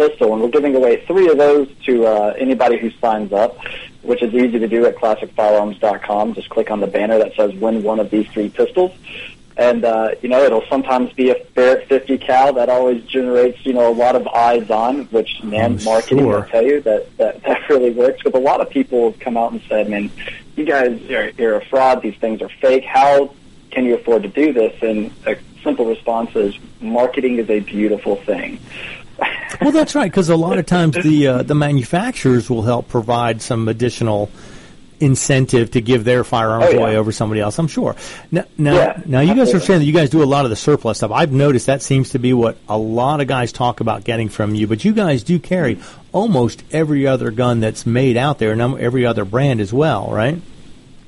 pistol, 0.00 0.32
and 0.32 0.42
we're 0.42 0.48
giving 0.48 0.74
away 0.74 1.04
three 1.04 1.28
of 1.28 1.36
those 1.36 1.68
to 1.84 2.06
uh, 2.06 2.34
anybody 2.38 2.78
who 2.78 2.90
signs 3.02 3.34
up, 3.34 3.58
which 4.02 4.22
is 4.22 4.32
easy 4.32 4.58
to 4.58 4.66
do 4.66 4.86
at 4.86 4.96
classicfirearms.com. 4.96 6.34
Just 6.34 6.48
click 6.48 6.70
on 6.70 6.80
the 6.80 6.86
banner 6.86 7.18
that 7.18 7.34
says 7.34 7.52
"Win 7.54 7.82
one 7.82 8.00
of 8.00 8.10
these 8.10 8.26
three 8.28 8.48
pistols," 8.48 8.92
and 9.58 9.84
uh, 9.84 10.12
you 10.22 10.30
know 10.30 10.42
it'll 10.42 10.64
sometimes 10.70 11.12
be 11.12 11.28
a 11.30 11.36
Barrett 11.54 11.86
50 11.86 12.16
cal 12.18 12.54
that 12.54 12.70
always 12.70 13.04
generates 13.04 13.64
you 13.66 13.74
know 13.74 13.92
a 13.92 13.94
lot 13.94 14.16
of 14.16 14.26
eyes 14.28 14.70
on, 14.70 15.04
which 15.06 15.42
man 15.42 15.78
I'm 15.78 15.84
marketing 15.84 16.20
sure. 16.20 16.40
will 16.40 16.48
tell 16.48 16.64
you 16.64 16.80
that, 16.80 17.16
that 17.18 17.42
that 17.44 17.68
really 17.68 17.90
works. 17.90 18.22
But 18.24 18.34
a 18.34 18.38
lot 18.38 18.62
of 18.62 18.70
people 18.70 19.10
have 19.10 19.20
come 19.20 19.36
out 19.36 19.52
and 19.52 19.60
said, 19.68 19.90
"Man, 19.90 20.10
you 20.56 20.64
guys 20.64 20.98
are 21.10 21.30
you're 21.36 21.56
a 21.56 21.64
fraud. 21.66 22.00
These 22.00 22.16
things 22.16 22.40
are 22.40 22.48
fake. 22.48 22.84
How 22.84 23.34
can 23.70 23.84
you 23.84 23.96
afford 23.96 24.22
to 24.22 24.30
do 24.30 24.54
this?" 24.54 24.82
And 24.82 25.12
a 25.26 25.36
simple 25.62 25.84
response 25.84 26.34
is, 26.34 26.58
"Marketing 26.80 27.36
is 27.36 27.50
a 27.50 27.60
beautiful 27.60 28.16
thing." 28.16 28.58
Well, 29.60 29.72
that's 29.72 29.94
right, 29.94 30.10
because 30.10 30.28
a 30.30 30.36
lot 30.36 30.58
of 30.58 30.66
times 30.66 30.96
the 31.02 31.26
uh, 31.26 31.42
the 31.42 31.54
manufacturers 31.54 32.48
will 32.48 32.62
help 32.62 32.88
provide 32.88 33.42
some 33.42 33.68
additional 33.68 34.30
incentive 35.00 35.70
to 35.70 35.80
give 35.80 36.04
their 36.04 36.24
firearms 36.24 36.66
Oh, 36.66 36.70
yeah. 36.72 36.76
away 36.78 36.96
over 36.98 37.10
somebody 37.10 37.40
else. 37.40 37.58
I'm 37.58 37.68
sure. 37.68 37.96
Now, 38.30 38.44
now, 38.58 38.74
Yeah, 38.74 39.02
now 39.06 39.20
you 39.20 39.34
guys 39.34 39.54
are 39.54 39.60
saying 39.60 39.80
that 39.80 39.86
you 39.86 39.94
guys 39.94 40.10
do 40.10 40.22
a 40.22 40.24
lot 40.24 40.44
of 40.44 40.50
the 40.50 40.56
surplus 40.56 40.98
stuff. 40.98 41.10
I've 41.10 41.32
noticed 41.32 41.66
that 41.66 41.80
seems 41.82 42.10
to 42.10 42.18
be 42.18 42.34
what 42.34 42.58
a 42.68 42.76
lot 42.76 43.20
of 43.22 43.26
guys 43.26 43.50
talk 43.50 43.80
about 43.80 44.04
getting 44.04 44.28
from 44.28 44.54
you. 44.54 44.66
But 44.66 44.84
you 44.84 44.92
guys 44.92 45.22
do 45.22 45.38
carry 45.38 45.78
almost 46.12 46.62
every 46.70 47.06
other 47.06 47.30
gun 47.30 47.60
that's 47.60 47.86
made 47.86 48.18
out 48.18 48.38
there, 48.38 48.52
and 48.52 48.60
every 48.78 49.06
other 49.06 49.24
brand 49.24 49.60
as 49.62 49.72
well, 49.72 50.10
right? 50.10 50.38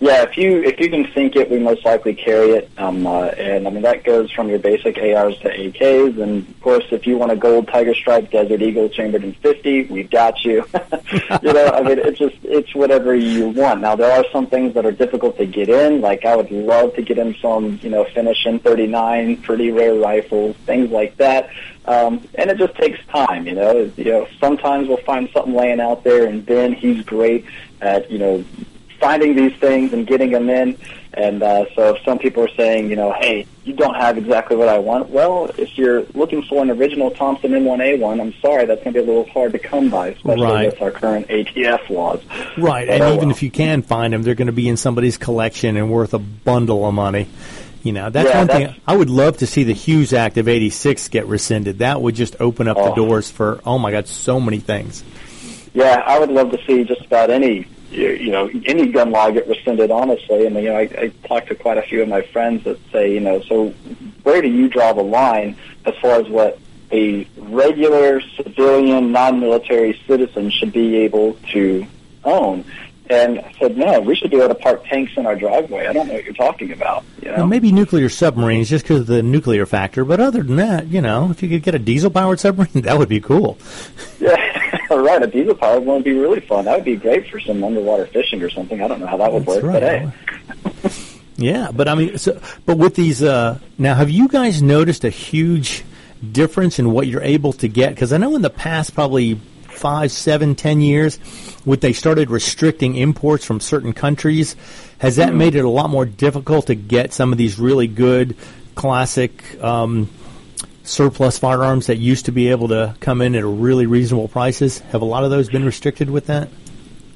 Yeah, 0.02 0.24
if 0.24 0.36
you 0.36 0.60
if 0.64 0.80
you 0.80 0.90
can 0.90 1.06
think 1.12 1.36
it, 1.36 1.48
we 1.48 1.60
most 1.60 1.84
likely 1.84 2.12
carry 2.12 2.50
it. 2.50 2.68
Um, 2.76 3.06
uh, 3.06 3.26
and 3.26 3.68
I 3.68 3.70
mean 3.70 3.82
that 3.82 4.02
goes 4.02 4.32
from 4.32 4.48
your 4.48 4.58
basic 4.58 4.98
ARs 4.98 5.38
to 5.38 5.48
AKs, 5.48 6.20
and 6.20 6.48
of 6.48 6.60
course, 6.60 6.82
if 6.90 7.06
you 7.06 7.16
want 7.16 7.30
a 7.30 7.36
gold 7.36 7.68
Tiger 7.68 7.94
Stripe 7.94 8.28
Desert 8.32 8.60
Eagle 8.62 8.88
chambered 8.88 9.22
in 9.22 9.32
50, 9.34 9.84
we've 9.84 10.10
got 10.10 10.44
you. 10.44 10.64
you 11.42 11.52
know, 11.52 11.66
I 11.68 11.82
mean, 11.82 12.00
it's 12.00 12.18
just 12.18 12.34
it's 12.42 12.74
whatever 12.74 13.14
you 13.14 13.50
want. 13.50 13.80
Now 13.80 13.94
there 13.94 14.10
are 14.10 14.24
some 14.32 14.48
things 14.48 14.74
that 14.74 14.84
are 14.84 14.90
difficult 14.90 15.36
to 15.38 15.46
get 15.46 15.68
in. 15.68 16.00
Like 16.00 16.24
I 16.24 16.34
would 16.34 16.50
love 16.50 16.96
to 16.96 17.02
get 17.02 17.18
in 17.18 17.36
some, 17.36 17.78
you 17.80 17.90
know, 17.90 18.02
Finnish 18.06 18.44
M39, 18.44 19.40
pretty 19.44 19.70
rare 19.70 19.94
rifles, 19.94 20.56
things 20.66 20.90
like 20.90 21.16
that. 21.18 21.48
Um, 21.84 22.26
and 22.34 22.50
it 22.50 22.58
just 22.58 22.74
takes 22.74 22.98
time, 23.06 23.46
you 23.46 23.54
know. 23.54 23.88
You 23.96 24.04
know, 24.04 24.28
sometimes 24.40 24.88
we'll 24.88 24.96
find 24.96 25.30
something 25.32 25.54
laying 25.54 25.80
out 25.80 26.02
there, 26.02 26.26
and 26.26 26.44
Ben, 26.44 26.72
he's 26.72 27.04
great 27.04 27.44
at, 27.80 28.10
you 28.10 28.18
know, 28.18 28.44
finding 29.02 29.34
these 29.36 29.54
things 29.58 29.92
and 29.92 30.06
getting 30.06 30.30
them 30.30 30.48
in. 30.48 30.78
And 31.14 31.42
uh, 31.42 31.66
so 31.74 31.94
if 31.94 32.02
some 32.04 32.18
people 32.18 32.42
are 32.44 32.54
saying, 32.56 32.88
you 32.88 32.96
know, 32.96 33.12
hey, 33.12 33.46
you 33.64 33.74
don't 33.74 33.94
have 33.96 34.16
exactly 34.16 34.56
what 34.56 34.68
I 34.68 34.78
want, 34.78 35.10
well, 35.10 35.50
if 35.58 35.76
you're 35.76 36.04
looking 36.14 36.42
for 36.44 36.62
an 36.62 36.70
original 36.70 37.10
Thompson 37.10 37.50
M1A1, 37.50 38.18
I'm 38.20 38.32
sorry, 38.40 38.64
that's 38.64 38.82
going 38.82 38.94
to 38.94 39.00
be 39.02 39.04
a 39.04 39.06
little 39.06 39.30
hard 39.30 39.52
to 39.52 39.58
come 39.58 39.90
by, 39.90 40.08
especially 40.08 40.42
Right. 40.46 40.66
with 40.72 40.80
our 40.80 40.90
current 40.90 41.28
ATF 41.28 41.90
laws. 41.90 42.22
Right, 42.56 42.86
But, 42.86 42.94
and 42.94 43.02
oh, 43.02 43.08
even 43.14 43.18
well. 43.28 43.30
if 43.36 43.42
you 43.42 43.50
can 43.50 43.82
find 43.82 44.14
them, 44.14 44.22
they're 44.22 44.34
going 44.34 44.46
to 44.46 44.52
be 44.54 44.68
in 44.68 44.78
somebody's 44.78 45.18
collection 45.18 45.76
and 45.76 45.90
worth 45.90 46.14
a 46.14 46.18
bundle 46.18 46.86
of 46.86 46.94
money. 46.94 47.26
You 47.82 47.92
know, 47.92 48.08
that's 48.08 48.28
Yeah, 48.30 48.38
one 48.38 48.46
that's- 48.46 48.72
thing. 48.72 48.80
I 48.86 48.96
would 48.96 49.10
love 49.10 49.38
to 49.38 49.46
see 49.46 49.64
the 49.64 49.72
Hughes 49.74 50.12
Act 50.14 50.38
of 50.38 50.46
'86 50.48 51.08
get 51.08 51.26
rescinded. 51.26 51.80
That 51.80 52.00
would 52.00 52.14
just 52.14 52.36
open 52.40 52.68
up 52.68 52.76
the 52.76 52.92
Oh. 52.92 52.94
doors 52.94 53.28
for 53.28 53.60
oh 53.66 53.76
my 53.76 53.90
god, 53.90 54.06
so 54.06 54.38
many 54.38 54.60
things. 54.60 55.02
Yeah, 55.74 56.00
I 56.06 56.18
would 56.20 56.30
love 56.30 56.52
to 56.52 56.58
see 56.64 56.84
just 56.84 57.00
about 57.04 57.30
any 57.30 57.66
you, 57.92 58.10
you 58.10 58.30
know, 58.30 58.50
any 58.64 58.86
gun 58.86 59.10
law 59.10 59.30
get 59.30 59.46
rescinded, 59.46 59.90
honestly. 59.90 60.42
I 60.42 60.46
And, 60.46 60.56
you 60.56 60.62
know, 60.64 60.76
I, 60.76 60.82
I 60.98 61.12
talked 61.26 61.48
to 61.48 61.54
quite 61.54 61.78
a 61.78 61.82
few 61.82 62.02
of 62.02 62.08
my 62.08 62.22
friends 62.22 62.64
that 62.64 62.78
say, 62.90 63.12
you 63.12 63.20
know, 63.20 63.42
so 63.42 63.70
where 64.22 64.42
do 64.42 64.48
you 64.48 64.68
draw 64.68 64.92
the 64.92 65.02
line 65.02 65.56
as 65.84 65.94
far 66.00 66.20
as 66.20 66.28
what 66.28 66.58
a 66.90 67.26
regular 67.36 68.20
civilian, 68.36 69.12
non-military 69.12 70.00
citizen 70.06 70.50
should 70.50 70.72
be 70.72 70.96
able 70.96 71.34
to 71.52 71.86
own? 72.24 72.64
And 73.10 73.40
I 73.40 73.52
said, 73.58 73.76
no, 73.76 74.00
we 74.00 74.14
should 74.16 74.30
be 74.30 74.38
able 74.38 74.48
to 74.48 74.54
park 74.54 74.86
tanks 74.86 75.12
in 75.16 75.26
our 75.26 75.36
driveway. 75.36 75.86
I 75.86 75.92
don't 75.92 76.06
know 76.08 76.14
what 76.14 76.24
you're 76.24 76.32
talking 76.32 76.72
about. 76.72 77.04
You 77.20 77.30
know? 77.30 77.36
Well, 77.38 77.46
maybe 77.46 77.70
nuclear 77.70 78.08
submarines 78.08 78.70
just 78.70 78.84
because 78.84 79.00
of 79.00 79.06
the 79.06 79.22
nuclear 79.22 79.66
factor, 79.66 80.04
but 80.04 80.18
other 80.20 80.42
than 80.42 80.56
that, 80.56 80.86
you 80.86 81.02
know, 81.02 81.30
if 81.30 81.42
you 81.42 81.48
could 81.48 81.62
get 81.62 81.74
a 81.74 81.78
diesel-powered 81.78 82.40
submarine, 82.40 82.70
that 82.82 82.96
would 82.96 83.10
be 83.10 83.20
cool. 83.20 83.58
Yeah, 84.18 84.61
right. 84.90 85.22
A 85.22 85.26
diesel 85.26 85.54
powered 85.54 85.84
one 85.84 85.96
would 85.96 86.04
be 86.04 86.12
really 86.12 86.40
fun. 86.40 86.64
That 86.64 86.76
would 86.76 86.84
be 86.84 86.96
great 86.96 87.28
for 87.28 87.40
some 87.40 87.62
underwater 87.62 88.06
fishing 88.06 88.42
or 88.42 88.50
something. 88.50 88.82
I 88.82 88.88
don't 88.88 89.00
know 89.00 89.06
how 89.06 89.16
that 89.18 89.32
would 89.32 89.44
That's 89.44 89.62
work, 89.62 89.82
right. 89.82 90.12
but 90.62 90.82
hey. 90.82 91.08
Yeah, 91.36 91.70
but 91.72 91.88
I 91.88 91.94
mean, 91.94 92.18
so, 92.18 92.40
but 92.66 92.78
with 92.78 92.94
these 92.94 93.22
uh, 93.22 93.58
now, 93.78 93.94
have 93.94 94.10
you 94.10 94.28
guys 94.28 94.62
noticed 94.62 95.04
a 95.04 95.10
huge 95.10 95.82
difference 96.30 96.78
in 96.78 96.92
what 96.92 97.06
you're 97.06 97.22
able 97.22 97.52
to 97.54 97.68
get? 97.68 97.90
Because 97.94 98.12
I 98.12 98.18
know 98.18 98.36
in 98.36 98.42
the 98.42 98.50
past, 98.50 98.94
probably 98.94 99.40
five, 99.64 100.12
seven, 100.12 100.54
ten 100.54 100.80
years, 100.80 101.16
when 101.64 101.80
they 101.80 101.94
started 101.94 102.30
restricting 102.30 102.96
imports 102.96 103.44
from 103.44 103.60
certain 103.60 103.92
countries, 103.92 104.54
has 104.98 105.16
that 105.16 105.34
made 105.34 105.54
it 105.54 105.64
a 105.64 105.68
lot 105.68 105.90
more 105.90 106.04
difficult 106.04 106.68
to 106.68 106.74
get 106.74 107.12
some 107.12 107.32
of 107.32 107.38
these 107.38 107.58
really 107.58 107.88
good 107.88 108.36
classic 108.74 109.60
um, 109.62 110.08
surplus 110.84 111.38
firearms 111.38 111.86
that 111.86 111.96
used 111.96 112.26
to 112.26 112.32
be 112.32 112.48
able 112.48 112.68
to 112.68 112.94
come 113.00 113.20
in 113.20 113.34
at 113.34 113.44
really 113.44 113.86
reasonable 113.86 114.28
prices? 114.28 114.78
Have 114.78 115.02
a 115.02 115.06
lot 115.06 115.24
of 115.24 115.30
those 115.30 115.48
been 115.48 115.64
restricted 115.64 116.10
with 116.10 116.26
that? 116.26 116.48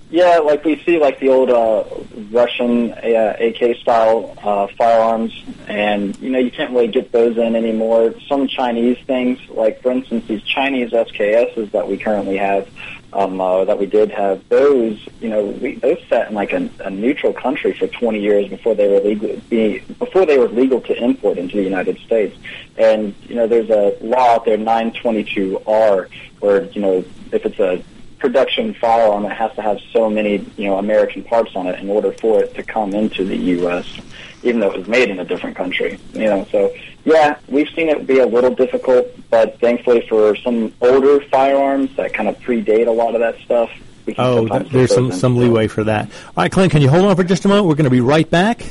Yeah, 0.09 0.39
like 0.39 0.65
we 0.65 0.81
see 0.85 0.99
like 0.99 1.19
the 1.19 1.31
old 1.31 1.51
uh, 1.51 1.85
Russian 2.31 2.93
uh, 2.93 3.37
AK 3.41 3.77
style 3.79 4.37
uh, 4.41 4.69
firearms, 4.79 5.33
and 5.67 6.17
you 6.19 6.31
know 6.31 6.39
you 6.39 6.53
can't 6.53 6.71
really 6.71 6.87
get 6.87 7.11
those 7.11 7.37
in 7.37 7.57
anymore. 7.57 8.15
Some 8.29 8.47
Chinese 8.47 8.99
things, 9.07 9.41
like 9.49 9.83
for 9.83 9.91
instance 9.91 10.27
these 10.29 10.43
Chinese 10.43 10.93
SKSs 10.93 11.73
that 11.73 11.89
we 11.89 11.99
currently 11.99 12.37
have, 12.37 12.69
um, 13.17 13.41
uh, 13.41 13.65
that 13.65 13.79
we 13.79 13.87
did 13.87 14.11
have, 14.11 14.47
those 14.51 15.09
you 15.21 15.31
know 15.31 15.47
we, 15.47 15.77
those 15.77 15.99
sat 16.09 16.29
in 16.29 16.35
like 16.35 16.53
a, 16.53 16.69
a 16.85 16.91
neutral 16.91 17.33
country 17.33 17.73
for 17.73 17.87
20 17.87 18.21
years 18.21 18.49
before 18.49 18.75
they 18.75 18.89
were 18.89 19.01
legal 19.01 19.41
be, 19.49 19.81
before 19.99 20.27
they 20.27 20.37
were 20.37 20.49
legal 20.49 20.81
to 20.83 21.03
import 21.03 21.39
into 21.39 21.57
the 21.57 21.63
United 21.63 21.99
States. 22.01 22.37
And 22.77 23.15
you 23.23 23.35
know 23.35 23.47
there's 23.47 23.71
a 23.71 23.97
law 24.05 24.35
out 24.35 24.45
there 24.45 24.59
922R 24.59 26.11
where 26.41 26.65
you 26.65 26.81
know 26.81 27.05
if 27.33 27.47
it's 27.47 27.59
a 27.59 27.83
production 28.19 28.75
firearm, 28.75 29.25
it 29.25 29.33
has 29.33 29.55
to 29.55 29.63
have 29.63 29.79
so 29.93 30.11
many, 30.11 30.45
you 30.57 30.65
know, 30.65 30.79
American 30.79 31.23
parts 31.23 31.55
on 31.55 31.67
it 31.67 31.79
in 31.81 31.89
order 31.89 32.13
for 32.13 32.43
it 32.43 32.55
to 32.55 32.63
come 32.63 32.95
into 32.95 33.25
the 33.25 33.37
U.S., 33.37 34.01
even 34.47 34.61
though 34.61 34.71
it 34.71 34.79
was 34.79 34.89
made 34.89 35.11
in 35.11 35.19
a 35.21 35.25
different 35.25 35.57
country. 35.57 35.99
You 36.15 36.25
know, 36.25 36.47
so 36.51 36.73
yeah, 37.05 37.37
we've 37.49 37.69
seen 37.71 37.89
it 37.89 38.07
be 38.07 38.19
a 38.21 38.27
little 38.27 38.55
difficult, 38.55 39.07
but 39.31 39.59
thankfully 39.61 40.07
for 40.09 40.35
some 40.37 40.73
older 40.81 41.21
firearms 41.21 41.95
that 41.97 42.13
kind 42.15 42.29
of 42.29 42.39
predate 42.41 42.87
a 42.87 42.91
lot 42.91 43.15
of 43.15 43.21
that 43.21 43.39
stuff, 43.41 43.71
Oh, 44.19 44.47
there's 44.61 44.95
some 44.95 45.11
some 45.11 45.35
in. 45.35 45.41
leeway 45.43 45.67
for 45.67 45.83
that. 45.85 46.05
All 46.07 46.45
right, 46.45 46.53
Clint, 46.53 46.71
can 46.71 46.81
you 46.81 46.89
hold 46.89 47.05
on 47.07 47.17
for 47.17 47.25
just 47.25 47.45
a 47.45 47.49
moment? 47.49 47.67
We're 47.67 47.75
going 47.75 47.85
to 47.85 47.91
be 47.91 48.01
right 48.01 48.31
back. 48.31 48.65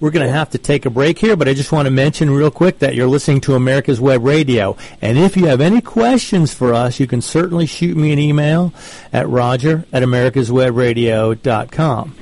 We're 0.00 0.10
going 0.10 0.26
to 0.26 0.32
have 0.32 0.48
to 0.50 0.58
take 0.58 0.84
a 0.86 0.90
break 0.90 1.18
here, 1.18 1.36
but 1.36 1.46
I 1.46 1.52
just 1.54 1.70
want 1.70 1.84
to 1.86 1.90
mention 1.90 2.28
real 2.30 2.50
quick 2.50 2.78
that 2.80 2.94
you're 2.96 3.06
listening 3.06 3.40
to 3.42 3.54
America's 3.54 4.00
Web 4.00 4.24
Radio. 4.24 4.76
And 5.00 5.16
if 5.18 5.36
you 5.36 5.44
have 5.46 5.60
any 5.60 5.80
questions 5.82 6.52
for 6.54 6.72
us, 6.74 6.98
you 6.98 7.06
can 7.06 7.20
certainly 7.20 7.66
shoot 7.66 7.96
me 7.96 8.12
an 8.12 8.18
email 8.18 8.72
at 9.12 9.28
roger 9.28 9.84
at 9.92 10.02
americaswebradio.com. 10.02 12.14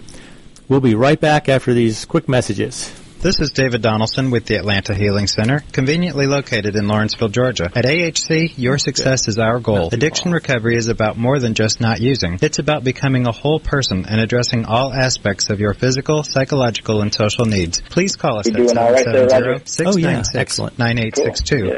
We'll 0.70 0.80
be 0.80 0.94
right 0.94 1.20
back 1.20 1.48
after 1.48 1.74
these 1.74 2.04
quick 2.04 2.28
messages. 2.28 2.92
This 3.20 3.40
is 3.40 3.50
David 3.50 3.83
Donaldson 3.83 4.30
with 4.30 4.46
the 4.46 4.54
Atlanta 4.54 4.94
Healing 4.94 5.26
Center, 5.26 5.64
conveniently 5.72 6.26
located 6.28 6.76
in 6.76 6.87
Lawrenceville, 6.87 7.28
Georgia. 7.28 7.64
At 7.74 7.85
AHC, 7.85 8.52
your 8.56 8.78
success 8.78 9.26
is 9.26 9.37
our 9.38 9.59
goal. 9.59 9.88
Addiction 9.92 10.30
recovery 10.33 10.76
is 10.76 10.87
about 10.87 11.18
more 11.18 11.40
than 11.40 11.54
just 11.54 11.80
not 11.83 12.00
using. 12.00 12.38
It's 12.40 12.61
about 12.61 12.85
becoming 12.85 13.26
a 13.26 13.33
whole 13.33 13.59
person 13.59 14.06
and 14.09 14.20
addressing 14.20 14.64
all 14.64 14.92
aspects 14.94 15.50
of 15.50 15.59
your 15.59 15.74
physical, 15.74 16.22
psychological, 16.22 17.02
and 17.02 17.12
social 17.12 17.46
needs. 17.46 17.80
Please 17.90 18.14
call 18.14 18.38
us 18.38 18.46
You 18.46 18.52
at 18.52 18.56
doing 18.59 18.78
all 18.78 18.92
right 18.92 19.04
there, 19.04 19.26
770-696-9862, 19.26 19.87
Oh, 19.87 19.96
yeah. 19.98 20.22
Excellent. 20.35 20.78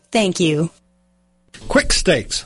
Thank 0.11 0.39
you. 0.39 0.69
Quik 1.69 1.91
Stakes, 1.93 2.45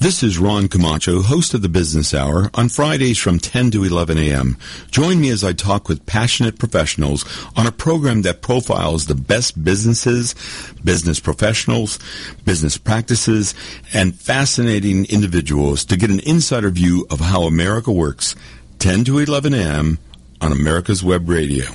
This 0.00 0.22
is 0.22 0.38
Ron 0.38 0.68
Camacho, 0.68 1.20
host 1.20 1.52
of 1.52 1.60
the 1.60 1.68
Business 1.68 2.14
Hour, 2.14 2.50
on 2.54 2.70
Fridays 2.70 3.18
from 3.18 3.38
10 3.38 3.72
to 3.72 3.84
11 3.84 4.16
a.m. 4.16 4.56
Join 4.90 5.20
me 5.20 5.28
as 5.28 5.44
I 5.44 5.52
talk 5.52 5.90
with 5.90 6.06
passionate 6.06 6.58
professionals 6.58 7.22
on 7.54 7.66
a 7.66 7.72
program 7.72 8.22
that 8.22 8.40
profiles 8.40 9.04
the 9.04 9.14
best 9.14 9.62
businesses, 9.62 10.34
business 10.82 11.20
professionals, 11.20 11.98
business 12.46 12.78
practices, 12.78 13.54
and 13.92 14.14
fascinating 14.14 15.04
individuals 15.04 15.84
to 15.84 15.98
get 15.98 16.08
an 16.08 16.20
insider 16.20 16.70
view 16.70 17.06
of 17.10 17.20
how 17.20 17.42
America 17.42 17.92
works. 17.92 18.34
10 18.78 19.04
to 19.04 19.18
11 19.18 19.52
a.m. 19.52 19.98
on 20.40 20.50
America's 20.50 21.04
Web 21.04 21.28
Radio. 21.28 21.66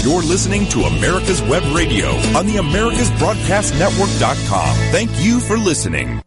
You're 0.00 0.22
listening 0.22 0.66
to 0.68 0.84
America's 0.84 1.42
Web 1.42 1.64
Radio 1.76 2.12
on 2.34 2.46
the 2.46 2.54
AmericasBroadcastNetwork.com. 2.54 4.76
Thank 4.90 5.10
you 5.22 5.38
for 5.38 5.58
listening. 5.58 6.22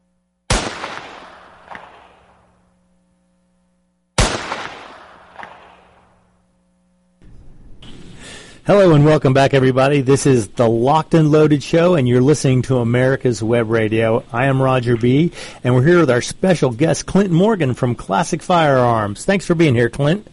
Hello 8.65 8.95
and 8.95 9.06
welcome 9.06 9.32
back, 9.32 9.54
everybody. 9.54 10.01
This 10.01 10.25
is 10.25 10.47
the 10.47 10.67
Locked 10.67 11.13
and 11.13 11.30
Loaded 11.30 11.62
Show, 11.62 11.93
and 11.93 12.08
you're 12.08 12.19
listening 12.19 12.63
to 12.63 12.78
America's 12.78 13.43
Web 13.43 13.69
Radio. 13.69 14.23
I 14.34 14.47
am 14.47 14.60
Roger 14.60 14.97
B., 14.97 15.32
and 15.63 15.75
we're 15.75 15.84
here 15.84 15.99
with 15.99 16.10
our 16.10 16.23
special 16.23 16.71
guest, 16.71 17.06
Clint 17.06 17.30
Morgan 17.30 17.75
from 17.75 17.93
Classic 17.93 18.41
Firearms. 18.41 19.23
Thanks 19.23 19.45
for 19.45 19.54
being 19.54 19.75
here, 19.75 19.91
Clint. 19.91 20.28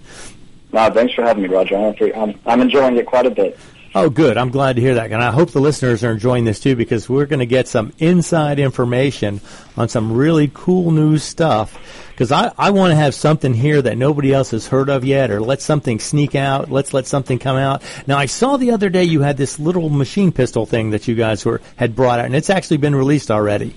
No, 0.72 0.90
thanks 0.90 1.12
for 1.12 1.24
having 1.24 1.42
me, 1.42 1.50
Roger. 1.50 1.76
I'm, 1.76 1.94
I'm, 2.14 2.40
I'm 2.46 2.60
enjoying 2.62 2.96
it 2.96 3.04
quite 3.04 3.26
a 3.26 3.30
bit. 3.30 3.58
Oh, 3.94 4.08
good. 4.08 4.38
I'm 4.38 4.48
glad 4.48 4.76
to 4.76 4.82
hear 4.82 4.94
that. 4.94 5.12
And 5.12 5.22
I 5.22 5.30
hope 5.30 5.50
the 5.50 5.60
listeners 5.60 6.02
are 6.02 6.12
enjoying 6.12 6.46
this 6.46 6.60
too 6.60 6.74
because 6.74 7.10
we're 7.10 7.26
going 7.26 7.40
to 7.40 7.46
get 7.46 7.68
some 7.68 7.92
inside 7.98 8.58
information 8.58 9.42
on 9.76 9.90
some 9.90 10.10
really 10.10 10.50
cool 10.54 10.90
new 10.90 11.18
stuff. 11.18 11.78
Because 12.22 12.30
I, 12.30 12.52
I 12.56 12.70
want 12.70 12.92
to 12.92 12.94
have 12.94 13.16
something 13.16 13.52
here 13.52 13.82
that 13.82 13.98
nobody 13.98 14.32
else 14.32 14.52
has 14.52 14.68
heard 14.68 14.88
of 14.88 15.04
yet 15.04 15.32
or 15.32 15.40
let 15.40 15.60
something 15.60 15.98
sneak 15.98 16.36
out. 16.36 16.70
Let's 16.70 16.94
let 16.94 17.08
something 17.08 17.40
come 17.40 17.56
out. 17.56 17.82
Now, 18.06 18.16
I 18.16 18.26
saw 18.26 18.56
the 18.58 18.70
other 18.70 18.90
day 18.90 19.02
you 19.02 19.22
had 19.22 19.36
this 19.36 19.58
little 19.58 19.88
machine 19.88 20.30
pistol 20.30 20.64
thing 20.64 20.90
that 20.90 21.08
you 21.08 21.16
guys 21.16 21.44
were 21.44 21.60
had 21.74 21.96
brought 21.96 22.20
out, 22.20 22.26
and 22.26 22.36
it's 22.36 22.48
actually 22.48 22.76
been 22.76 22.94
released 22.94 23.32
already. 23.32 23.74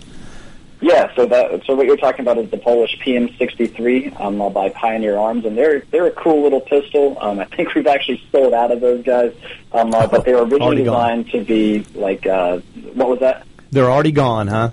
Yeah, 0.80 1.12
so 1.16 1.26
that 1.26 1.66
so 1.66 1.74
what 1.74 1.88
you're 1.88 1.98
talking 1.98 2.22
about 2.22 2.38
is 2.38 2.52
the 2.52 2.60
Polish 2.60 2.96
PM63 3.04 4.22
um, 4.22 4.54
by 4.54 4.70
Pioneer 4.70 5.18
Arms, 5.18 5.44
and 5.46 5.58
they're 5.58 5.80
they're 5.90 6.06
a 6.06 6.12
cool 6.12 6.44
little 6.44 6.62
pistol. 6.62 7.18
Um, 7.20 7.40
I 7.40 7.46
think 7.46 7.74
we've 7.74 7.88
actually 7.88 8.22
sold 8.32 8.54
out 8.54 8.70
of 8.70 8.80
those 8.80 9.04
guys, 9.04 9.34
um, 9.72 9.92
uh, 9.92 10.06
but 10.06 10.24
they 10.24 10.34
were 10.34 10.42
originally 10.46 10.62
Already 10.62 10.84
gone. 10.84 11.24
designed 11.24 11.32
to 11.32 11.44
be 11.44 12.00
like 12.00 12.28
uh, 12.28 12.60
what 12.94 13.10
was 13.10 13.20
that? 13.22 13.48
They're 13.72 13.90
already 13.90 14.12
gone, 14.12 14.46
huh? 14.46 14.70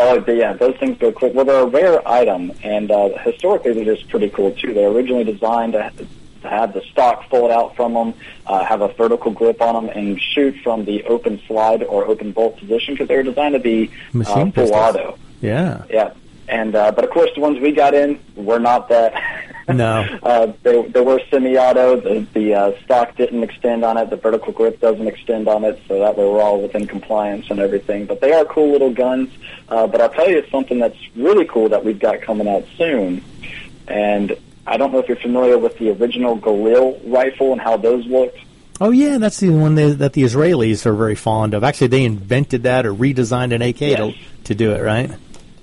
Oh, 0.00 0.20
but 0.20 0.36
yeah, 0.36 0.52
those 0.52 0.76
things 0.76 0.96
go 0.98 1.10
quick. 1.10 1.34
Well, 1.34 1.44
they're 1.44 1.60
a 1.60 1.66
rare 1.66 2.06
item, 2.06 2.52
and 2.62 2.90
uh, 2.90 3.18
historically 3.18 3.72
they're 3.72 3.96
just 3.96 4.08
pretty 4.08 4.30
cool 4.30 4.52
too. 4.52 4.72
They're 4.72 4.88
originally 4.88 5.24
designed 5.24 5.72
to, 5.72 5.90
to 6.42 6.48
have 6.48 6.72
the 6.72 6.82
stock 6.82 7.28
fold 7.28 7.50
out 7.50 7.74
from 7.74 7.94
them, 7.94 8.14
uh, 8.46 8.64
have 8.64 8.80
a 8.80 8.88
vertical 8.88 9.32
grip 9.32 9.60
on 9.60 9.74
them, 9.86 9.96
and 9.96 10.20
shoot 10.20 10.54
from 10.62 10.84
the 10.84 11.02
open 11.04 11.40
slide 11.48 11.82
or 11.82 12.06
open 12.06 12.30
bolt 12.30 12.58
position 12.58 12.94
because 12.94 13.08
they 13.08 13.16
were 13.16 13.24
designed 13.24 13.54
to 13.54 13.58
be 13.58 13.90
Machine 14.12 14.32
uh, 14.48 14.52
full 14.52 14.52
pistols. 14.52 14.70
auto. 14.70 15.18
Yeah. 15.40 15.82
Yeah, 15.90 16.12
and 16.46 16.76
uh, 16.76 16.92
but 16.92 17.02
of 17.02 17.10
course 17.10 17.30
the 17.34 17.40
ones 17.40 17.58
we 17.58 17.72
got 17.72 17.92
in 17.94 18.20
were 18.36 18.60
not 18.60 18.88
that. 18.90 19.47
No. 19.68 20.00
uh, 20.22 20.52
they, 20.62 20.82
they 20.82 21.00
were 21.00 21.20
semi-auto. 21.30 22.00
The, 22.00 22.26
the 22.32 22.54
uh, 22.54 22.80
stock 22.84 23.16
didn't 23.16 23.42
extend 23.42 23.84
on 23.84 23.96
it. 23.98 24.10
The 24.10 24.16
vertical 24.16 24.52
grip 24.52 24.80
doesn't 24.80 25.06
extend 25.06 25.48
on 25.48 25.64
it, 25.64 25.80
so 25.86 25.98
that 25.98 26.16
way 26.16 26.24
we're 26.24 26.40
all 26.40 26.60
within 26.60 26.86
compliance 26.86 27.50
and 27.50 27.60
everything. 27.60 28.06
But 28.06 28.20
they 28.20 28.32
are 28.32 28.44
cool 28.44 28.72
little 28.72 28.92
guns. 28.92 29.30
Uh, 29.68 29.86
but 29.86 30.00
I'll 30.00 30.10
tell 30.10 30.28
you 30.28 30.44
something 30.50 30.78
that's 30.78 30.98
really 31.14 31.44
cool 31.44 31.68
that 31.70 31.84
we've 31.84 31.98
got 31.98 32.22
coming 32.22 32.48
out 32.48 32.64
soon. 32.76 33.22
And 33.86 34.36
I 34.66 34.76
don't 34.76 34.92
know 34.92 34.98
if 34.98 35.08
you're 35.08 35.16
familiar 35.16 35.58
with 35.58 35.78
the 35.78 35.90
original 35.90 36.38
Galil 36.38 37.00
rifle 37.06 37.52
and 37.52 37.60
how 37.60 37.76
those 37.76 38.06
looked. 38.06 38.38
Oh 38.80 38.90
yeah, 38.90 39.18
that's 39.18 39.40
the 39.40 39.50
one 39.50 39.74
that, 39.74 39.98
that 39.98 40.12
the 40.12 40.22
Israelis 40.22 40.86
are 40.86 40.94
very 40.94 41.16
fond 41.16 41.54
of. 41.54 41.64
Actually, 41.64 41.88
they 41.88 42.04
invented 42.04 42.62
that 42.62 42.86
or 42.86 42.94
redesigned 42.94 43.52
an 43.52 43.60
AK 43.62 43.80
Yes. 43.80 43.98
to, 43.98 44.14
to 44.44 44.54
do 44.54 44.72
it, 44.72 44.82
right? 44.82 45.10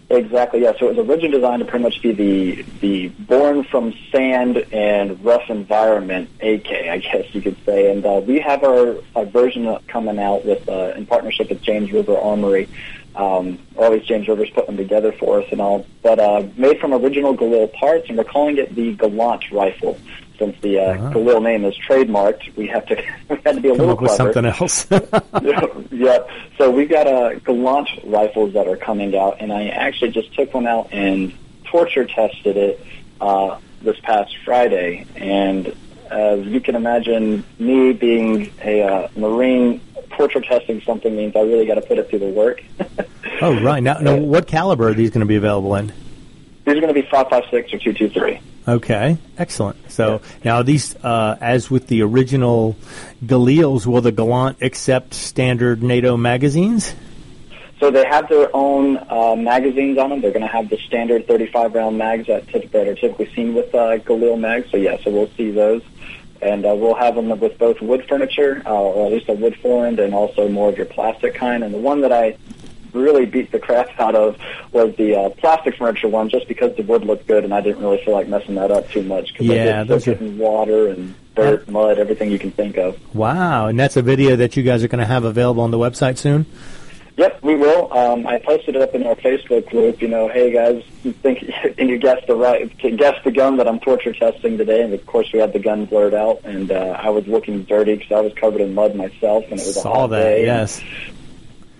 Exactly, 0.10 0.62
yeah. 0.62 0.74
So 0.78 0.88
it 0.88 0.96
was 0.96 1.08
originally 1.08 1.32
designed 1.32 1.62
to 1.62 1.66
pretty 1.66 1.84
much 1.84 2.02
be 2.02 2.12
the 2.12 2.62
the 2.80 3.08
born 3.08 3.64
from 3.64 3.94
sand 4.12 4.58
and 4.72 5.24
rough 5.26 5.50
environment 5.50 6.30
AK, 6.42 6.72
I 6.72 7.00
guess 7.00 7.34
you 7.34 7.42
could 7.42 7.58
say. 7.66 7.92
And 7.92 8.06
uh, 8.06 8.22
we 8.26 8.40
have 8.40 8.64
our, 8.64 8.98
our 9.16 9.26
version 9.26 9.76
coming 9.88 10.20
out 10.20 10.46
with 10.46 10.70
uh, 10.70 10.94
in 10.96 11.08
partnership 11.08 11.50
with 11.50 11.62
James 11.64 11.92
River 11.92 12.16
Armory. 12.16 12.70
Um, 13.16 13.60
always 13.78 14.04
James 14.04 14.28
River's 14.28 14.50
putting 14.52 14.76
them 14.76 14.78
together 14.78 15.12
for 15.12 15.42
us 15.42 15.48
and 15.52 15.62
all, 15.62 15.88
but 16.04 16.20
uh, 16.20 16.46
made 16.58 16.80
from 16.80 16.94
original 16.94 17.36
Galil 17.36 17.72
parts, 17.74 18.10
and 18.10 18.18
we're 18.18 18.26
calling 18.26 18.58
it 18.58 18.76
the 18.76 18.94
Gallant 18.94 19.52
rifle. 19.52 19.98
Since 20.38 20.60
the 20.62 20.80
uh. 20.80 21.12
Galil 21.12 21.42
name 21.42 21.64
is 21.66 21.76
trademarked, 21.78 22.56
we 22.56 22.68
have 22.68 22.86
to 22.88 22.96
we 23.30 23.38
had 23.46 23.56
to 23.56 23.62
be 23.62 23.70
a 23.70 23.72
Come 23.72 23.88
little 23.88 23.92
up 23.92 24.02
with 24.02 24.12
clever. 24.12 24.34
something 24.34 24.46
else. 24.46 24.88
yeah. 25.92 26.18
So 26.58 26.72
we've 26.72 26.90
got 26.90 27.08
uh, 27.08 27.36
Gallant 27.40 27.90
rifles 28.04 28.54
that 28.54 28.68
are 28.68 28.78
coming 28.78 29.16
out, 29.16 29.38
and 29.40 29.52
I 29.52 29.68
actually 29.68 30.12
just 30.12 30.34
took 30.34 30.54
one 30.54 30.68
out 30.68 30.90
and 30.92 31.34
torture 31.66 32.06
tested 32.06 32.58
it 32.58 32.86
uh, 33.22 33.60
this 33.82 34.00
past 34.02 34.36
Friday. 34.44 35.06
And 35.16 35.76
as 36.10 36.46
you 36.46 36.60
can 36.60 36.76
imagine, 36.76 37.44
me 37.60 37.94
being 37.94 38.52
a 38.64 38.82
uh, 38.84 39.08
Marine, 39.16 39.82
torture 40.12 40.42
testing 40.42 40.82
something 40.82 41.16
means 41.16 41.36
I 41.36 41.42
really 41.42 41.66
got 41.66 41.76
to 41.76 41.82
put 41.82 41.98
it 41.98 42.10
through 42.10 42.20
the 42.20 42.30
work. 42.30 42.64
oh 43.42 43.60
right. 43.62 43.82
Now, 43.82 44.00
now, 44.00 44.16
what 44.18 44.48
caliber 44.48 44.90
are 44.90 44.94
these 44.94 45.10
going 45.10 45.22
to 45.22 45.26
be 45.26 45.36
available 45.36 45.76
in? 45.76 45.92
These 46.66 46.78
are 46.78 46.82
going 46.82 46.94
to 46.94 47.00
be 47.00 47.08
556 47.08 47.74
or 47.74 47.94
223. 47.94 48.42
Okay, 48.68 49.18
excellent. 49.38 49.92
So 49.92 50.22
now 50.44 50.64
these, 50.64 50.96
uh, 50.96 51.38
as 51.40 51.70
with 51.70 51.88
the 51.88 52.02
original 52.02 52.76
Galils, 53.24 53.86
will 53.86 54.02
the 54.02 54.12
Gallant 54.12 54.64
accept 54.64 55.14
standard 55.14 55.84
NATO 55.84 56.18
magazines? 56.18 56.96
So 57.80 57.92
they 57.92 58.06
have 58.06 58.28
their 58.30 58.50
own 58.56 58.98
uh, 58.98 59.36
magazines 59.36 60.00
on 60.00 60.10
them. 60.10 60.22
They're 60.22 60.32
going 60.32 60.42
to 60.42 60.48
have 60.48 60.70
the 60.70 60.78
standard 60.88 61.28
35 61.28 61.76
round 61.76 61.98
mags 62.00 62.26
that, 62.26 62.48
typ- 62.48 62.72
that 62.72 62.88
are 62.88 62.96
typically 62.96 63.32
seen 63.36 63.54
with 63.54 63.76
uh, 63.76 64.00
Galil 64.00 64.40
mags. 64.40 64.72
So 64.72 64.78
yeah, 64.78 64.98
so 65.04 65.12
we'll 65.12 65.30
see 65.38 65.52
those, 65.52 65.84
and 66.42 66.66
uh, 66.66 66.74
we'll 66.74 66.96
have 66.96 67.14
them 67.14 67.38
with 67.40 67.60
both 67.60 67.82
wood 67.82 68.08
furniture, 68.08 68.64
uh, 68.66 68.72
or 68.74 69.06
at 69.06 69.12
least 69.12 69.30
a 69.30 69.34
wood 69.34 69.56
formed, 69.58 70.00
and 70.00 70.16
also 70.16 70.50
more 70.50 70.70
of 70.70 70.78
your 70.78 70.88
plastic 70.88 71.36
kind. 71.36 71.64
And 71.64 71.72
the 71.72 71.80
one 71.80 72.02
that 72.02 72.12
I 72.12 72.38
really 72.96 73.26
beat 73.26 73.52
the 73.52 73.60
crap 73.60 73.90
out 74.00 74.16
of 74.16 74.38
was 74.72 74.96
the 74.96 75.16
uh, 75.16 75.30
plastic 75.30 75.76
furniture 75.76 76.08
one, 76.08 76.30
just 76.30 76.48
because 76.48 76.76
the 76.76 76.84
wood 76.84 77.06
looked 77.06 77.28
good, 77.28 77.44
and 77.44 77.54
I 77.54 77.62
didn't 77.62 77.82
really 77.82 78.04
feel 78.04 78.14
like 78.14 78.28
messing 78.28 78.56
that 78.56 78.72
up 78.72 78.90
too 78.90 79.04
much 79.04 79.34
because 79.34 79.48
Yeah, 79.48 79.82
I 79.82 79.84
those 79.84 80.04
did 80.04 80.18
soak 80.18 80.22
it 80.22 80.26
in 80.26 80.38
water 80.38 80.88
and 80.88 81.16
dirt, 81.36 81.68
mud, 81.70 82.00
everything 82.00 82.32
you 82.32 82.40
can 82.40 82.52
think 82.52 82.78
of. 82.78 82.98
Wow, 83.14 83.68
and 83.68 83.80
that's 83.80 83.98
a 83.98 84.02
video 84.02 84.36
that 84.38 84.56
you 84.56 84.64
guys 84.64 84.84
are 84.84 84.88
going 84.88 85.00
to 85.00 85.06
have 85.06 85.26
available 85.26 85.64
on 85.64 85.72
the 85.72 85.78
website 85.78 86.18
soon. 86.18 86.46
Yep, 87.18 87.44
we 87.44 87.56
will. 87.56 87.94
Um, 87.94 88.28
I 88.28 88.40
posted 88.40 88.76
it 88.76 88.82
up 88.82 88.94
in 88.94 89.08
our 89.08 89.16
Facebook 89.16 89.70
group. 89.70 90.02
You 90.02 90.10
know, 90.10 90.28
hey 90.28 90.52
guys, 90.52 90.84
you 91.04 91.14
think 91.14 91.40
think 91.62 91.90
you 91.90 91.98
guessed 91.98 92.28
the 92.28 92.36
right, 92.36 92.78
guess 92.78 93.16
the 93.24 93.32
gun 93.32 93.56
that 93.58 93.68
I'm 93.68 93.80
torture 93.80 94.12
testing 94.12 94.58
today? 94.58 94.82
And 94.82 94.94
of 94.94 95.06
course, 95.06 95.32
we 95.32 95.40
had 95.40 95.54
the 95.54 95.60
gun 95.60 95.86
blurred 95.86 96.14
out, 96.14 96.42
and 96.44 96.72
uh, 96.72 97.00
I 97.02 97.10
was 97.10 97.26
looking 97.26 97.64
dirty 97.64 97.96
because 97.96 98.12
I 98.12 98.20
was 98.20 98.34
covered 98.34 98.60
in 98.60 98.74
mud 98.74 98.96
myself, 98.96 99.46
and 99.46 99.54
it 99.54 99.66
was 99.66 99.78
a 99.78 99.90
hot 99.90 100.08
that, 100.08 100.20
day. 100.20 100.46
yes. 100.46 100.82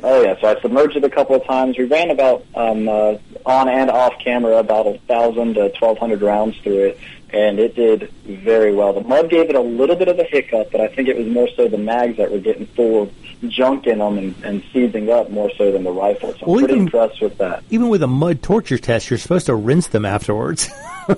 Oh 0.08 0.22
yeah, 0.22 0.40
so 0.40 0.48
I 0.56 0.62
submerged 0.62 0.96
it 0.98 1.04
a 1.04 1.10
couple 1.10 1.36
of 1.36 1.44
times. 1.46 1.80
We 1.80 1.86
ran 1.86 2.12
about 2.12 2.46
um, 2.54 2.88
uh, 2.88 3.18
on 3.44 3.68
and 3.68 3.90
off 3.90 4.14
camera 4.24 4.58
about 4.58 4.86
a 4.86 5.00
thousand 5.08 5.56
to 5.56 5.72
twelve 5.72 5.98
hundred 5.98 6.22
rounds 6.22 6.58
through 6.60 6.84
it, 6.90 7.00
and 7.34 7.58
it 7.58 7.76
did 7.76 8.12
very 8.24 8.72
well. 8.72 8.94
The 8.94 9.02
mud 9.02 9.32
gave 9.32 9.50
it 9.50 9.56
a 9.56 9.60
little 9.62 9.96
bit 9.96 10.08
of 10.08 10.20
a 10.20 10.24
hiccup, 10.24 10.72
but 10.72 10.80
I 10.80 10.90
think 10.90 11.08
it 11.10 11.18
was 11.18 11.26
more 11.26 11.50
so 11.56 11.68
the 11.68 11.80
mags 11.80 12.18
that 12.18 12.32
were 12.32 12.38
getting 12.38 12.68
full 12.68 13.02
of 13.04 13.12
junk 13.50 13.88
in 13.88 13.98
them 13.98 14.20
and, 14.20 14.36
and 14.44 14.64
seizing 14.72 15.10
up 15.10 15.32
more 15.32 15.50
so 15.58 15.72
than 15.72 15.84
the 15.84 15.92
rifle. 15.92 16.34
So 16.34 16.40
I'm 16.44 16.48
Well, 16.52 16.60
pretty 16.60 16.74
even- 16.76 16.86
impressed 16.86 17.20
with 17.22 17.38
that. 17.40 17.64
Even 17.72 17.90
with 17.90 18.04
a 18.04 18.08
mud 18.08 18.44
torture 18.44 18.78
test, 18.78 19.10
you're 19.10 19.18
supposed 19.18 19.48
to 19.48 19.56
rinse 19.56 19.88
them 19.88 20.06
afterwards. 20.06 20.70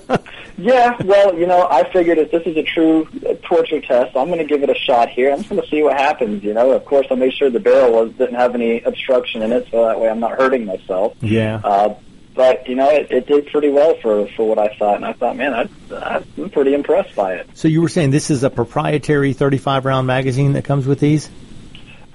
Yeah, 0.58 1.00
well, 1.04 1.38
you 1.38 1.46
know, 1.46 1.68
I 1.70 1.90
figured 1.90 2.18
if 2.18 2.32
this 2.32 2.42
is 2.44 2.56
a 2.56 2.64
true 2.64 3.06
torture 3.42 3.80
test, 3.80 4.16
I'm 4.16 4.26
going 4.26 4.38
to 4.38 4.44
give 4.44 4.62
it 4.62 4.70
a 4.70 4.74
shot 4.74 5.08
here. 5.08 5.30
I'm 5.30 5.38
just 5.38 5.48
going 5.48 5.62
to 5.62 5.68
see 5.68 5.82
what 5.82 5.96
happens. 5.96 6.42
You 6.42 6.52
know, 6.52 6.72
of 6.72 6.84
course, 6.84 7.06
I'll 7.10 7.16
make 7.16 7.32
sure 7.32 7.48
the 7.48 7.60
barrel 7.60 7.92
was, 7.92 8.12
didn't 8.14 8.34
have 8.34 8.54
any 8.54 8.82
obstruction 8.82 9.42
in 9.42 9.52
it, 9.52 9.68
so 9.70 9.86
that 9.86 10.00
way 10.00 10.10
I'm 10.10 10.20
not 10.20 10.32
hurting 10.32 10.66
myself. 10.66 11.14
yeah. 11.20 11.60
Uh, 11.62 11.94
but 12.34 12.68
you 12.68 12.76
know, 12.76 12.88
it, 12.88 13.10
it 13.10 13.26
did 13.26 13.48
pretty 13.48 13.68
well 13.68 13.96
for 13.96 14.28
for 14.28 14.48
what 14.48 14.60
I 14.60 14.68
thought, 14.76 14.94
and 14.94 15.04
I 15.04 15.12
thought, 15.12 15.36
man, 15.36 15.52
I, 15.92 16.22
I'm 16.36 16.50
pretty 16.50 16.72
impressed 16.72 17.16
by 17.16 17.34
it. 17.34 17.48
So 17.54 17.66
you 17.66 17.82
were 17.82 17.88
saying 17.88 18.10
this 18.10 18.30
is 18.30 18.44
a 18.44 18.50
proprietary 18.50 19.32
35 19.32 19.84
round 19.84 20.06
magazine 20.06 20.52
that 20.52 20.64
comes 20.64 20.86
with 20.86 21.00
these? 21.00 21.28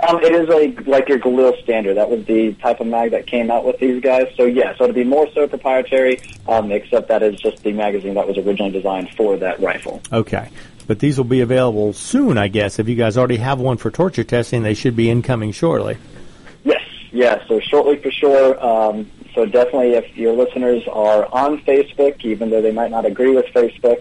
Um, 0.08 0.22
it 0.22 0.34
is 0.34 0.50
a 0.50 0.90
like 0.90 1.08
your 1.08 1.20
Galil 1.20 1.62
standard. 1.64 1.96
That 1.96 2.10
was 2.10 2.26
the 2.26 2.54
type 2.54 2.80
of 2.80 2.88
mag 2.88 3.12
that 3.12 3.28
came 3.28 3.50
out 3.50 3.64
with 3.64 3.80
these 3.80 4.02
guys. 4.02 4.28
So 4.36 4.46
yeah, 4.46 4.76
so 4.76 4.88
to 4.88 4.94
be 4.94 5.04
more 5.04 5.28
so 5.34 5.48
proprietary, 5.48 6.22
um, 6.48 6.72
except 6.72 7.08
that 7.08 7.24
is 7.24 7.40
just 7.40 7.64
the 7.64 7.72
magazine 7.72 8.16
that 8.16 8.28
was 8.28 8.38
originally 8.38 8.72
designed 8.72 9.10
for 9.12 9.38
that 9.38 9.60
rifle. 9.60 10.02
Okay. 10.12 10.50
But 10.86 11.00
these 11.00 11.18
will 11.18 11.24
be 11.24 11.40
available 11.40 11.94
soon, 11.94 12.38
I 12.38 12.50
guess. 12.50 12.80
If 12.80 12.90
you 12.90 12.96
guys 12.96 13.18
already 13.18 13.38
have 13.38 13.60
one 13.60 13.78
for 13.78 13.90
torture 13.90 14.26
testing, 14.26 14.64
they 14.64 14.74
should 14.74 14.96
be 14.96 15.10
incoming 15.10 15.54
shortly. 15.54 15.98
Yes, 16.66 16.82
yeah. 17.12 17.46
So 17.48 17.62
shortly 17.62 17.98
for 17.98 18.12
sure. 18.12 18.66
Um, 18.66 19.10
so 19.34 19.46
definitely, 19.46 19.94
if 19.94 20.16
your 20.16 20.34
listeners 20.34 20.88
are 20.88 21.28
on 21.34 21.60
Facebook, 21.60 22.24
even 22.24 22.50
though 22.52 22.62
they 22.62 22.72
might 22.72 22.92
not 22.92 23.06
agree 23.06 23.32
with 23.32 23.46
Facebook 23.48 24.00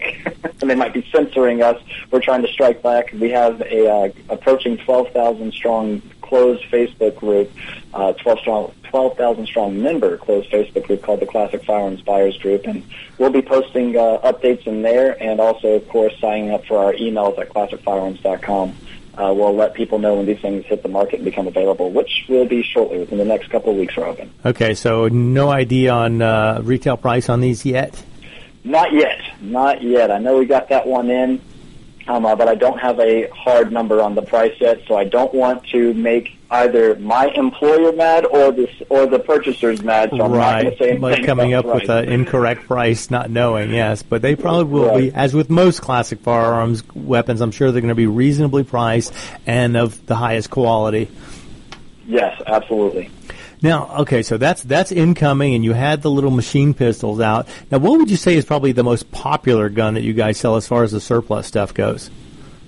and 0.61 0.69
they 0.69 0.75
might 0.75 0.93
be 0.93 1.07
censoring 1.11 1.61
us, 1.61 1.81
we're 2.11 2.21
trying 2.21 2.43
to 2.43 2.47
strike 2.47 2.83
back. 2.83 3.11
We 3.13 3.31
have 3.31 3.61
a 3.61 3.89
uh, 3.89 4.09
approaching 4.29 4.77
twelve 4.77 5.09
thousand 5.09 5.53
strong 5.53 6.01
closed 6.21 6.63
Facebook 6.65 7.15
group, 7.15 7.51
uh, 7.93 8.13
twelve 8.13 8.39
strong. 8.39 8.73
12,000 8.93 9.47
strong 9.47 9.81
member 9.81 10.17
closed 10.17 10.51
Facebook 10.51 10.85
group 10.85 11.01
called 11.01 11.19
the 11.19 11.25
Classic 11.25 11.65
Firearms 11.65 12.01
Buyers 12.01 12.37
Group, 12.37 12.67
and 12.67 12.83
we'll 13.17 13.31
be 13.31 13.41
posting 13.41 13.97
uh, 13.97 14.19
updates 14.23 14.67
in 14.67 14.83
there, 14.83 15.17
and 15.19 15.39
also, 15.39 15.69
of 15.69 15.89
course, 15.89 16.13
signing 16.21 16.51
up 16.51 16.63
for 16.67 16.77
our 16.77 16.93
emails 16.93 17.39
at 17.39 17.49
classicfirearms.com. 17.49 18.75
Uh, 19.15 19.31
we'll 19.35 19.55
let 19.55 19.75
people 19.75 19.99
know 19.99 20.15
when 20.15 20.25
these 20.25 20.39
things 20.39 20.65
hit 20.65 20.81
the 20.81 20.89
market 20.89 21.17
and 21.17 21.25
become 21.25 21.47
available, 21.47 21.91
which 21.91 22.25
will 22.27 22.45
be 22.45 22.63
shortly 22.63 22.97
within 22.97 23.19
the 23.19 23.25
next 23.25 23.49
couple 23.49 23.71
of 23.71 23.77
weeks. 23.77 23.95
We're 23.95 24.05
hoping. 24.05 24.31
Okay, 24.43 24.73
so 24.73 25.07
no 25.07 25.51
idea 25.51 25.91
on 25.91 26.21
uh, 26.21 26.61
retail 26.63 26.97
price 26.97 27.29
on 27.29 27.39
these 27.39 27.63
yet? 27.63 28.03
Not 28.63 28.91
yet, 28.93 29.19
not 29.41 29.83
yet. 29.83 30.09
I 30.09 30.17
know 30.17 30.39
we 30.39 30.45
got 30.45 30.69
that 30.69 30.87
one 30.87 31.11
in, 31.11 31.41
um, 32.07 32.25
uh, 32.25 32.35
but 32.35 32.47
I 32.47 32.55
don't 32.55 32.79
have 32.79 32.99
a 32.99 33.27
hard 33.29 33.71
number 33.71 34.01
on 34.01 34.15
the 34.15 34.21
price 34.23 34.55
yet, 34.59 34.81
so 34.87 34.95
I 34.95 35.03
don't 35.03 35.33
want 35.33 35.67
to 35.67 35.93
make 35.93 36.35
either 36.53 36.95
my 36.95 37.27
employer 37.35 37.91
mad 37.91 38.25
or 38.25 38.51
the 38.51 38.69
or 38.89 39.05
the 39.07 39.19
purchasers 39.19 39.81
mad. 39.81 40.11
So 40.11 40.15
I'm 40.15 40.19
not 40.19 40.27
going 40.29 40.39
right. 40.39 40.63
to 40.63 40.77
say 40.77 40.89
anything 40.91 41.01
Like 41.01 41.25
coming 41.25 41.53
up 41.53 41.65
about 41.65 41.81
with 41.81 41.89
an 41.89 42.09
incorrect 42.09 42.67
price, 42.67 43.09
not 43.09 43.29
knowing, 43.29 43.71
yes. 43.73 44.03
But 44.03 44.21
they 44.21 44.35
probably 44.35 44.65
will 44.65 44.87
Right. 44.89 45.11
be, 45.11 45.13
as 45.13 45.33
with 45.33 45.49
most 45.49 45.81
classic 45.81 46.19
firearms 46.19 46.83
weapons, 46.93 47.41
I'm 47.41 47.51
sure 47.51 47.71
they're 47.71 47.81
going 47.81 47.89
to 47.89 47.95
be 47.95 48.07
reasonably 48.07 48.63
priced 48.63 49.13
and 49.45 49.75
of 49.75 50.05
the 50.05 50.15
highest 50.15 50.49
quality. 50.49 51.09
Yes, 52.07 52.39
absolutely. 52.45 53.09
Now, 53.61 53.95
okay, 54.01 54.23
so 54.23 54.37
that's 54.37 54.61
that's 54.61 54.91
incoming, 54.91 55.55
and 55.55 55.63
you 55.63 55.71
had 55.73 56.01
the 56.01 56.11
little 56.11 56.31
machine 56.31 56.73
pistols 56.73 57.21
out. 57.21 57.47
Now, 57.71 57.77
what 57.77 57.97
would 57.97 58.11
you 58.11 58.17
say 58.17 58.35
is 58.35 58.43
probably 58.45 58.73
the 58.73 58.83
most 58.83 59.09
popular 59.11 59.69
gun 59.69 59.93
that 59.93 60.03
you 60.03 60.13
guys 60.13 60.37
sell 60.37 60.57
as 60.57 60.67
far 60.67 60.83
as 60.83 60.91
the 60.91 60.99
surplus 60.99 61.47
stuff 61.47 61.73
goes? 61.73 62.11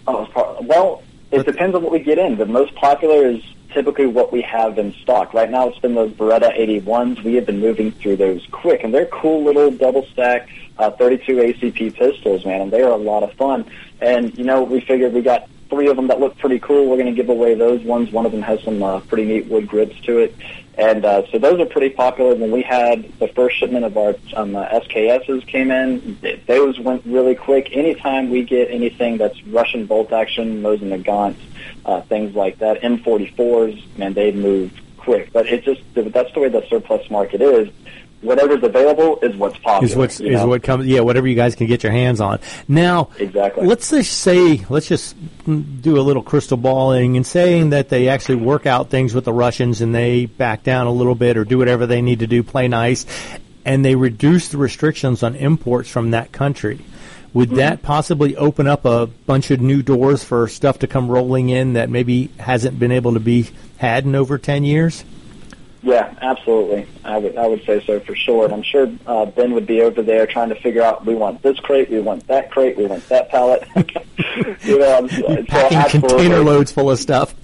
Oh, 0.07 0.25
well, 0.61 1.03
it 1.31 1.45
depends 1.45 1.75
on 1.75 1.83
what 1.83 1.91
we 1.91 1.99
get 1.99 2.17
in. 2.17 2.37
The 2.37 2.45
most 2.45 2.73
popular 2.75 3.27
is 3.27 3.43
typically 3.75 4.07
what 4.07 4.31
we 4.31 4.41
have 4.41 4.79
in 4.79 4.93
stock. 4.93 5.33
Right 5.33 5.51
now, 5.51 5.67
it's 5.67 5.77
been 5.79 5.95
those 5.95 6.11
Beretta 6.13 6.57
81s. 6.57 7.21
We 7.23 7.35
have 7.35 7.45
been 7.45 7.59
moving 7.59 7.91
through 7.91 8.15
those 8.15 8.47
quick, 8.49 8.83
and 8.85 8.93
they're 8.93 9.05
cool 9.07 9.43
little 9.43 9.69
double 9.69 10.05
stack 10.07 10.49
uh, 10.77 10.91
32 10.91 11.35
ACP 11.35 11.93
pistols, 11.93 12.45
man, 12.45 12.61
and 12.61 12.71
they 12.71 12.81
are 12.81 12.91
a 12.91 12.97
lot 12.97 13.21
of 13.21 13.33
fun. 13.33 13.65
And 13.99 14.35
you 14.37 14.45
know, 14.45 14.63
we 14.63 14.79
figured 14.79 15.11
we 15.13 15.21
got 15.21 15.47
three 15.75 15.87
of 15.89 15.97
them 15.97 16.07
that 16.07 16.21
look 16.21 16.37
pretty 16.37 16.57
cool. 16.59 16.87
We're 16.87 16.95
going 16.95 17.13
to 17.13 17.21
give 17.21 17.27
away 17.27 17.53
those 17.53 17.83
ones. 17.83 18.09
One 18.09 18.25
of 18.25 18.31
them 18.31 18.41
has 18.43 18.63
some 18.63 18.81
uh, 18.81 19.01
pretty 19.01 19.25
neat 19.25 19.47
wood 19.47 19.67
grips 19.67 19.99
to 20.01 20.19
it. 20.19 20.33
And 20.77 21.03
uh, 21.03 21.29
so 21.31 21.37
those 21.37 21.59
are 21.59 21.65
pretty 21.65 21.89
popular. 21.89 22.33
When 22.33 22.49
we 22.49 22.61
had 22.61 23.11
the 23.19 23.27
first 23.27 23.57
shipment 23.57 23.83
of 23.83 23.97
our 23.97 24.15
um, 24.35 24.55
uh, 24.55 24.67
SKSs 24.69 25.45
came 25.47 25.71
in, 25.71 26.17
those 26.47 26.79
went 26.79 27.05
really 27.05 27.35
quick. 27.35 27.75
Anytime 27.75 28.29
we 28.29 28.43
get 28.43 28.71
anything 28.71 29.17
that's 29.17 29.41
Russian 29.47 29.85
bolt 29.85 30.13
action, 30.13 30.61
Mosin 30.61 30.97
Nagant, 30.97 31.35
uh, 31.85 32.01
things 32.03 32.35
like 32.35 32.59
that, 32.59 32.81
M44s, 32.81 33.97
man, 33.97 34.13
they 34.13 34.31
move 34.31 34.71
quick. 34.97 35.33
But 35.33 35.47
it 35.47 35.65
just 35.65 35.81
that's 35.93 36.33
the 36.33 36.39
way 36.39 36.47
the 36.47 36.65
surplus 36.69 37.09
market 37.09 37.41
is 37.41 37.69
whatever's 38.21 38.63
available 38.63 39.19
is 39.19 39.35
what's 39.35 39.57
popular. 39.59 39.85
Is 39.85 39.95
what's 39.95 40.19
is 40.19 40.43
what 40.43 40.63
comes. 40.63 40.87
Yeah, 40.87 41.01
whatever 41.01 41.27
you 41.27 41.35
guys 41.35 41.55
can 41.55 41.67
get 41.67 41.83
your 41.83 41.91
hands 41.91 42.21
on. 42.21 42.39
Now, 42.67 43.09
exactly. 43.17 43.65
Let's 43.65 43.89
just 43.89 44.19
say, 44.19 44.65
let's 44.69 44.87
just 44.87 45.15
do 45.45 45.97
a 45.97 46.01
little 46.01 46.23
crystal 46.23 46.57
balling 46.57 47.15
and 47.15 47.25
saying 47.25 47.69
that 47.69 47.89
they 47.89 48.09
actually 48.09 48.35
work 48.35 48.65
out 48.65 48.89
things 48.89 49.13
with 49.13 49.25
the 49.25 49.33
Russians 49.33 49.81
and 49.81 49.93
they 49.93 50.25
back 50.25 50.63
down 50.63 50.87
a 50.87 50.91
little 50.91 51.15
bit 51.15 51.37
or 51.37 51.45
do 51.45 51.57
whatever 51.57 51.85
they 51.85 52.01
need 52.01 52.19
to 52.19 52.27
do, 52.27 52.43
play 52.43 52.67
nice, 52.67 53.05
and 53.63 53.85
they 53.85 53.95
reduce 53.95 54.49
the 54.49 54.57
restrictions 54.57 55.23
on 55.23 55.35
imports 55.35 55.89
from 55.89 56.11
that 56.11 56.31
country. 56.31 56.79
Would 57.33 57.49
mm-hmm. 57.49 57.57
that 57.57 57.81
possibly 57.81 58.37
open 58.37 58.65
up 58.65 58.85
a 58.85 59.07
bunch 59.07 59.51
of 59.51 59.59
new 59.59 59.83
doors 59.83 60.23
for 60.23 60.47
stuff 60.47 60.79
to 60.79 60.87
come 60.87 61.09
rolling 61.09 61.49
in 61.49 61.73
that 61.73 61.89
maybe 61.89 62.27
hasn't 62.39 62.79
been 62.79 62.93
able 62.93 63.13
to 63.13 63.19
be 63.19 63.49
had 63.77 64.05
in 64.05 64.15
over 64.15 64.37
ten 64.37 64.63
years? 64.63 65.03
Yeah, 65.85 66.11
absolutely. 66.19 66.87
I 67.03 67.19
would 67.19 67.37
I 67.37 67.45
would 67.45 67.63
say 67.63 67.79
so 67.85 67.99
for 67.99 68.15
sure. 68.15 68.45
And 68.45 68.53
I'm 68.55 68.63
sure 68.63 68.91
uh, 69.05 69.27
Ben 69.27 69.53
would 69.53 69.67
be 69.67 69.81
over 69.81 70.01
there 70.01 70.25
trying 70.25 70.49
to 70.49 70.55
figure 70.55 70.81
out 70.81 71.05
we 71.05 71.13
want 71.13 71.43
this 71.43 71.59
crate, 71.59 71.91
we 71.91 71.99
want 71.99 72.25
that 72.25 72.49
crate, 72.49 72.75
we 72.75 72.87
want 72.87 73.07
that 73.09 73.29
pallet. 73.29 73.67
you 74.63 74.79
know, 74.79 74.97
I'm, 74.97 75.45
packing 75.45 76.01
container 76.01 76.39
loads 76.39 76.71
full 76.71 76.89
of 76.89 76.97
stuff. 76.97 77.35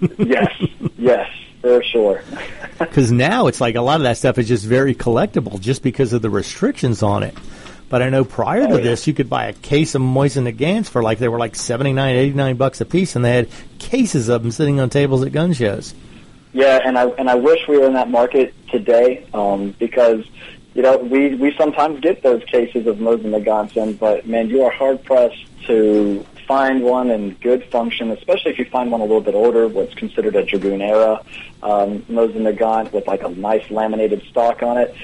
yes, 0.18 0.52
yes, 0.98 1.30
for 1.60 1.82
sure. 1.84 2.22
Because 2.78 3.10
now 3.10 3.48
it's 3.48 3.60
like 3.60 3.74
a 3.74 3.80
lot 3.80 3.96
of 3.96 4.04
that 4.04 4.18
stuff 4.18 4.38
is 4.38 4.46
just 4.46 4.64
very 4.64 4.94
collectible, 4.94 5.60
just 5.60 5.82
because 5.82 6.12
of 6.12 6.22
the 6.22 6.30
restrictions 6.30 7.02
on 7.02 7.24
it. 7.24 7.36
But 7.88 8.02
I 8.02 8.08
know 8.08 8.24
prior 8.24 8.68
to 8.68 8.74
oh, 8.74 8.80
this, 8.80 9.08
you 9.08 9.14
could 9.14 9.28
buy 9.28 9.46
a 9.46 9.52
case 9.52 9.96
of 9.96 10.02
Mosin 10.02 10.48
Nagants 10.48 10.88
for 10.88 11.02
like 11.02 11.18
they 11.18 11.26
were 11.26 11.40
like 11.40 11.56
79, 11.56 12.14
89 12.14 12.56
bucks 12.56 12.80
a 12.80 12.84
piece, 12.84 13.16
and 13.16 13.24
they 13.24 13.34
had 13.34 13.48
cases 13.80 14.28
of 14.28 14.44
them 14.44 14.52
sitting 14.52 14.78
on 14.78 14.90
tables 14.90 15.24
at 15.24 15.32
gun 15.32 15.52
shows. 15.54 15.92
Yeah, 16.52 16.80
and 16.84 16.98
I 16.98 17.06
and 17.06 17.28
I 17.28 17.34
wish 17.34 17.66
we 17.68 17.78
were 17.78 17.86
in 17.86 17.94
that 17.94 18.10
market 18.10 18.54
today 18.68 19.26
um, 19.34 19.74
because 19.78 20.24
you 20.74 20.82
know 20.82 20.96
we 20.98 21.34
we 21.34 21.54
sometimes 21.56 22.00
get 22.00 22.22
those 22.22 22.42
cases 22.44 22.86
of 22.86 22.96
Mosin 22.96 23.30
Nagants, 23.30 23.98
but 23.98 24.26
man, 24.26 24.48
you 24.48 24.62
are 24.62 24.70
hard 24.70 25.04
pressed 25.04 25.44
to 25.66 26.24
find 26.46 26.82
one 26.82 27.10
in 27.10 27.34
good 27.34 27.62
function, 27.64 28.10
especially 28.10 28.50
if 28.52 28.58
you 28.58 28.64
find 28.64 28.90
one 28.90 29.02
a 29.02 29.04
little 29.04 29.20
bit 29.20 29.34
older, 29.34 29.68
what's 29.68 29.94
considered 29.94 30.34
a 30.34 30.44
Dragoon 30.44 30.80
era 30.80 31.22
um, 31.62 32.00
Mosin 32.02 32.50
Nagant 32.50 32.92
with 32.92 33.06
like 33.06 33.22
a 33.22 33.28
nice 33.28 33.70
laminated 33.70 34.22
stock 34.30 34.62
on 34.62 34.78
it. 34.78 34.94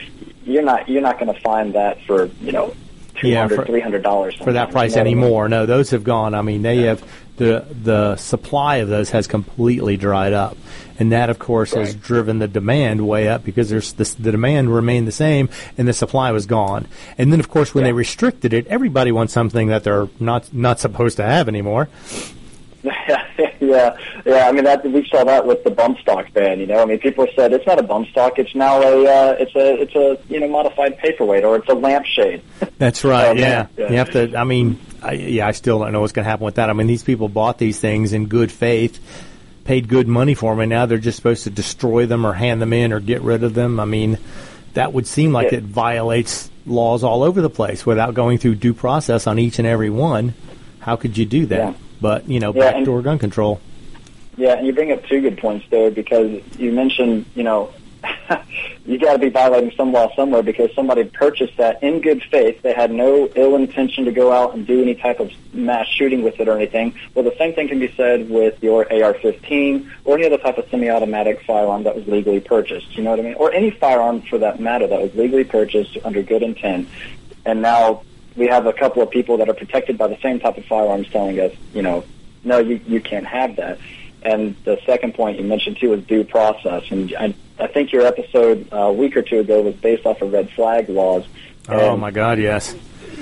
You're 0.45 0.63
not 0.63 0.89
you're 0.89 1.03
not 1.03 1.19
going 1.19 1.33
to 1.33 1.41
find 1.41 1.75
that 1.75 2.03
for 2.07 2.27
you 2.41 2.53
know. 2.53 2.75
yeah, 3.23 3.47
for, 3.47 3.65
$300 3.65 4.43
for 4.43 4.53
that 4.55 4.73
price 4.73 4.97
anymore. 4.97 5.49
No, 5.49 5.67
those 5.67 5.91
have 5.91 6.05
gone. 6.05 6.35
I 6.35 6.43
mean, 6.43 6.63
they 6.63 6.81
yeah. 6.81 6.87
have 6.87 7.13
the 7.37 7.67
the 7.71 8.17
supply 8.17 8.77
of 8.77 8.89
those 8.89 9.11
has 9.11 9.27
completely 9.27 9.97
dried 9.97 10.33
up 10.33 10.57
and 10.99 11.13
that 11.13 11.31
of 11.31 11.39
course 11.39 11.73
right. 11.73 11.87
has 11.87 11.95
driven 11.95 12.39
the 12.39 12.49
demand 12.49 13.07
way 13.07 13.29
up 13.29 13.45
because 13.45 13.71
there's 13.71 13.93
this, 13.95 14.15
the 14.15 14.33
demand 14.33 14.75
remained 14.75 15.09
the 15.09 15.13
same 15.13 15.49
and 15.77 15.89
the 15.89 15.93
supply 15.93 16.31
was 16.33 16.47
gone. 16.47 16.87
And 17.19 17.33
then 17.33 17.41
of 17.41 17.49
course 17.49 17.75
when 17.75 17.83
yeah. 17.83 17.89
they 17.89 17.93
restricted 17.93 18.53
it, 18.53 18.67
everybody 18.67 19.13
wants 19.13 19.33
something 19.33 19.69
that 19.69 19.85
they're 19.85 20.09
not 20.21 20.53
not 20.53 20.81
supposed 20.81 21.17
to 21.17 21.25
have 21.25 21.49
anymore. 21.49 21.89
yeah, 23.61 23.97
yeah. 24.27 24.47
I 24.47 24.53
mean, 24.53 24.65
that 24.65 24.85
we 24.85 25.07
saw 25.09 25.25
that 25.25 25.47
with 25.47 25.65
the 25.65 25.71
bump 25.71 25.99
stock 26.01 26.31
ban. 26.35 26.61
You 26.61 26.67
know, 26.67 26.83
I 26.83 26.85
mean, 26.85 26.99
people 26.99 27.27
said 27.35 27.55
it's 27.55 27.67
not 27.67 27.79
a 27.79 27.83
bump 27.83 28.09
stock; 28.09 28.39
it's 28.39 28.55
now 28.55 28.83
a 28.83 29.07
uh, 29.07 29.37
it's 29.39 29.55
a 29.57 29.81
it's 29.81 29.95
a 29.95 30.19
you 30.29 30.39
know 30.39 30.49
modified 30.49 30.99
paperweight 30.99 31.45
or 31.45 31.57
it's 31.57 31.69
a 31.71 31.75
lampshade. 31.75 32.43
That's 32.79 33.03
right. 33.03 33.29
um, 33.29 33.39
yeah. 33.39 33.69
yeah, 33.79 33.91
you 33.91 33.97
have 33.97 34.11
to. 34.11 34.37
I 34.37 34.45
mean, 34.45 34.79
I, 35.03 35.13
yeah, 35.13 35.47
I 35.47 35.53
still 35.53 35.79
don't 35.79 35.93
know 35.93 36.03
what's 36.03 36.13
going 36.13 36.25
to 36.25 36.31
happen 36.31 36.45
with 36.45 36.57
that. 36.57 36.69
I 36.69 36.75
mean, 36.75 36.87
these 36.87 37.03
people 37.03 37.31
bought 37.31 37.57
these 37.57 37.81
things 37.81 38.13
in 38.13 38.27
good 38.27 38.53
faith 38.53 39.01
paid 39.65 39.89
good 39.89 40.07
money 40.07 40.35
for 40.35 40.53
them, 40.53 40.61
and 40.61 40.71
now 40.71 40.87
they're 40.87 40.99
just 40.99 41.17
supposed 41.17 41.45
to 41.45 41.51
destroy 41.51 42.07
them 42.07 42.27
or 42.27 42.33
hand 42.33 42.61
them 42.61 42.73
in 42.73 42.93
or 42.93 43.01
get 43.01 43.23
rid 43.23 43.43
of 43.43 43.55
them. 43.55 43.81
I 43.81 43.85
mean, 43.85 44.19
that 44.75 44.93
would 44.93 45.07
seem 45.07 45.33
like 45.33 45.53
yeah. 45.53 45.59
it 45.59 45.65
violates 45.65 46.51
laws 46.67 47.05
all 47.05 47.23
over 47.23 47.41
the 47.41 47.51
place 47.51 47.85
without 47.85 48.15
going 48.15 48.39
through 48.39 48.57
due 48.57 48.75
process 48.75 49.27
on 49.27 49.39
each 49.39 49.59
and 49.59 49.67
every 49.67 49.91
one. 49.91 50.35
How 50.81 50.97
could 50.97 51.17
you 51.17 51.25
do 51.25 51.47
that? 51.47 51.59
Yeah. 51.59 51.75
But 52.01 52.29
you 52.29 52.41
know, 52.41 52.53
yeah, 52.55 52.73
backdoor 52.73 53.03
gun 53.03 53.19
control. 53.19 53.61
Yeah, 54.37 54.55
and 54.59 54.67
you 54.67 54.73
bring 54.73 54.93
up 54.93 55.05
two 55.07 55.21
good 55.21 55.39
points 55.39 55.67
there 55.71 55.91
because 55.91 56.43
you 56.59 56.73
mentioned, 56.73 57.25
you 57.35 57.45
know, 57.45 57.73
you 58.87 58.99
got 58.99 59.15
to 59.15 59.19
be 59.19 59.29
violating 59.29 59.73
some 59.77 59.93
law 59.93 60.15
somewhere 60.15 60.43
because 60.43 60.75
somebody 60.75 61.05
purchased 61.05 61.57
that 61.57 61.83
in 61.83 62.01
good 62.01 62.23
faith. 62.31 62.63
They 62.63 62.73
had 62.73 62.91
no 62.91 63.29
ill 63.35 63.57
intention 63.57 64.05
to 64.05 64.13
go 64.13 64.33
out 64.33 64.55
and 64.55 64.67
do 64.67 64.83
any 64.83 64.95
type 64.95 65.21
of 65.21 65.33
mass 65.53 65.87
shooting 65.87 66.23
with 66.23 66.41
it 66.41 66.49
or 66.49 66.57
anything. 66.57 66.95
Well, 67.15 67.25
the 67.25 67.35
same 67.39 67.55
thing 67.55 67.69
can 67.69 67.79
be 67.79 67.93
said 67.97 68.29
with 68.29 68.63
your 68.63 68.83
AR-15 68.93 69.91
or 70.05 70.17
any 70.17 70.27
other 70.27 70.39
type 70.39 70.59
of 70.59 70.69
semi-automatic 70.71 71.43
firearm 71.43 71.85
that 71.85 71.95
was 71.95 72.07
legally 72.07 72.41
purchased. 72.41 72.97
You 72.97 73.05
know 73.05 73.11
what 73.11 73.21
I 73.21 73.23
mean? 73.23 73.35
Or 73.35 73.53
any 73.53 73.71
firearm 73.71 74.23
for 74.23 74.39
that 74.39 74.61
matter 74.61 74.87
that 74.87 75.01
was 75.01 75.15
legally 75.15 75.45
purchased 75.45 75.97
under 76.05 76.23
good 76.23 76.43
intent. 76.43 76.89
And 77.45 77.63
now 77.63 78.03
we 78.37 78.47
have 78.49 78.67
a 78.67 78.73
couple 78.73 79.03
of 79.03 79.11
people 79.11 79.37
that 79.39 79.49
are 79.49 79.55
protected 79.55 79.99
by 79.99 80.09
the 80.09 80.19
same 80.21 80.41
type 80.41 80.59
of 80.59 80.65
firearms 80.65 81.09
telling 81.11 81.39
us, 81.41 81.53
you 81.73 81.83
know, 81.83 82.05
no, 82.43 82.59
you, 82.59 82.81
you 82.87 83.01
can't 83.01 83.27
have 83.27 83.57
that. 83.57 83.79
And 84.25 84.57
the 84.64 84.81
second 84.87 85.14
point 85.14 85.39
you 85.39 85.45
mentioned 85.45 85.77
too 85.79 85.91
was 85.91 86.03
due 86.05 86.25
process. 86.25 86.91
And 86.91 87.14
I, 87.14 87.35
I 87.59 87.66
think 87.66 87.93
your 87.93 88.07
episode 88.07 88.72
uh, 88.72 88.77
a 88.77 88.93
week 88.93 89.16
or 89.16 89.22
two 89.22 89.41
ago 89.41 89.61
was 89.61 89.75
based 89.75 90.07
off 90.07 90.22
of 90.22 90.33
red 90.33 90.51
flag 90.51 90.89
laws. 90.89 91.27
Oh 91.68 91.97
my 91.97 92.11
God, 92.11 92.39
yes. 92.39 92.75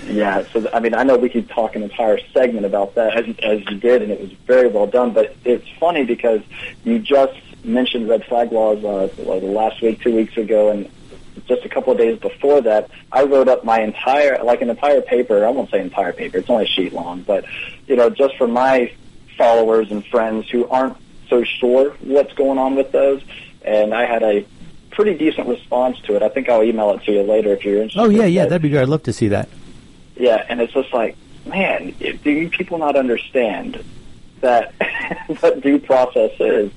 Yeah, 0.07 0.45
so 0.53 0.69
I 0.73 0.81
mean, 0.81 0.95
I 0.95 1.05
know 1.05 1.17
we 1.17 1.29
could 1.29 1.49
talk 1.49 1.77
an 1.77 1.83
entire 1.83 2.19
segment 2.33 2.67
about 2.67 2.95
that 2.97 3.17
as, 3.17 3.37
as 3.39 3.61
you 3.71 3.79
did, 3.79 4.03
and 4.03 4.11
it 4.11 4.21
was 4.21 4.33
very 4.47 4.69
well 4.69 4.87
done. 4.87 5.13
But 5.13 5.37
it's 5.45 5.69
funny 5.79 6.05
because 6.05 6.41
you 6.85 6.99
just 6.99 7.39
mentioned 7.65 8.09
red 8.09 8.25
flag 8.25 8.51
laws 8.53 8.85
uh, 8.85 9.09
last 9.23 9.81
week, 9.81 10.01
two 10.01 10.15
weeks 10.15 10.37
ago, 10.37 10.71
and 10.71 10.91
just 11.47 11.65
a 11.65 11.69
couple 11.69 11.93
of 11.93 11.99
days 11.99 12.19
before 12.19 12.61
that, 12.63 12.91
I 13.11 13.25
wrote 13.25 13.49
up 13.49 13.65
my 13.65 13.81
entire, 13.81 14.43
like 14.43 14.61
an 14.61 14.71
entire 14.71 15.03
paper. 15.03 15.45
I 15.47 15.51
won't 15.51 15.71
say 15.71 15.81
entire 15.81 16.13
paper; 16.13 16.39
it's 16.39 16.51
only 16.51 16.65
a 16.65 16.69
sheet 16.69 16.93
long, 16.93 17.23
but 17.23 17.45
you 17.87 17.97
know, 17.97 18.11
just 18.11 18.37
for 18.37 18.49
my 18.49 18.93
followers 19.37 19.91
and 19.91 20.05
friends 20.07 20.49
who 20.51 20.69
aren't 20.69 20.97
so 21.29 21.45
sure 21.45 21.91
what's 22.01 22.33
going 22.35 22.59
on 22.59 22.75
with 22.75 22.93
those. 22.93 23.23
And 23.65 23.95
I 23.95 24.07
had 24.07 24.23
a 24.23 24.47
pretty 24.91 25.17
decent 25.17 25.49
response 25.49 25.99
to 26.03 26.17
it. 26.17 26.23
I 26.23 26.29
think 26.29 26.49
I'll 26.49 26.63
email 26.63 26.91
it 26.91 27.03
to 27.05 27.13
you 27.13 27.23
later 27.23 27.53
if 27.53 27.65
you're 27.65 27.77
interested. 27.83 28.01
Oh 28.01 28.09
yeah, 28.09 28.27
yeah, 28.27 28.45
that'd 28.45 28.63
be 28.63 28.69
good. 28.69 28.83
I'd 28.83 28.89
love 28.89 29.05
to 29.05 29.13
see 29.13 29.29
that. 29.29 29.49
Yeah, 30.17 30.45
and 30.49 30.61
it's 30.61 30.73
just 30.73 30.93
like, 30.93 31.17
man, 31.47 31.95
do 31.99 32.49
people 32.51 32.79
not 32.79 32.97
understand 32.97 33.83
that 34.41 34.75
what 35.41 35.61
due 35.61 35.79
process 35.79 36.33
is? 36.39 36.71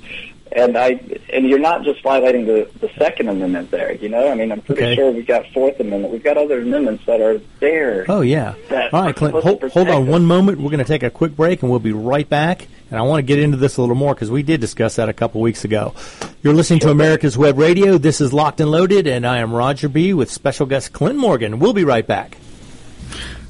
And 0.56 0.78
I 0.78 1.00
and 1.32 1.48
you're 1.48 1.60
not 1.60 1.84
just 1.84 2.02
violating 2.02 2.46
the 2.46 2.70
the 2.80 2.90
Second 2.98 3.30
Amendment 3.30 3.72
there. 3.72 3.94
You 3.94 4.10
know, 4.10 4.32
I 4.32 4.36
mean, 4.36 4.52
I'm 4.52 4.62
pretty 4.62 4.84
okay. 4.84 4.96
sure 4.96 5.12
we've 5.12 5.28
got 5.28 5.46
Fourth 5.48 5.80
Amendment. 5.80 6.14
We've 6.14 6.24
got 6.24 6.38
other 6.38 6.60
amendments 6.62 7.06
that 7.06 7.22
are 7.22 7.40
there. 7.60 8.06
Oh 8.08 8.22
yeah. 8.22 8.56
All 8.72 9.04
right, 9.04 9.16
Clint. 9.16 9.36
Hold, 9.36 9.64
hold 9.64 9.90
on 9.90 10.08
one 10.08 10.26
moment. 10.26 10.60
We're 10.60 10.72
going 10.72 10.80
to 10.80 10.86
take 10.86 11.04
a 11.04 11.10
quick 11.10 11.36
break, 11.36 11.62
and 11.62 11.70
we'll 11.70 11.80
be 11.80 11.92
right 11.92 12.28
back. 12.28 12.68
And 12.90 13.00
I 13.00 13.02
want 13.02 13.20
to 13.20 13.24
get 13.24 13.40
into 13.40 13.58
this 13.58 13.78
a 13.78 13.82
little 13.82 13.96
more 13.96 14.14
because 14.14 14.30
we 14.30 14.44
did 14.44 14.62
discuss 14.62 14.96
that 14.98 15.10
a 15.10 15.14
couple 15.14 15.42
weeks 15.42 15.66
ago. 15.66 15.94
You're 16.44 16.54
listening 16.54 16.80
to 16.82 16.92
America's 16.92 17.38
Web 17.38 17.58
Radio. 17.58 17.98
This 17.98 18.22
is 18.22 18.32
Locked 18.32 18.62
and 18.62 18.70
Loaded, 18.70 19.08
and 19.08 19.26
I 19.26 19.40
am 19.40 19.52
Roger 19.52 19.90
B. 19.90 20.14
with 20.14 20.32
special 20.32 20.68
guest 20.68 20.94
Clint 20.94 21.18
Morgan. 21.18 21.60
We'll 21.60 21.74
be 21.74 21.84
right 21.84 22.06
back. 22.06 22.38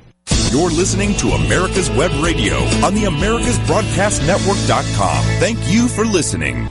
You're 0.51 0.69
listening 0.69 1.15
to 1.15 1.29
America's 1.29 1.89
Web 1.91 2.11
Radio 2.23 2.57
on 2.85 2.93
the 2.93 3.03
AmericasBroadcastNetwork.com. 3.03 5.23
Thank 5.39 5.57
you 5.71 5.87
for 5.87 6.05
listening. 6.05 6.69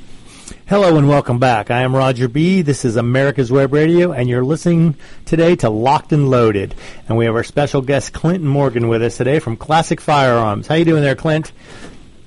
Hello 0.67 0.97
and 0.97 1.09
welcome 1.09 1.39
back. 1.41 1.71
I 1.71 1.83
am 1.83 1.97
Roger 1.97 2.29
B. 2.29 2.63
This 2.63 2.85
is 2.85 2.95
America's 2.97 3.51
Web 3.51 3.73
Radio, 3.73 4.13
and 4.13 4.29
you're 4.29 4.45
listening 4.45 4.95
today 5.25 5.57
to 5.57 5.69
Locked 5.69 6.13
and 6.13 6.31
Loaded. 6.31 6.77
And 7.09 7.19
we 7.19 7.25
have 7.25 7.35
our 7.35 7.43
special 7.43 7.83
guest 7.83 8.13
Clinton 8.13 8.47
Morgan 8.47 8.87
with 8.87 9.03
us 9.03 9.17
today 9.17 9.41
from 9.41 9.57
Classic 9.57 10.01
Firearms. 10.01 10.69
How 10.69 10.77
you 10.77 10.85
doing 10.85 11.03
there, 11.03 11.17
Clint? 11.17 11.51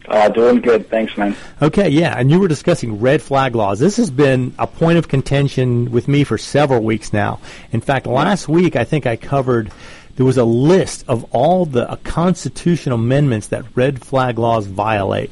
Uh, 0.09 0.27
doing 0.27 0.59
good, 0.59 0.89
thanks, 0.89 1.15
man. 1.17 1.33
Okay, 1.61 1.87
yeah, 1.87 2.13
and 2.17 2.29
you 2.29 2.37
were 2.39 2.49
discussing 2.49 2.99
red 2.99 3.21
flag 3.21 3.55
laws. 3.55 3.79
This 3.79 3.95
has 3.95 4.11
been 4.11 4.53
a 4.59 4.67
point 4.67 4.97
of 4.97 5.07
contention 5.07 5.91
with 5.91 6.09
me 6.09 6.25
for 6.25 6.37
several 6.37 6.83
weeks 6.83 7.13
now. 7.13 7.39
In 7.71 7.79
fact, 7.79 8.05
last 8.05 8.49
week 8.49 8.75
I 8.75 8.83
think 8.83 9.07
I 9.07 9.15
covered 9.15 9.71
there 10.15 10.25
was 10.25 10.37
a 10.37 10.45
list 10.45 11.05
of 11.07 11.25
all 11.31 11.65
the 11.65 11.89
uh, 11.89 11.95
constitutional 12.03 12.99
amendments 12.99 13.47
that 13.47 13.65
red 13.75 14.01
flag 14.01 14.37
laws 14.37 14.67
violate. 14.67 15.31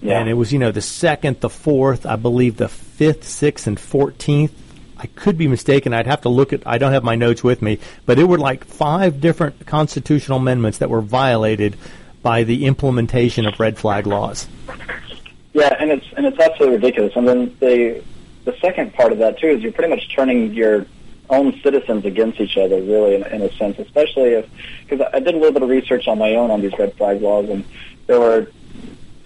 Yeah. 0.00 0.20
And 0.20 0.28
it 0.28 0.34
was, 0.34 0.52
you 0.52 0.58
know, 0.58 0.70
the 0.70 0.80
second, 0.80 1.40
the 1.40 1.50
fourth, 1.50 2.06
I 2.06 2.16
believe 2.16 2.56
the 2.56 2.68
fifth, 2.68 3.24
sixth, 3.24 3.66
and 3.66 3.78
fourteenth. 3.78 4.52
I 4.96 5.06
could 5.06 5.38
be 5.38 5.46
mistaken. 5.46 5.92
I'd 5.92 6.06
have 6.06 6.22
to 6.22 6.28
look 6.28 6.52
at. 6.52 6.66
I 6.66 6.78
don't 6.78 6.92
have 6.92 7.04
my 7.04 7.14
notes 7.14 7.44
with 7.44 7.62
me, 7.62 7.78
but 8.06 8.18
it 8.18 8.24
were 8.24 8.38
like 8.38 8.64
five 8.64 9.20
different 9.20 9.66
constitutional 9.66 10.38
amendments 10.38 10.78
that 10.78 10.90
were 10.90 11.00
violated 11.00 11.76
by 12.22 12.44
the 12.44 12.66
implementation 12.66 13.46
of 13.46 13.58
red 13.60 13.78
flag 13.78 14.06
laws. 14.06 14.48
Yeah, 15.52 15.74
and 15.78 15.90
it's 15.90 16.06
and 16.16 16.26
it's 16.26 16.38
absolutely 16.38 16.76
ridiculous. 16.76 17.14
And 17.16 17.26
then 17.26 17.56
the 17.60 18.02
the 18.44 18.56
second 18.60 18.94
part 18.94 19.12
of 19.12 19.18
that 19.18 19.38
too 19.38 19.48
is 19.48 19.62
you're 19.62 19.72
pretty 19.72 19.90
much 19.90 20.14
turning 20.14 20.52
your 20.54 20.86
own 21.30 21.60
citizens 21.62 22.04
against 22.04 22.40
each 22.40 22.56
other, 22.56 22.76
really, 22.76 23.14
in, 23.14 23.24
in 23.24 23.42
a 23.42 23.52
sense. 23.56 23.78
Especially 23.78 24.30
if 24.30 24.48
because 24.86 25.06
I 25.12 25.20
did 25.20 25.34
a 25.34 25.38
little 25.38 25.52
bit 25.52 25.62
of 25.62 25.68
research 25.68 26.08
on 26.08 26.18
my 26.18 26.34
own 26.34 26.50
on 26.50 26.60
these 26.60 26.76
red 26.78 26.94
flag 26.94 27.20
laws, 27.20 27.48
and 27.48 27.64
there 28.06 28.20
were 28.20 28.50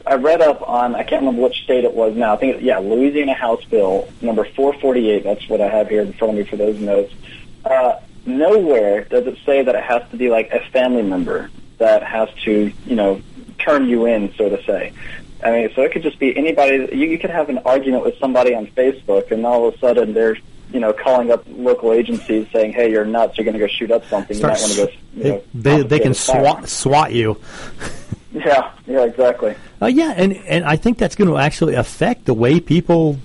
I 0.07 0.15
read 0.15 0.41
up 0.41 0.69
on 0.69 0.95
I 0.95 1.05
can't 1.05 1.23
remember 1.23 1.43
which 1.43 1.63
state 1.63 1.85
it 1.85 1.95
was 1.95 2.17
now. 2.17 2.35
I 2.35 2.37
think 2.37 2.63
yeah, 2.63 2.79
Louisiana 2.79 3.35
House 3.35 3.65
Bill 3.65 4.09
number 4.21 4.45
448. 4.45 5.25
That's 5.25 5.49
what 5.49 5.61
I 5.61 5.69
have 5.69 5.89
here 5.89 6.03
in 6.03 6.13
front 6.13 6.33
of 6.33 6.39
me 6.39 6.45
for 6.45 6.57
those 6.57 6.79
notes. 6.81 7.15
Uh, 7.65 8.01
nowhere 8.27 9.05
does 9.05 9.27
it 9.27 9.39
say 9.47 9.63
that 9.63 9.75
it 9.75 9.85
has 9.85 10.03
to 10.11 10.17
be 10.17 10.31
like 10.31 10.51
a 10.51 10.61
family 10.71 11.03
member 11.03 11.51
that 11.79 12.03
has 12.03 12.29
to 12.45 12.73
you 12.87 12.97
know 12.97 13.21
turn 13.59 13.89
you 13.89 14.07
in, 14.07 14.35
so 14.35 14.49
to 14.49 14.63
say. 14.65 14.93
I 15.45 15.51
mean, 15.51 15.71
so 15.75 15.83
it 15.83 15.93
could 15.93 16.03
just 16.03 16.19
be 16.19 16.37
anybody. 16.37 16.89
You, 16.97 17.07
you 17.07 17.19
could 17.19 17.31
have 17.31 17.49
an 17.49 17.59
argument 17.59 18.05
with 18.05 18.19
somebody 18.19 18.55
on 18.55 18.67
Facebook, 18.69 19.31
and 19.31 19.45
all 19.47 19.69
of 19.69 19.75
a 19.75 19.79
sudden 19.79 20.15
they're 20.15 20.37
you 20.73 20.81
know 20.81 20.93
calling 20.93 21.31
up 21.31 21.45
local 21.49 21.93
agencies 21.93 22.47
saying, 22.53 22.73
"Hey, 22.73 22.91
you're 22.91 23.05
nuts. 23.05 23.37
You're 23.37 23.45
going 23.45 23.55
to 23.55 23.61
go 23.61 23.67
shoot 23.67 23.91
up 23.91 24.05
something. 24.07 24.37
Start 24.37 24.59
you 24.59 24.67
might 24.67 24.79
want 24.79 24.91
to 24.91 24.97
go." 24.97 25.03
You 25.15 25.25
know, 25.35 25.43
They, 25.55 25.83
they, 25.83 25.99
can 25.99 26.09
confiscate 26.09 26.37
a 26.37 26.39
firearm." 26.39 26.67
swat 26.67 26.69
swat 26.69 27.13
you. 27.13 27.41
Yeah, 28.35 28.73
yeah, 28.87 29.05
exactly. 29.05 29.55
Uh, 29.81 29.87
yeah, 29.87 30.15
and 30.17 30.33
and 30.33 30.65
I 30.65 30.77
think 30.77 30.97
that's 30.99 31.17
going 31.17 31.29
to 31.29 31.37
actually 31.37 31.75
affect 31.75 32.25
the 32.25 32.35
way 32.35 32.61
people 32.61 33.19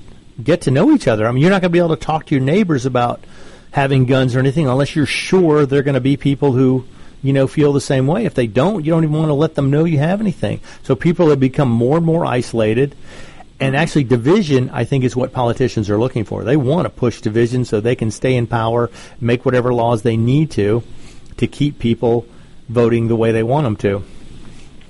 get 0.43 0.61
to 0.61 0.71
know 0.71 0.91
each 0.91 1.07
other. 1.07 1.25
I 1.25 1.31
mean, 1.31 1.41
you're 1.41 1.49
not 1.49 1.61
going 1.61 1.71
to 1.71 1.73
be 1.73 1.79
able 1.79 1.95
to 1.95 2.05
talk 2.05 2.25
to 2.27 2.35
your 2.35 2.43
neighbors 2.43 2.85
about 2.85 3.23
having 3.71 4.05
guns 4.05 4.35
or 4.35 4.39
anything 4.39 4.67
unless 4.67 4.95
you're 4.95 5.05
sure 5.05 5.65
they're 5.65 5.83
going 5.83 5.95
to 5.95 6.01
be 6.01 6.17
people 6.17 6.51
who 6.51 6.85
you 7.23 7.33
know 7.33 7.47
feel 7.47 7.73
the 7.73 7.81
same 7.81 8.05
way. 8.07 8.25
If 8.25 8.33
they 8.33 8.47
don't, 8.47 8.83
you 8.83 8.91
don't 8.91 9.03
even 9.03 9.15
want 9.15 9.29
to 9.29 9.33
let 9.33 9.55
them 9.55 9.69
know 9.69 9.85
you 9.85 9.99
have 9.99 10.19
anything. 10.19 10.59
So 10.83 10.95
people 10.95 11.29
have 11.29 11.39
become 11.39 11.69
more 11.69 11.97
and 11.97 12.05
more 12.05 12.25
isolated. 12.25 12.95
And 13.59 13.73
mm-hmm. 13.73 13.81
actually, 13.81 14.03
division, 14.03 14.69
I 14.69 14.83
think, 14.83 15.03
is 15.03 15.15
what 15.15 15.31
politicians 15.31 15.89
are 15.89 15.97
looking 15.97 16.23
for. 16.23 16.43
They 16.43 16.57
want 16.57 16.85
to 16.85 16.89
push 16.89 17.21
division 17.21 17.65
so 17.65 17.79
they 17.79 17.95
can 17.95 18.11
stay 18.11 18.35
in 18.35 18.47
power, 18.47 18.89
make 19.19 19.45
whatever 19.45 19.73
laws 19.73 20.03
they 20.03 20.17
need 20.17 20.51
to, 20.51 20.83
to 21.37 21.47
keep 21.47 21.79
people 21.79 22.25
voting 22.69 23.07
the 23.07 23.15
way 23.15 23.31
they 23.31 23.43
want 23.43 23.63
them 23.63 23.75
to. 23.77 24.03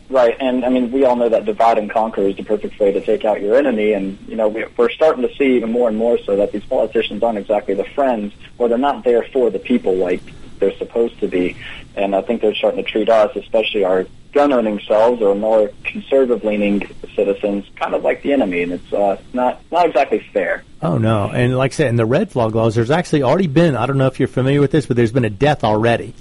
Right, 0.10 0.38
and 0.40 0.64
I 0.64 0.70
mean, 0.70 0.92
we 0.92 1.04
all 1.04 1.18
know 1.18 1.28
that 1.28 1.44
divide 1.44 1.78
and 1.78 1.90
conquer 1.90 2.22
is 2.22 2.38
the 2.38 2.44
perfect 2.44 2.80
way 2.80 2.94
to 2.94 3.02
take 3.02 3.26
out 3.26 3.42
your 3.42 3.58
enemy, 3.58 3.92
and 3.92 4.18
you 4.26 4.38
know, 4.38 4.48
we, 4.48 4.66
we're 4.78 4.90
starting 4.90 5.28
to 5.28 5.36
see 5.36 5.58
even 5.58 5.72
more 5.72 5.90
and 5.90 5.98
more 5.98 6.18
so 6.20 6.38
that 6.38 6.54
these 6.54 6.64
politicians 6.64 7.22
aren't 7.24 7.38
exactly 7.38 7.74
the 7.74 7.84
friends, 7.84 8.34
or 8.58 8.70
they're 8.70 8.78
not 8.78 9.04
there 9.04 9.24
for 9.24 9.50
the 9.50 9.60
people 9.60 9.96
like 9.96 10.22
they're 10.60 10.78
supposed 10.78 11.20
to 11.20 11.28
be, 11.28 11.58
and 11.98 12.16
I 12.16 12.22
think 12.22 12.42
they're 12.42 12.56
starting 12.56 12.84
to 12.84 12.90
treat 12.90 13.10
us, 13.10 13.36
especially 13.36 13.84
our 13.84 14.06
gun-owning 14.34 14.80
selves 14.82 15.22
or 15.22 15.34
more 15.34 15.72
conservative-leaning 15.84 16.88
citizens, 17.16 17.66
kind 17.76 17.96
of 17.96 18.04
like 18.04 18.22
the 18.22 18.34
enemy, 18.34 18.62
and 18.64 18.74
it's 18.74 18.94
uh, 18.94 19.20
not 19.34 19.62
not 19.72 19.88
exactly 19.88 20.20
fair. 20.32 20.64
Oh 20.82 20.98
no! 20.98 21.30
And 21.30 21.58
like 21.58 21.72
I 21.72 21.76
said, 21.76 21.88
in 21.88 21.96
the 21.96 22.06
red 22.06 22.32
flag 22.32 22.54
laws, 22.56 22.76
there's 22.76 22.92
actually 22.92 23.24
already 23.24 23.48
been. 23.48 23.76
I 23.76 23.86
don't 23.86 23.98
know 23.98 24.08
if 24.08 24.20
you're 24.20 24.28
familiar 24.28 24.62
with 24.62 24.72
this, 24.72 24.86
but 24.86 24.96
there's 24.96 25.12
been 25.12 25.26
a 25.26 25.30
death 25.30 25.64
already. 25.64 26.14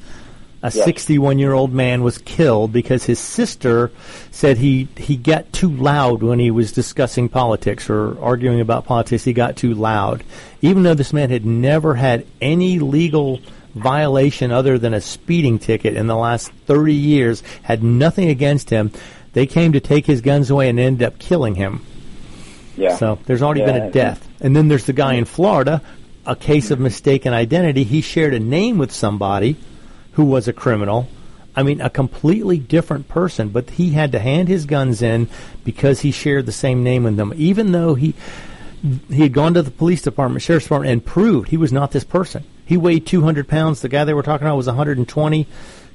A 0.63 0.73
Yes. 0.75 0.85
61 0.87 1.39
year 1.39 1.53
old 1.53 1.73
man 1.73 2.03
was 2.03 2.17
killed 2.17 2.73
because 2.73 3.05
his 3.05 3.19
sister 3.21 3.93
said 4.31 4.57
he 4.57 4.89
he 4.97 5.17
got 5.17 5.53
too 5.53 5.71
loud 5.71 6.23
when 6.23 6.39
he 6.39 6.51
was 6.51 6.73
discussing 6.73 7.29
politics 7.29 7.91
or 7.91 8.19
arguing 8.21 8.61
about 8.61 8.87
politics. 8.87 9.23
He 9.25 9.35
got 9.35 9.57
too 9.57 9.75
loud, 9.75 10.25
even 10.63 10.83
though 10.83 10.95
this 10.95 11.13
man 11.13 11.29
had 11.29 11.45
never 11.45 11.95
had 11.95 12.27
any 12.41 12.79
legal 12.79 13.41
violation 13.77 14.51
other 14.51 14.79
than 14.79 14.95
a 14.95 15.01
speeding 15.01 15.59
ticket 15.59 15.95
in 15.97 16.07
the 16.07 16.17
last 16.17 16.51
30 16.67 16.95
years. 16.95 17.43
Had 17.63 17.83
nothing 17.83 18.29
against 18.29 18.71
him. 18.71 18.91
They 19.33 19.47
came 19.47 19.73
to 19.73 19.81
take 19.81 20.07
his 20.07 20.23
guns 20.23 20.51
away 20.51 20.69
and 20.69 20.81
ended 20.81 21.07
up 21.07 21.19
killing 21.19 21.55
him. 21.55 21.85
Yeah. 22.77 22.97
So 22.97 23.19
there's 23.27 23.43
already 23.43 23.65
been 23.65 23.77
a 23.77 23.91
death. 23.91 24.27
And 24.41 24.57
then 24.57 24.69
there's 24.69 24.87
the 24.87 24.93
guy 24.93 25.15
in 25.15 25.25
Florida, 25.25 25.83
a 26.25 26.37
case 26.37 26.71
of 26.71 26.81
mistaken 26.81 27.33
identity. 27.33 27.85
He 27.85 28.01
shared 28.01 28.35
a 28.35 28.41
name 28.41 28.79
with 28.79 28.93
somebody 28.93 29.57
who 30.13 30.25
was 30.25 30.49
a 30.49 30.53
criminal. 30.53 31.09
I 31.55 31.63
mean, 31.63 31.81
a 31.81 31.89
completely 31.89 32.59
different 32.59 33.09
person, 33.09 33.49
but 33.49 33.71
he 33.71 33.91
had 33.91 34.13
to 34.13 34.19
hand 34.19 34.49
his 34.49 34.67
guns 34.67 35.01
in 35.01 35.29
because 35.65 36.01
he 36.01 36.11
shared 36.11 36.45
the 36.45 36.53
same 36.53 36.83
name 36.83 37.05
with 37.05 37.17
them, 37.17 37.33
even 37.37 37.73
though 37.73 37.95
he 37.95 38.15
he 39.09 39.23
had 39.23 39.33
gone 39.33 39.55
to 39.55 39.63
the 39.63 39.71
police 39.71 40.03
department, 40.03 40.43
sheriff's 40.43 40.67
department, 40.67 40.93
and 40.93 41.05
proved 41.05 41.49
he 41.49 41.57
was 41.57 41.73
not 41.73 41.93
this 41.93 42.05
person. 42.05 42.45
He 42.67 42.77
weighed 42.77 43.07
200 43.07 43.49
pounds. 43.49 43.81
The 43.81 43.89
guy 43.89 44.05
they 44.05 44.13
were 44.15 44.23
talking 44.23 44.47
about 44.47 44.57
was 44.57 44.67
120. 44.67 45.47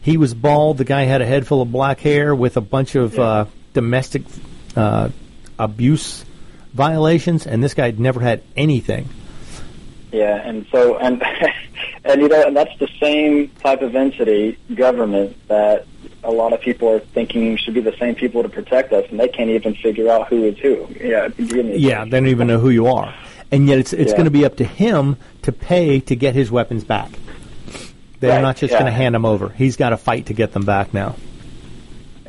He 0.01 0.17
was 0.17 0.33
bald. 0.33 0.77
The 0.77 0.85
guy 0.85 1.03
had 1.03 1.21
a 1.21 1.25
head 1.25 1.45
full 1.45 1.61
of 1.61 1.71
black 1.71 1.99
hair 1.99 2.33
with 2.33 2.57
a 2.57 2.61
bunch 2.61 2.95
of 2.95 3.19
uh, 3.19 3.45
domestic 3.73 4.23
uh, 4.75 5.09
abuse 5.59 6.25
violations, 6.73 7.45
and 7.45 7.63
this 7.63 7.73
guy 7.73 7.85
had 7.87 7.99
never 7.99 8.19
had 8.21 8.41
anything. 8.55 9.09
Yeah, 10.11 10.35
and 10.43 10.65
so 10.71 10.97
and 10.97 11.21
and 12.03 12.21
you 12.21 12.27
know, 12.27 12.47
and 12.47 12.55
that's 12.55 12.77
the 12.79 12.89
same 12.99 13.49
type 13.61 13.81
of 13.81 13.95
entity, 13.95 14.57
government, 14.73 15.37
that 15.47 15.85
a 16.23 16.31
lot 16.31 16.53
of 16.53 16.61
people 16.61 16.89
are 16.89 16.99
thinking 16.99 17.57
should 17.57 17.73
be 17.73 17.81
the 17.81 17.95
same 17.97 18.15
people 18.15 18.43
to 18.43 18.49
protect 18.49 18.91
us, 18.93 19.05
and 19.11 19.19
they 19.19 19.27
can't 19.27 19.49
even 19.49 19.75
figure 19.75 20.09
out 20.09 20.27
who 20.29 20.45
is 20.45 20.57
who. 20.57 20.87
Yeah, 20.99 21.29
you 21.37 21.47
give 21.47 21.65
me 21.65 21.73
a 21.73 21.77
Yeah, 21.77 22.03
they 22.05 22.11
don't 22.11 22.27
even 22.27 22.47
know 22.47 22.59
who 22.59 22.69
you 22.71 22.87
are, 22.87 23.13
and 23.51 23.67
yet 23.67 23.79
it's 23.79 23.93
it's 23.93 24.11
Yeah. 24.11 24.17
going 24.17 24.25
to 24.25 24.31
be 24.31 24.45
up 24.45 24.57
to 24.57 24.63
him 24.65 25.17
to 25.43 25.51
pay 25.51 25.99
to 26.01 26.15
get 26.15 26.35
his 26.35 26.51
weapons 26.51 26.83
back. 26.83 27.09
They're 28.19 28.31
Right, 28.31 28.41
not 28.41 28.57
just 28.57 28.71
yeah. 28.71 28.79
going 28.79 28.91
to 28.91 28.95
hand 28.95 29.15
them 29.15 29.25
over. 29.25 29.49
He's 29.49 29.77
got 29.77 29.89
to 29.89 29.97
fight 29.97 30.27
to 30.27 30.33
get 30.33 30.53
them 30.53 30.63
back 30.63 30.93
now. 30.93 31.15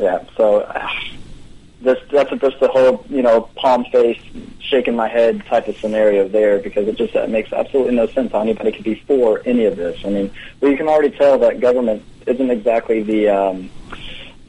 Yeah, 0.01 0.25
so 0.37 0.61
uh, 0.61 0.89
this 1.83 1.99
that's 2.11 2.31
just 2.31 2.61
the 2.61 2.69
whole 2.69 3.05
you 3.11 3.23
know 3.23 3.43
palm 3.57 3.85
face, 3.87 4.21
shaking 4.61 4.97
my 4.97 5.09
head 5.09 5.45
type 5.47 5.69
of 5.69 5.77
scenario 5.77 6.29
there 6.29 6.59
because 6.59 6.89
it 6.89 6.97
just 6.97 7.13
that 7.15 7.29
makes 7.29 7.53
absolutely 7.53 7.95
no 7.95 8.07
sense 8.07 8.33
how 8.33 8.41
anybody 8.41 8.73
could 8.73 8.85
be 8.85 8.95
for 9.07 9.43
any 9.45 9.67
of 9.67 9.77
this. 9.77 10.01
I 10.05 10.09
mean, 10.09 10.31
well, 10.61 10.71
you 10.71 10.77
can 10.77 10.89
already 10.89 11.11
tell 11.17 11.39
that 11.41 11.61
government 11.61 12.03
isn't 12.27 12.51
exactly 12.51 13.03
the 13.03 13.29
um, 13.29 13.71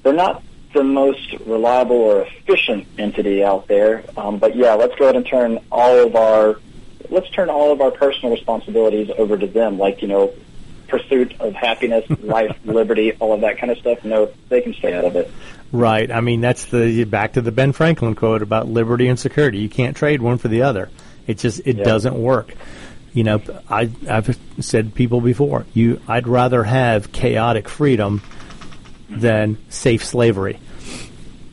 they're 0.03 0.14
not 0.14 0.43
the 0.74 0.84
most 0.84 1.34
reliable 1.45 1.97
or 1.97 2.22
efficient 2.22 2.88
entity 2.97 3.43
out 3.43 3.68
there. 3.68 4.03
Um, 4.18 4.38
but 4.39 4.55
yeah, 4.55 4.74
let's 4.74 4.95
go 4.95 5.05
ahead 5.05 5.16
and 5.16 5.26
turn 5.26 5.59
all 5.72 5.99
of 6.07 6.16
our 6.16 6.59
let's 7.10 7.30
turn 7.30 7.49
all 7.49 7.72
of 7.72 7.82
our 7.82 7.91
personal 7.91 8.34
responsibilities 8.34 9.10
over 9.18 9.38
to 9.38 9.47
them. 9.47 9.78
Like 9.78 10.01
you 10.01 10.08
know, 10.08 10.34
pursuit 10.88 11.39
of 11.39 11.54
happiness, 11.54 12.06
life, 12.22 12.58
liberty, 12.66 13.14
all 13.14 13.34
of 13.34 13.41
that 13.41 13.58
kind 13.58 13.72
of 13.72 13.78
stuff. 13.78 14.04
No, 14.04 14.32
they 14.49 14.62
can 14.62 14.74
stay 14.74 14.93
out 14.93 15.06
of 15.06 15.16
it. 15.16 15.32
Right. 15.72 16.12
I 16.12 16.22
mean, 16.22 16.41
that's 16.41 16.66
the 16.66 17.04
back 17.06 17.34
to 17.34 17.41
the 17.41 17.51
Ben 17.51 17.72
Franklin 17.72 18.14
quote 18.16 18.43
about 18.43 18.68
liberty 18.68 19.08
and 19.08 19.20
security. 19.20 19.60
You 19.60 19.70
can't 19.70 19.97
trade 19.97 20.22
one 20.22 20.38
for 20.38 20.47
the 20.47 20.64
other. 20.64 20.89
It 21.26 21.39
just 21.39 21.62
it 21.66 21.84
doesn't 21.84 22.16
work. 22.16 22.54
You 23.14 23.24
know, 23.24 23.41
I 23.70 23.89
I've 24.10 24.38
said 24.60 24.93
people 24.93 25.22
before, 25.22 25.66
you 25.74 26.01
I'd 26.08 26.28
rather 26.28 26.64
have 26.64 27.12
chaotic 27.12 27.70
freedom 27.70 28.22
than 29.10 29.58
safe 29.70 30.04
slavery. 30.04 30.60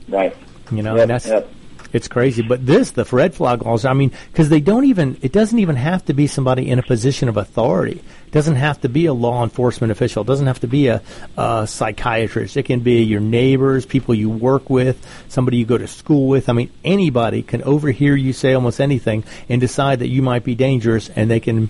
Right. 0.08 0.36
You 0.70 0.82
know, 0.82 0.94
Yep, 0.94 1.02
and 1.02 1.10
that's 1.10 1.26
yep. 1.26 1.50
It's 1.92 2.08
crazy. 2.08 2.42
But 2.42 2.64
this, 2.64 2.92
the 2.92 3.04
red 3.04 3.34
flag 3.34 3.62
laws, 3.62 3.84
I 3.84 3.92
mean, 3.92 4.12
because 4.30 4.48
they 4.48 4.60
don't 4.60 4.84
even, 4.84 5.18
it 5.22 5.32
doesn't 5.32 5.58
even 5.58 5.76
have 5.76 6.04
to 6.06 6.14
be 6.14 6.26
somebody 6.26 6.68
in 6.68 6.78
a 6.78 6.82
position 6.82 7.28
of 7.28 7.36
authority. 7.36 8.02
It 8.26 8.32
doesn't 8.32 8.56
have 8.56 8.80
to 8.82 8.88
be 8.88 9.06
a 9.06 9.12
law 9.12 9.42
enforcement 9.42 9.90
official. 9.90 10.22
It 10.22 10.26
doesn't 10.26 10.46
have 10.46 10.60
to 10.60 10.68
be 10.68 10.88
a, 10.88 11.02
a 11.36 11.66
psychiatrist. 11.66 12.56
It 12.56 12.64
can 12.64 12.80
be 12.80 13.02
your 13.02 13.20
neighbors, 13.20 13.86
people 13.86 14.14
you 14.14 14.30
work 14.30 14.70
with, 14.70 15.04
somebody 15.28 15.56
you 15.56 15.64
go 15.64 15.78
to 15.78 15.88
school 15.88 16.28
with. 16.28 16.48
I 16.48 16.52
mean, 16.52 16.70
anybody 16.84 17.42
can 17.42 17.62
overhear 17.62 18.14
you 18.14 18.32
say 18.32 18.54
almost 18.54 18.80
anything 18.80 19.24
and 19.48 19.60
decide 19.60 19.98
that 19.98 20.08
you 20.08 20.22
might 20.22 20.44
be 20.44 20.54
dangerous, 20.54 21.08
and 21.08 21.30
they 21.30 21.40
can 21.40 21.68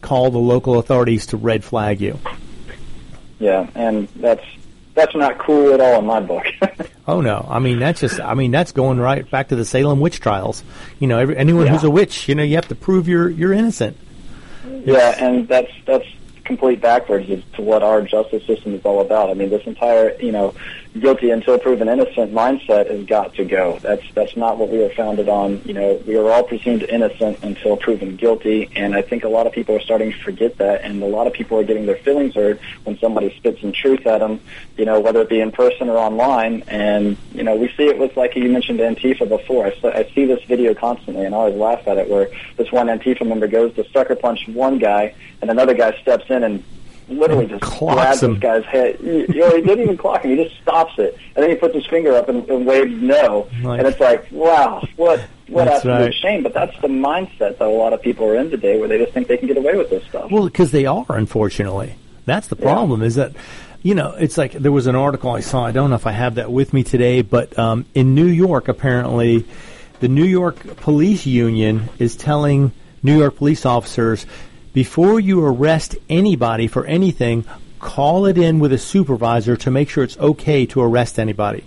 call 0.00 0.30
the 0.30 0.38
local 0.38 0.78
authorities 0.78 1.26
to 1.26 1.36
red 1.36 1.64
flag 1.64 2.00
you. 2.00 2.18
Yeah, 3.38 3.68
and 3.74 4.08
that's 4.16 4.44
that's 4.94 5.14
not 5.14 5.38
cool 5.38 5.72
at 5.72 5.80
all 5.80 5.98
in 5.98 6.06
my 6.06 6.20
book. 6.20 6.44
Oh 7.04 7.20
no! 7.20 7.44
I 7.50 7.58
mean 7.58 7.80
that's 7.80 8.00
just. 8.00 8.20
I 8.20 8.34
mean 8.34 8.52
that's 8.52 8.70
going 8.70 9.00
right 9.00 9.28
back 9.28 9.48
to 9.48 9.56
the 9.56 9.64
Salem 9.64 9.98
witch 9.98 10.20
trials. 10.20 10.62
You 11.00 11.08
know, 11.08 11.18
every, 11.18 11.36
anyone 11.36 11.66
who's 11.66 11.82
a 11.82 11.90
witch, 11.90 12.28
you 12.28 12.36
know, 12.36 12.44
you 12.44 12.54
have 12.54 12.68
to 12.68 12.76
prove 12.76 13.08
you're 13.08 13.28
you're 13.28 13.52
innocent. 13.52 13.96
Yeah, 14.84 15.16
and 15.18 15.48
that's 15.48 15.72
that's 15.84 16.06
complete 16.44 16.80
backwards 16.80 17.28
as 17.28 17.42
to 17.54 17.62
what 17.62 17.82
our 17.82 18.02
justice 18.02 18.46
system 18.46 18.74
is 18.74 18.84
all 18.84 19.00
about. 19.00 19.30
I 19.30 19.34
mean, 19.34 19.50
this 19.50 19.66
entire 19.66 20.14
you 20.20 20.30
know 20.30 20.54
guilty 20.98 21.30
until 21.30 21.58
proven 21.58 21.88
innocent 21.88 22.32
mindset 22.32 22.90
has 22.90 23.04
got 23.06 23.34
to 23.34 23.44
go. 23.44 23.78
That's 23.80 24.02
that's 24.14 24.36
not 24.36 24.58
what 24.58 24.68
we 24.68 24.78
were 24.78 24.90
founded 24.90 25.28
on. 25.28 25.62
You 25.64 25.74
know, 25.74 26.02
we 26.06 26.16
are 26.16 26.30
all 26.30 26.42
presumed 26.42 26.82
innocent 26.82 27.42
until 27.42 27.76
proven 27.76 28.16
guilty, 28.16 28.70
and 28.76 28.94
I 28.94 29.02
think 29.02 29.24
a 29.24 29.28
lot 29.28 29.46
of 29.46 29.52
people 29.52 29.74
are 29.74 29.80
starting 29.80 30.12
to 30.12 30.18
forget 30.18 30.58
that, 30.58 30.82
and 30.82 31.02
a 31.02 31.06
lot 31.06 31.26
of 31.26 31.32
people 31.32 31.58
are 31.58 31.64
getting 31.64 31.86
their 31.86 31.96
feelings 31.96 32.34
hurt 32.34 32.60
when 32.84 32.98
somebody 32.98 33.34
spits 33.36 33.60
some 33.60 33.72
truth 33.72 34.06
at 34.06 34.18
them. 34.18 34.40
You 34.76 34.84
know, 34.84 35.00
whether 35.00 35.22
it 35.22 35.28
be 35.28 35.40
in 35.40 35.50
person 35.50 35.88
or 35.88 35.96
online, 35.96 36.62
and 36.68 37.16
you 37.32 37.42
know, 37.42 37.56
we 37.56 37.68
see 37.76 37.86
it 37.86 37.98
with 37.98 38.16
like 38.16 38.36
you 38.36 38.50
mentioned 38.50 38.80
Antifa 38.80 39.28
before. 39.28 39.66
I 39.66 40.10
see 40.14 40.26
this 40.26 40.42
video 40.44 40.74
constantly, 40.74 41.24
and 41.24 41.34
I 41.34 41.38
always 41.38 41.56
laugh 41.56 41.88
at 41.88 41.96
it, 41.96 42.08
where 42.08 42.28
this 42.56 42.70
one 42.70 42.88
Antifa 42.88 43.26
member 43.26 43.46
goes 43.46 43.74
to 43.76 43.88
sucker 43.90 44.14
punch 44.14 44.46
one 44.48 44.78
guy, 44.78 45.14
and 45.40 45.50
another 45.50 45.74
guy 45.74 45.98
steps 46.02 46.28
in 46.28 46.44
and 46.44 46.62
literally 47.18 47.46
just 47.46 47.62
grabs 47.62 48.22
him. 48.22 48.34
this 48.34 48.40
guy's 48.40 48.64
head. 48.64 48.98
You 49.00 49.26
know, 49.28 49.56
he 49.56 49.62
didn't 49.62 49.80
even 49.80 49.96
clock 49.96 50.22
him; 50.22 50.36
he 50.36 50.44
just 50.44 50.60
stops 50.60 50.94
it, 50.98 51.16
and 51.34 51.42
then 51.42 51.50
he 51.50 51.56
puts 51.56 51.74
his 51.74 51.86
finger 51.86 52.14
up 52.14 52.28
and, 52.28 52.48
and 52.48 52.66
waves 52.66 52.92
no, 52.92 53.48
and 53.62 53.86
it's 53.86 54.00
like, 54.00 54.30
wow, 54.30 54.82
what 54.96 55.20
what 55.48 55.64
That's 55.64 55.78
absolute 55.78 55.94
right. 55.94 56.14
shame. 56.14 56.42
But 56.42 56.54
that's 56.54 56.78
the 56.80 56.88
mindset 56.88 57.58
that 57.58 57.62
a 57.62 57.66
lot 57.68 57.92
of 57.92 58.02
people 58.02 58.26
are 58.26 58.36
in 58.36 58.50
today, 58.50 58.78
where 58.78 58.88
they 58.88 58.98
just 58.98 59.12
think 59.12 59.28
they 59.28 59.36
can 59.36 59.48
get 59.48 59.56
away 59.56 59.76
with 59.76 59.90
this 59.90 60.04
stuff. 60.04 60.30
Well, 60.30 60.46
because 60.46 60.70
they 60.70 60.86
are, 60.86 61.06
unfortunately. 61.08 61.96
That's 62.24 62.46
the 62.46 62.56
problem. 62.56 63.02
Is 63.02 63.16
that 63.16 63.32
you 63.82 63.94
know, 63.94 64.12
it's 64.12 64.38
like 64.38 64.52
there 64.52 64.72
was 64.72 64.86
an 64.86 64.94
article 64.94 65.30
I 65.30 65.40
saw. 65.40 65.64
I 65.64 65.72
don't 65.72 65.90
know 65.90 65.96
if 65.96 66.06
I 66.06 66.12
have 66.12 66.36
that 66.36 66.50
with 66.50 66.72
me 66.72 66.84
today, 66.84 67.22
but 67.22 67.58
um, 67.58 67.84
in 67.94 68.14
New 68.14 68.26
York, 68.26 68.68
apparently, 68.68 69.44
the 70.00 70.08
New 70.08 70.24
York 70.24 70.76
Police 70.76 71.26
Union 71.26 71.88
is 71.98 72.16
telling 72.16 72.72
New 73.02 73.18
York 73.18 73.36
police 73.36 73.66
officers 73.66 74.24
before 74.72 75.20
you 75.20 75.44
arrest 75.44 75.96
anybody 76.08 76.66
for 76.66 76.86
anything, 76.86 77.44
call 77.78 78.26
it 78.26 78.38
in 78.38 78.58
with 78.58 78.72
a 78.72 78.78
supervisor 78.78 79.56
to 79.56 79.70
make 79.70 79.90
sure 79.90 80.04
it's 80.04 80.18
okay 80.18 80.64
to 80.66 80.80
arrest 80.80 81.18
anybody. 81.18 81.64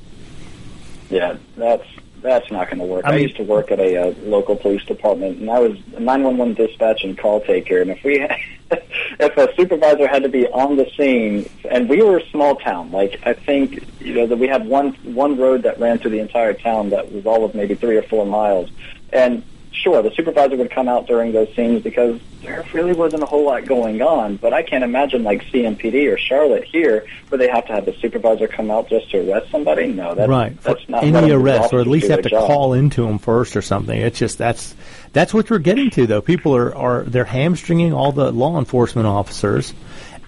Yeah, 1.09 1.37
that's 1.55 1.85
that's 2.21 2.49
not 2.49 2.67
going 2.67 2.79
to 2.79 2.85
work. 2.85 3.05
I 3.05 3.13
I, 3.13 3.17
used 3.17 3.35
to 3.35 3.43
work 3.43 3.71
at 3.71 3.79
a 3.79 4.09
uh, 4.09 4.13
local 4.23 4.55
police 4.55 4.83
department, 4.85 5.37
and 5.37 5.51
I 5.51 5.59
was 5.59 5.77
a 5.95 5.99
911 5.99 6.55
dispatch 6.55 7.03
and 7.03 7.15
call 7.15 7.39
taker. 7.41 7.81
And 7.81 7.91
if 7.91 8.03
we, 8.03 8.17
had, 8.17 8.35
if 9.19 9.37
a 9.37 9.55
supervisor 9.55 10.07
had 10.07 10.23
to 10.23 10.29
be 10.29 10.47
on 10.47 10.75
the 10.75 10.89
scene, 10.97 11.47
and 11.69 11.87
we 11.87 12.01
were 12.01 12.17
a 12.17 12.29
small 12.29 12.55
town, 12.55 12.91
like 12.91 13.21
I 13.27 13.33
think 13.33 13.87
you 13.99 14.15
know 14.15 14.25
that 14.25 14.37
we 14.37 14.47
had 14.47 14.65
one 14.65 14.93
one 15.13 15.37
road 15.37 15.61
that 15.63 15.79
ran 15.79 15.99
through 15.99 16.11
the 16.11 16.19
entire 16.19 16.53
town 16.53 16.89
that 16.89 17.11
was 17.11 17.27
all 17.27 17.45
of 17.45 17.53
maybe 17.53 17.75
three 17.75 17.97
or 17.97 18.03
four 18.03 18.25
miles, 18.25 18.71
and 19.13 19.43
sure, 19.75 20.01
the 20.01 20.11
supervisor 20.11 20.55
would 20.57 20.71
come 20.71 20.87
out 20.87 21.07
during 21.07 21.31
those 21.31 21.53
scenes 21.55 21.83
because 21.83 22.19
there 22.41 22.63
really 22.73 22.93
wasn't 22.93 23.23
a 23.23 23.25
whole 23.25 23.45
lot 23.45 23.65
going 23.65 24.01
on. 24.01 24.37
But 24.37 24.53
I 24.53 24.63
can't 24.63 24.83
imagine 24.83 25.23
like 25.23 25.43
CMPD 25.45 26.11
or 26.11 26.17
Charlotte 26.17 26.63
here, 26.63 27.05
where 27.29 27.37
they 27.37 27.47
have 27.47 27.65
to 27.67 27.73
have 27.73 27.85
the 27.85 27.93
supervisor 27.93 28.47
come 28.47 28.71
out 28.71 28.89
just 28.89 29.09
to 29.11 29.29
arrest 29.29 29.51
somebody. 29.51 29.87
No, 29.87 30.15
that's 30.15 30.29
right. 30.29 30.61
That's 30.61 30.83
for 30.83 30.91
not 30.91 31.03
any 31.03 31.31
arrest, 31.31 31.73
or 31.73 31.79
at 31.79 31.87
least 31.87 32.07
have 32.09 32.21
to 32.21 32.29
job. 32.29 32.47
call 32.47 32.73
into 32.73 33.05
them 33.05 33.17
first 33.17 33.55
or 33.55 33.61
something. 33.61 33.97
It's 33.99 34.19
just 34.19 34.37
that's 34.37 34.75
that's 35.13 35.33
what 35.33 35.49
we're 35.49 35.59
getting 35.59 35.89
to, 35.91 36.07
though. 36.07 36.21
People 36.21 36.55
are 36.55 36.75
are 36.75 37.03
they're 37.03 37.25
hamstringing 37.25 37.93
all 37.93 38.11
the 38.11 38.31
law 38.31 38.57
enforcement 38.57 39.07
officers, 39.07 39.73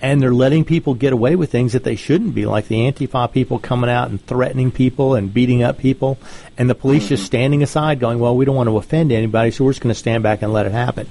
and 0.01 0.21
they're 0.21 0.33
letting 0.33 0.65
people 0.65 0.93
get 0.93 1.13
away 1.13 1.35
with 1.35 1.51
things 1.51 1.73
that 1.73 1.83
they 1.83 1.95
shouldn't 1.95 2.35
be, 2.35 2.45
like 2.45 2.67
the 2.67 2.75
Antifa 2.75 3.31
people 3.31 3.59
coming 3.59 3.89
out 3.89 4.09
and 4.09 4.23
threatening 4.25 4.71
people 4.71 5.15
and 5.15 5.33
beating 5.33 5.63
up 5.63 5.77
people, 5.77 6.17
and 6.57 6.69
the 6.69 6.75
police 6.75 7.03
Mm-hmm. 7.03 7.09
just 7.09 7.25
standing 7.25 7.63
aside, 7.63 7.99
going, 7.99 8.19
"Well, 8.19 8.35
we 8.35 8.45
don't 8.45 8.55
want 8.55 8.69
to 8.69 8.77
offend 8.77 9.11
anybody, 9.11 9.51
so 9.51 9.63
we're 9.63 9.71
just 9.71 9.81
going 9.81 9.93
to 9.93 9.99
stand 9.99 10.23
back 10.23 10.41
and 10.41 10.51
let 10.51 10.65
it 10.65 10.71
happen." 10.71 11.07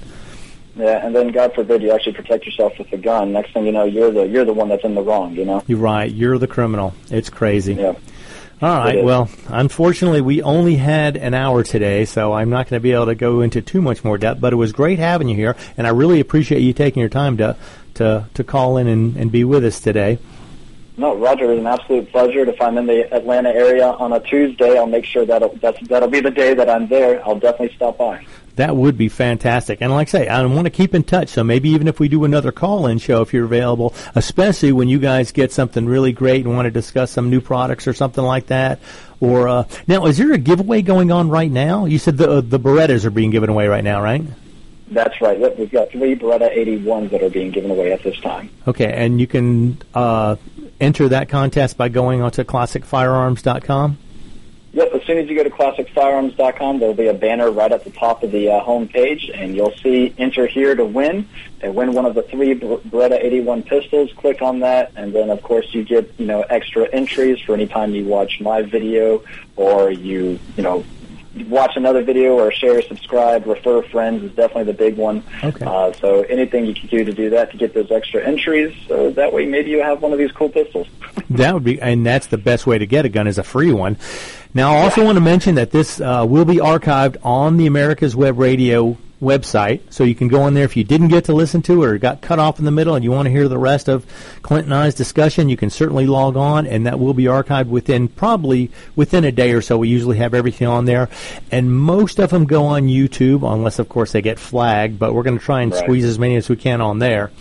Yeah, 0.75 1.03
and 1.03 1.15
then 1.15 1.29
God 1.29 1.55
forbid 1.55 1.81
you 1.81 1.91
actually 1.91 2.13
protect 2.13 2.45
yourself 2.45 2.77
with 2.77 2.91
a 2.93 2.97
gun. 2.97 3.33
Next 3.33 3.51
thing 3.51 3.65
you 3.65 3.71
know, 3.71 3.85
you're 3.85 4.11
the 4.11 4.27
you're 4.27 4.45
the 4.45 4.53
one 4.53 4.69
that's 4.69 4.83
in 4.83 4.93
the 4.93 5.01
wrong. 5.01 5.33
You 5.33 5.45
know. 5.45 5.63
You're 5.65 5.79
right. 5.79 6.11
You're 6.11 6.37
the 6.37 6.47
criminal. 6.47 6.93
It's 7.09 7.29
crazy. 7.29 7.73
Yeah. 7.73 7.93
All 8.59 8.75
right. 8.75 9.03
Well, 9.03 9.29
unfortunately, 9.49 10.21
we 10.21 10.41
only 10.41 10.75
had 10.75 11.15
an 11.15 11.35
hour 11.35 11.63
today, 11.63 12.05
so 12.05 12.33
I'm 12.33 12.49
not 12.49 12.67
going 12.67 12.79
to 12.79 12.83
be 12.83 12.91
able 12.91 13.05
to 13.07 13.15
go 13.15 13.41
into 13.41 13.61
too 13.61 13.83
much 13.83 14.03
more 14.03 14.17
depth. 14.17 14.41
But 14.41 14.51
it 14.51 14.55
was 14.55 14.71
great 14.71 14.97
having 14.97 15.29
you 15.29 15.35
here, 15.35 15.55
and 15.77 15.85
I 15.85 15.91
really 15.91 16.19
appreciate 16.19 16.61
you 16.61 16.73
taking 16.73 16.99
your 16.99 17.09
time 17.09 17.37
to 17.37 17.55
to 17.97 18.27
to 18.33 18.43
call 18.43 18.77
in 18.77 18.87
and, 18.87 19.15
and 19.17 19.31
be 19.31 19.43
with 19.43 19.63
us 19.63 19.79
today. 19.79 20.17
No, 20.99 21.15
Roger, 21.15 21.45
it 21.45 21.49
was 21.49 21.59
an 21.59 21.67
absolute 21.67 22.11
pleasure. 22.11 22.39
If 22.49 22.59
I'm 22.59 22.75
in 22.79 22.87
the 22.87 23.13
Atlanta 23.13 23.49
area 23.49 23.85
on 23.85 24.13
a 24.13 24.19
Tuesday, 24.19 24.79
I'll 24.79 24.87
make 24.87 25.05
sure 25.05 25.25
that'll 25.25 25.55
that's, 25.57 25.87
that'll 25.87 26.09
be 26.09 26.21
the 26.21 26.31
day 26.31 26.55
that 26.55 26.67
I'm 26.67 26.87
there. 26.87 27.23
I'll 27.23 27.39
definitely 27.39 27.75
stop 27.75 27.99
by. 27.99 28.25
That 28.55 28.75
would 28.75 28.97
be 28.97 29.07
fantastic. 29.07 29.81
And 29.81 29.91
like 29.91 30.07
I 30.07 30.11
say, 30.11 30.27
I 30.27 30.43
want 30.47 30.65
to 30.65 30.71
keep 30.71 30.95
in 30.95 31.03
touch. 31.03 31.29
So 31.29 31.43
maybe 31.43 31.69
even 31.69 31.87
if 31.87 31.99
we 31.99 32.07
do 32.07 32.23
another 32.23 32.51
call-in 32.51 32.97
show, 32.97 33.21
if 33.21 33.31
you're 33.31 33.45
available, 33.45 33.93
especially 34.15 34.71
when 34.71 34.89
you 34.89 34.97
guys 34.97 35.31
get 35.31 35.51
something 35.51 35.85
really 35.85 36.11
great 36.11 36.43
and 36.43 36.55
want 36.55 36.65
to 36.65 36.71
discuss 36.71 37.11
some 37.11 37.29
new 37.29 37.41
products 37.41 37.87
or 37.87 37.93
something 37.93 38.23
like 38.23 38.47
that. 38.47 38.79
Or 39.19 39.47
uh, 39.47 39.67
now, 39.85 40.07
is 40.07 40.17
there 40.17 40.33
a 40.33 40.39
giveaway 40.39 40.81
going 40.81 41.11
on 41.11 41.29
right 41.29 41.51
now? 41.51 41.85
You 41.85 41.99
said 41.99 42.17
the 42.17 42.37
uh, 42.37 42.41
the 42.41 42.59
Berettas 42.59 43.05
are 43.05 43.11
being 43.11 43.29
given 43.29 43.51
away 43.51 43.67
right 43.67 43.83
now, 43.83 44.01
right? 44.01 44.23
That's 44.89 45.19
right. 45.21 45.37
Yep, 45.39 45.57
We've 45.57 45.71
got 45.71 45.91
three 45.91 46.15
Beretta 46.15 46.55
81s 46.55 47.11
that 47.11 47.21
are 47.21 47.29
being 47.29 47.51
given 47.51 47.71
away 47.71 47.91
at 47.91 48.03
this 48.03 48.19
time. 48.19 48.49
Okay, 48.67 48.91
and 48.91 49.19
you 49.19 49.27
can 49.27 49.81
uh, 49.93 50.37
enter 50.79 51.09
that 51.09 51.29
contest 51.29 51.77
by 51.77 51.89
going 51.89 52.21
onto 52.21 52.43
classicfirearms.com. 52.43 53.97
Yep, 54.73 54.93
as 54.93 55.03
soon 55.03 55.17
as 55.17 55.27
you 55.27 55.35
go 55.35 55.43
to 55.43 55.49
classicfirearms.com, 55.49 56.79
there'll 56.79 56.93
be 56.93 57.07
a 57.07 57.13
banner 57.13 57.49
right 57.49 57.71
at 57.71 57.83
the 57.83 57.89
top 57.89 58.21
of 58.21 58.31
the 58.31 58.51
uh, 58.51 58.59
home 58.59 58.87
page, 58.87 59.31
and 59.33 59.55
you'll 59.55 59.75
see 59.77 60.13
enter 60.19 60.45
here 60.45 60.75
to 60.75 60.85
win 60.85 61.27
and 61.61 61.73
win 61.73 61.93
one 61.93 62.05
of 62.05 62.13
the 62.13 62.21
three 62.21 62.53
Beretta 62.53 63.19
81 63.19 63.63
pistols. 63.63 64.13
Click 64.13 64.41
on 64.41 64.59
that, 64.59 64.91
and 64.95 65.13
then 65.13 65.31
of 65.31 65.41
course 65.41 65.73
you 65.73 65.83
get 65.83 66.13
you 66.19 66.27
know 66.27 66.41
extra 66.43 66.87
entries 66.93 67.39
for 67.41 67.55
any 67.55 67.65
time 67.65 67.95
you 67.95 68.05
watch 68.05 68.39
my 68.39 68.61
video 68.61 69.23
or 69.55 69.89
you 69.89 70.39
you 70.55 70.63
know 70.63 70.85
watch 71.43 71.75
another 71.75 72.03
video 72.03 72.37
or 72.37 72.51
share, 72.51 72.81
subscribe, 72.81 73.45
refer 73.45 73.81
friends 73.83 74.23
is 74.23 74.31
definitely 74.31 74.65
the 74.65 74.73
big 74.73 74.97
one. 74.97 75.23
Okay. 75.43 75.65
Uh, 75.65 75.93
so 75.93 76.23
anything 76.23 76.65
you 76.65 76.73
can 76.73 76.87
do 76.87 77.03
to 77.03 77.13
do 77.13 77.29
that 77.31 77.51
to 77.51 77.57
get 77.57 77.73
those 77.73 77.91
extra 77.91 78.23
entries, 78.23 78.75
so 78.87 79.11
that 79.11 79.33
way 79.33 79.45
maybe 79.45 79.69
you 79.69 79.81
have 79.81 80.01
one 80.01 80.11
of 80.11 80.17
these 80.17 80.31
cool 80.31 80.49
pistols. 80.49 80.87
That 81.31 81.53
would 81.53 81.65
be, 81.65 81.81
and 81.81 82.05
that's 82.05 82.27
the 82.27 82.37
best 82.37 82.65
way 82.65 82.77
to 82.77 82.85
get 82.85 83.03
a 83.03 83.09
gun 83.09 83.27
is 83.27 83.37
a 83.37 83.43
free 83.43 83.73
one. 83.73 83.97
Now, 84.53 84.75
I 84.75 84.83
also 84.83 85.03
want 85.03 85.17
to 85.17 85.21
mention 85.21 85.55
that 85.55 85.71
this 85.71 85.99
uh, 85.99 86.25
will 86.27 86.45
be 86.45 86.55
archived 86.55 87.17
on 87.21 87.57
the 87.57 87.65
America's 87.65 88.15
Web 88.15 88.39
Radio 88.39 88.97
website, 89.21 89.81
so 89.89 90.03
you 90.03 90.13
can 90.13 90.27
go 90.27 90.45
in 90.47 90.53
there 90.53 90.63
if 90.65 90.77
you 90.77 90.83
didn't 90.83 91.07
get 91.07 91.25
to 91.25 91.33
listen 91.33 91.61
to 91.63 91.83
it 91.83 91.87
or 91.87 91.97
got 91.97 92.21
cut 92.21 92.37
off 92.39 92.59
in 92.59 92.65
the 92.65 92.71
middle 92.71 92.93
and 92.95 93.03
you 93.03 93.11
want 93.11 93.25
to 93.25 93.31
hear 93.31 93.47
the 93.47 93.57
rest 93.57 93.87
of 93.87 94.05
Clint 94.43 94.65
and 94.65 94.73
I's 94.73 94.93
discussion, 94.93 95.49
you 95.49 95.57
can 95.57 95.69
certainly 95.69 96.05
log 96.05 96.37
on 96.37 96.67
and 96.67 96.85
that 96.85 96.99
will 96.99 97.13
be 97.15 97.23
archived 97.23 97.67
within 97.67 98.07
probably 98.07 98.69
within 98.95 99.23
a 99.23 99.31
day 99.31 99.53
or 99.53 99.61
so. 99.61 99.77
We 99.77 99.89
usually 99.89 100.17
have 100.17 100.33
everything 100.33 100.67
on 100.67 100.85
there 100.85 101.09
and 101.51 101.75
most 101.75 102.19
of 102.19 102.29
them 102.29 102.45
go 102.45 102.65
on 102.65 102.83
YouTube 102.83 103.41
unless 103.51 103.79
of 103.79 103.89
course 103.89 104.11
they 104.11 104.21
get 104.21 104.37
flagged, 104.39 104.99
but 104.99 105.13
we're 105.13 105.23
going 105.23 105.39
to 105.39 105.43
try 105.43 105.61
and 105.61 105.71
Right. 105.71 105.83
squeeze 105.83 106.05
as 106.05 106.19
many 106.19 106.35
as 106.35 106.47
we 106.49 106.55
can 106.55 106.79
on 106.81 106.99
there 106.99 107.31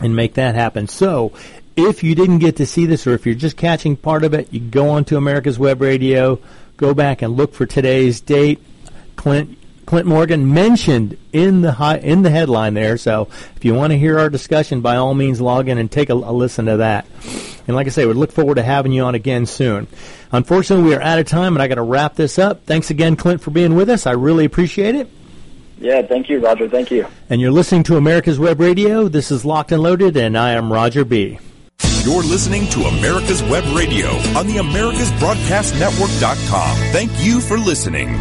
and 0.00 0.16
make 0.16 0.34
that 0.34 0.54
happen. 0.54 0.88
So, 0.88 1.32
if 1.76 2.02
you 2.02 2.14
didn't 2.14 2.38
get 2.38 2.56
to 2.56 2.66
see 2.66 2.84
this, 2.86 3.06
or 3.06 3.12
if 3.14 3.24
you're 3.26 3.34
just 3.34 3.56
catching 3.56 3.96
part 3.96 4.24
of 4.24 4.34
it, 4.34 4.48
you 4.52 4.60
go 4.60 4.88
on 4.90 5.04
to 5.06 5.16
America's 5.16 5.58
Web 5.58 5.80
Radio, 5.80 6.40
go 6.76 6.92
back 6.94 7.22
and 7.22 7.36
look 7.36 7.54
for 7.54 7.64
today's 7.66 8.20
date. 8.20 8.60
Clint 9.16 9.56
Clint 9.86 10.06
Morgan 10.06 10.52
mentioned 10.52 11.16
in 11.32 11.62
the 11.62 11.72
hi- 11.72 11.98
in 11.98 12.22
the 12.22 12.30
headline 12.30 12.74
there. 12.74 12.96
So, 12.96 13.28
if 13.56 13.64
you 13.64 13.74
want 13.74 13.92
to 13.92 13.98
hear 13.98 14.18
our 14.18 14.30
discussion, 14.30 14.80
by 14.80 14.96
all 14.96 15.14
means, 15.14 15.40
log 15.40 15.68
in 15.68 15.78
and 15.78 15.90
take 15.90 16.10
a, 16.10 16.14
a 16.14 16.32
listen 16.32 16.66
to 16.66 16.78
that. 16.78 17.06
And 17.66 17.76
like 17.76 17.86
I 17.86 17.90
say, 17.90 18.06
we 18.06 18.12
look 18.14 18.32
forward 18.32 18.56
to 18.56 18.62
having 18.62 18.92
you 18.92 19.02
on 19.02 19.14
again 19.14 19.46
soon. 19.46 19.86
Unfortunately, 20.32 20.84
we 20.88 20.94
are 20.94 21.02
out 21.02 21.18
of 21.18 21.26
time, 21.26 21.54
and 21.56 21.62
I 21.62 21.68
got 21.68 21.74
to 21.76 21.82
wrap 21.82 22.14
this 22.14 22.38
up. 22.38 22.64
Thanks 22.66 22.90
again, 22.90 23.16
Clint, 23.16 23.40
for 23.40 23.50
being 23.50 23.74
with 23.74 23.88
us. 23.90 24.06
I 24.06 24.12
really 24.12 24.44
appreciate 24.44 24.94
it. 24.94 25.08
Yeah, 25.78 26.02
thank 26.02 26.28
you, 26.28 26.40
Roger. 26.40 26.68
Thank 26.68 26.90
you. 26.90 27.06
And 27.30 27.40
you're 27.40 27.50
listening 27.52 27.84
to 27.84 27.96
America's 27.96 28.38
Web 28.38 28.60
Radio. 28.60 29.08
This 29.08 29.30
is 29.30 29.44
Locked 29.44 29.72
and 29.72 29.82
Loaded, 29.82 30.16
and 30.16 30.36
I 30.36 30.52
am 30.52 30.72
Roger 30.72 31.04
B. 31.04 31.38
You're 32.04 32.22
listening 32.22 32.66
to 32.68 32.82
America's 32.84 33.42
Web 33.42 33.64
Radio 33.76 34.08
on 34.38 34.46
the 34.46 34.56
AmericasBroadcastNetwork.com. 34.56 36.76
Thank 36.92 37.10
you 37.24 37.40
for 37.40 37.58
listening. 37.58 38.18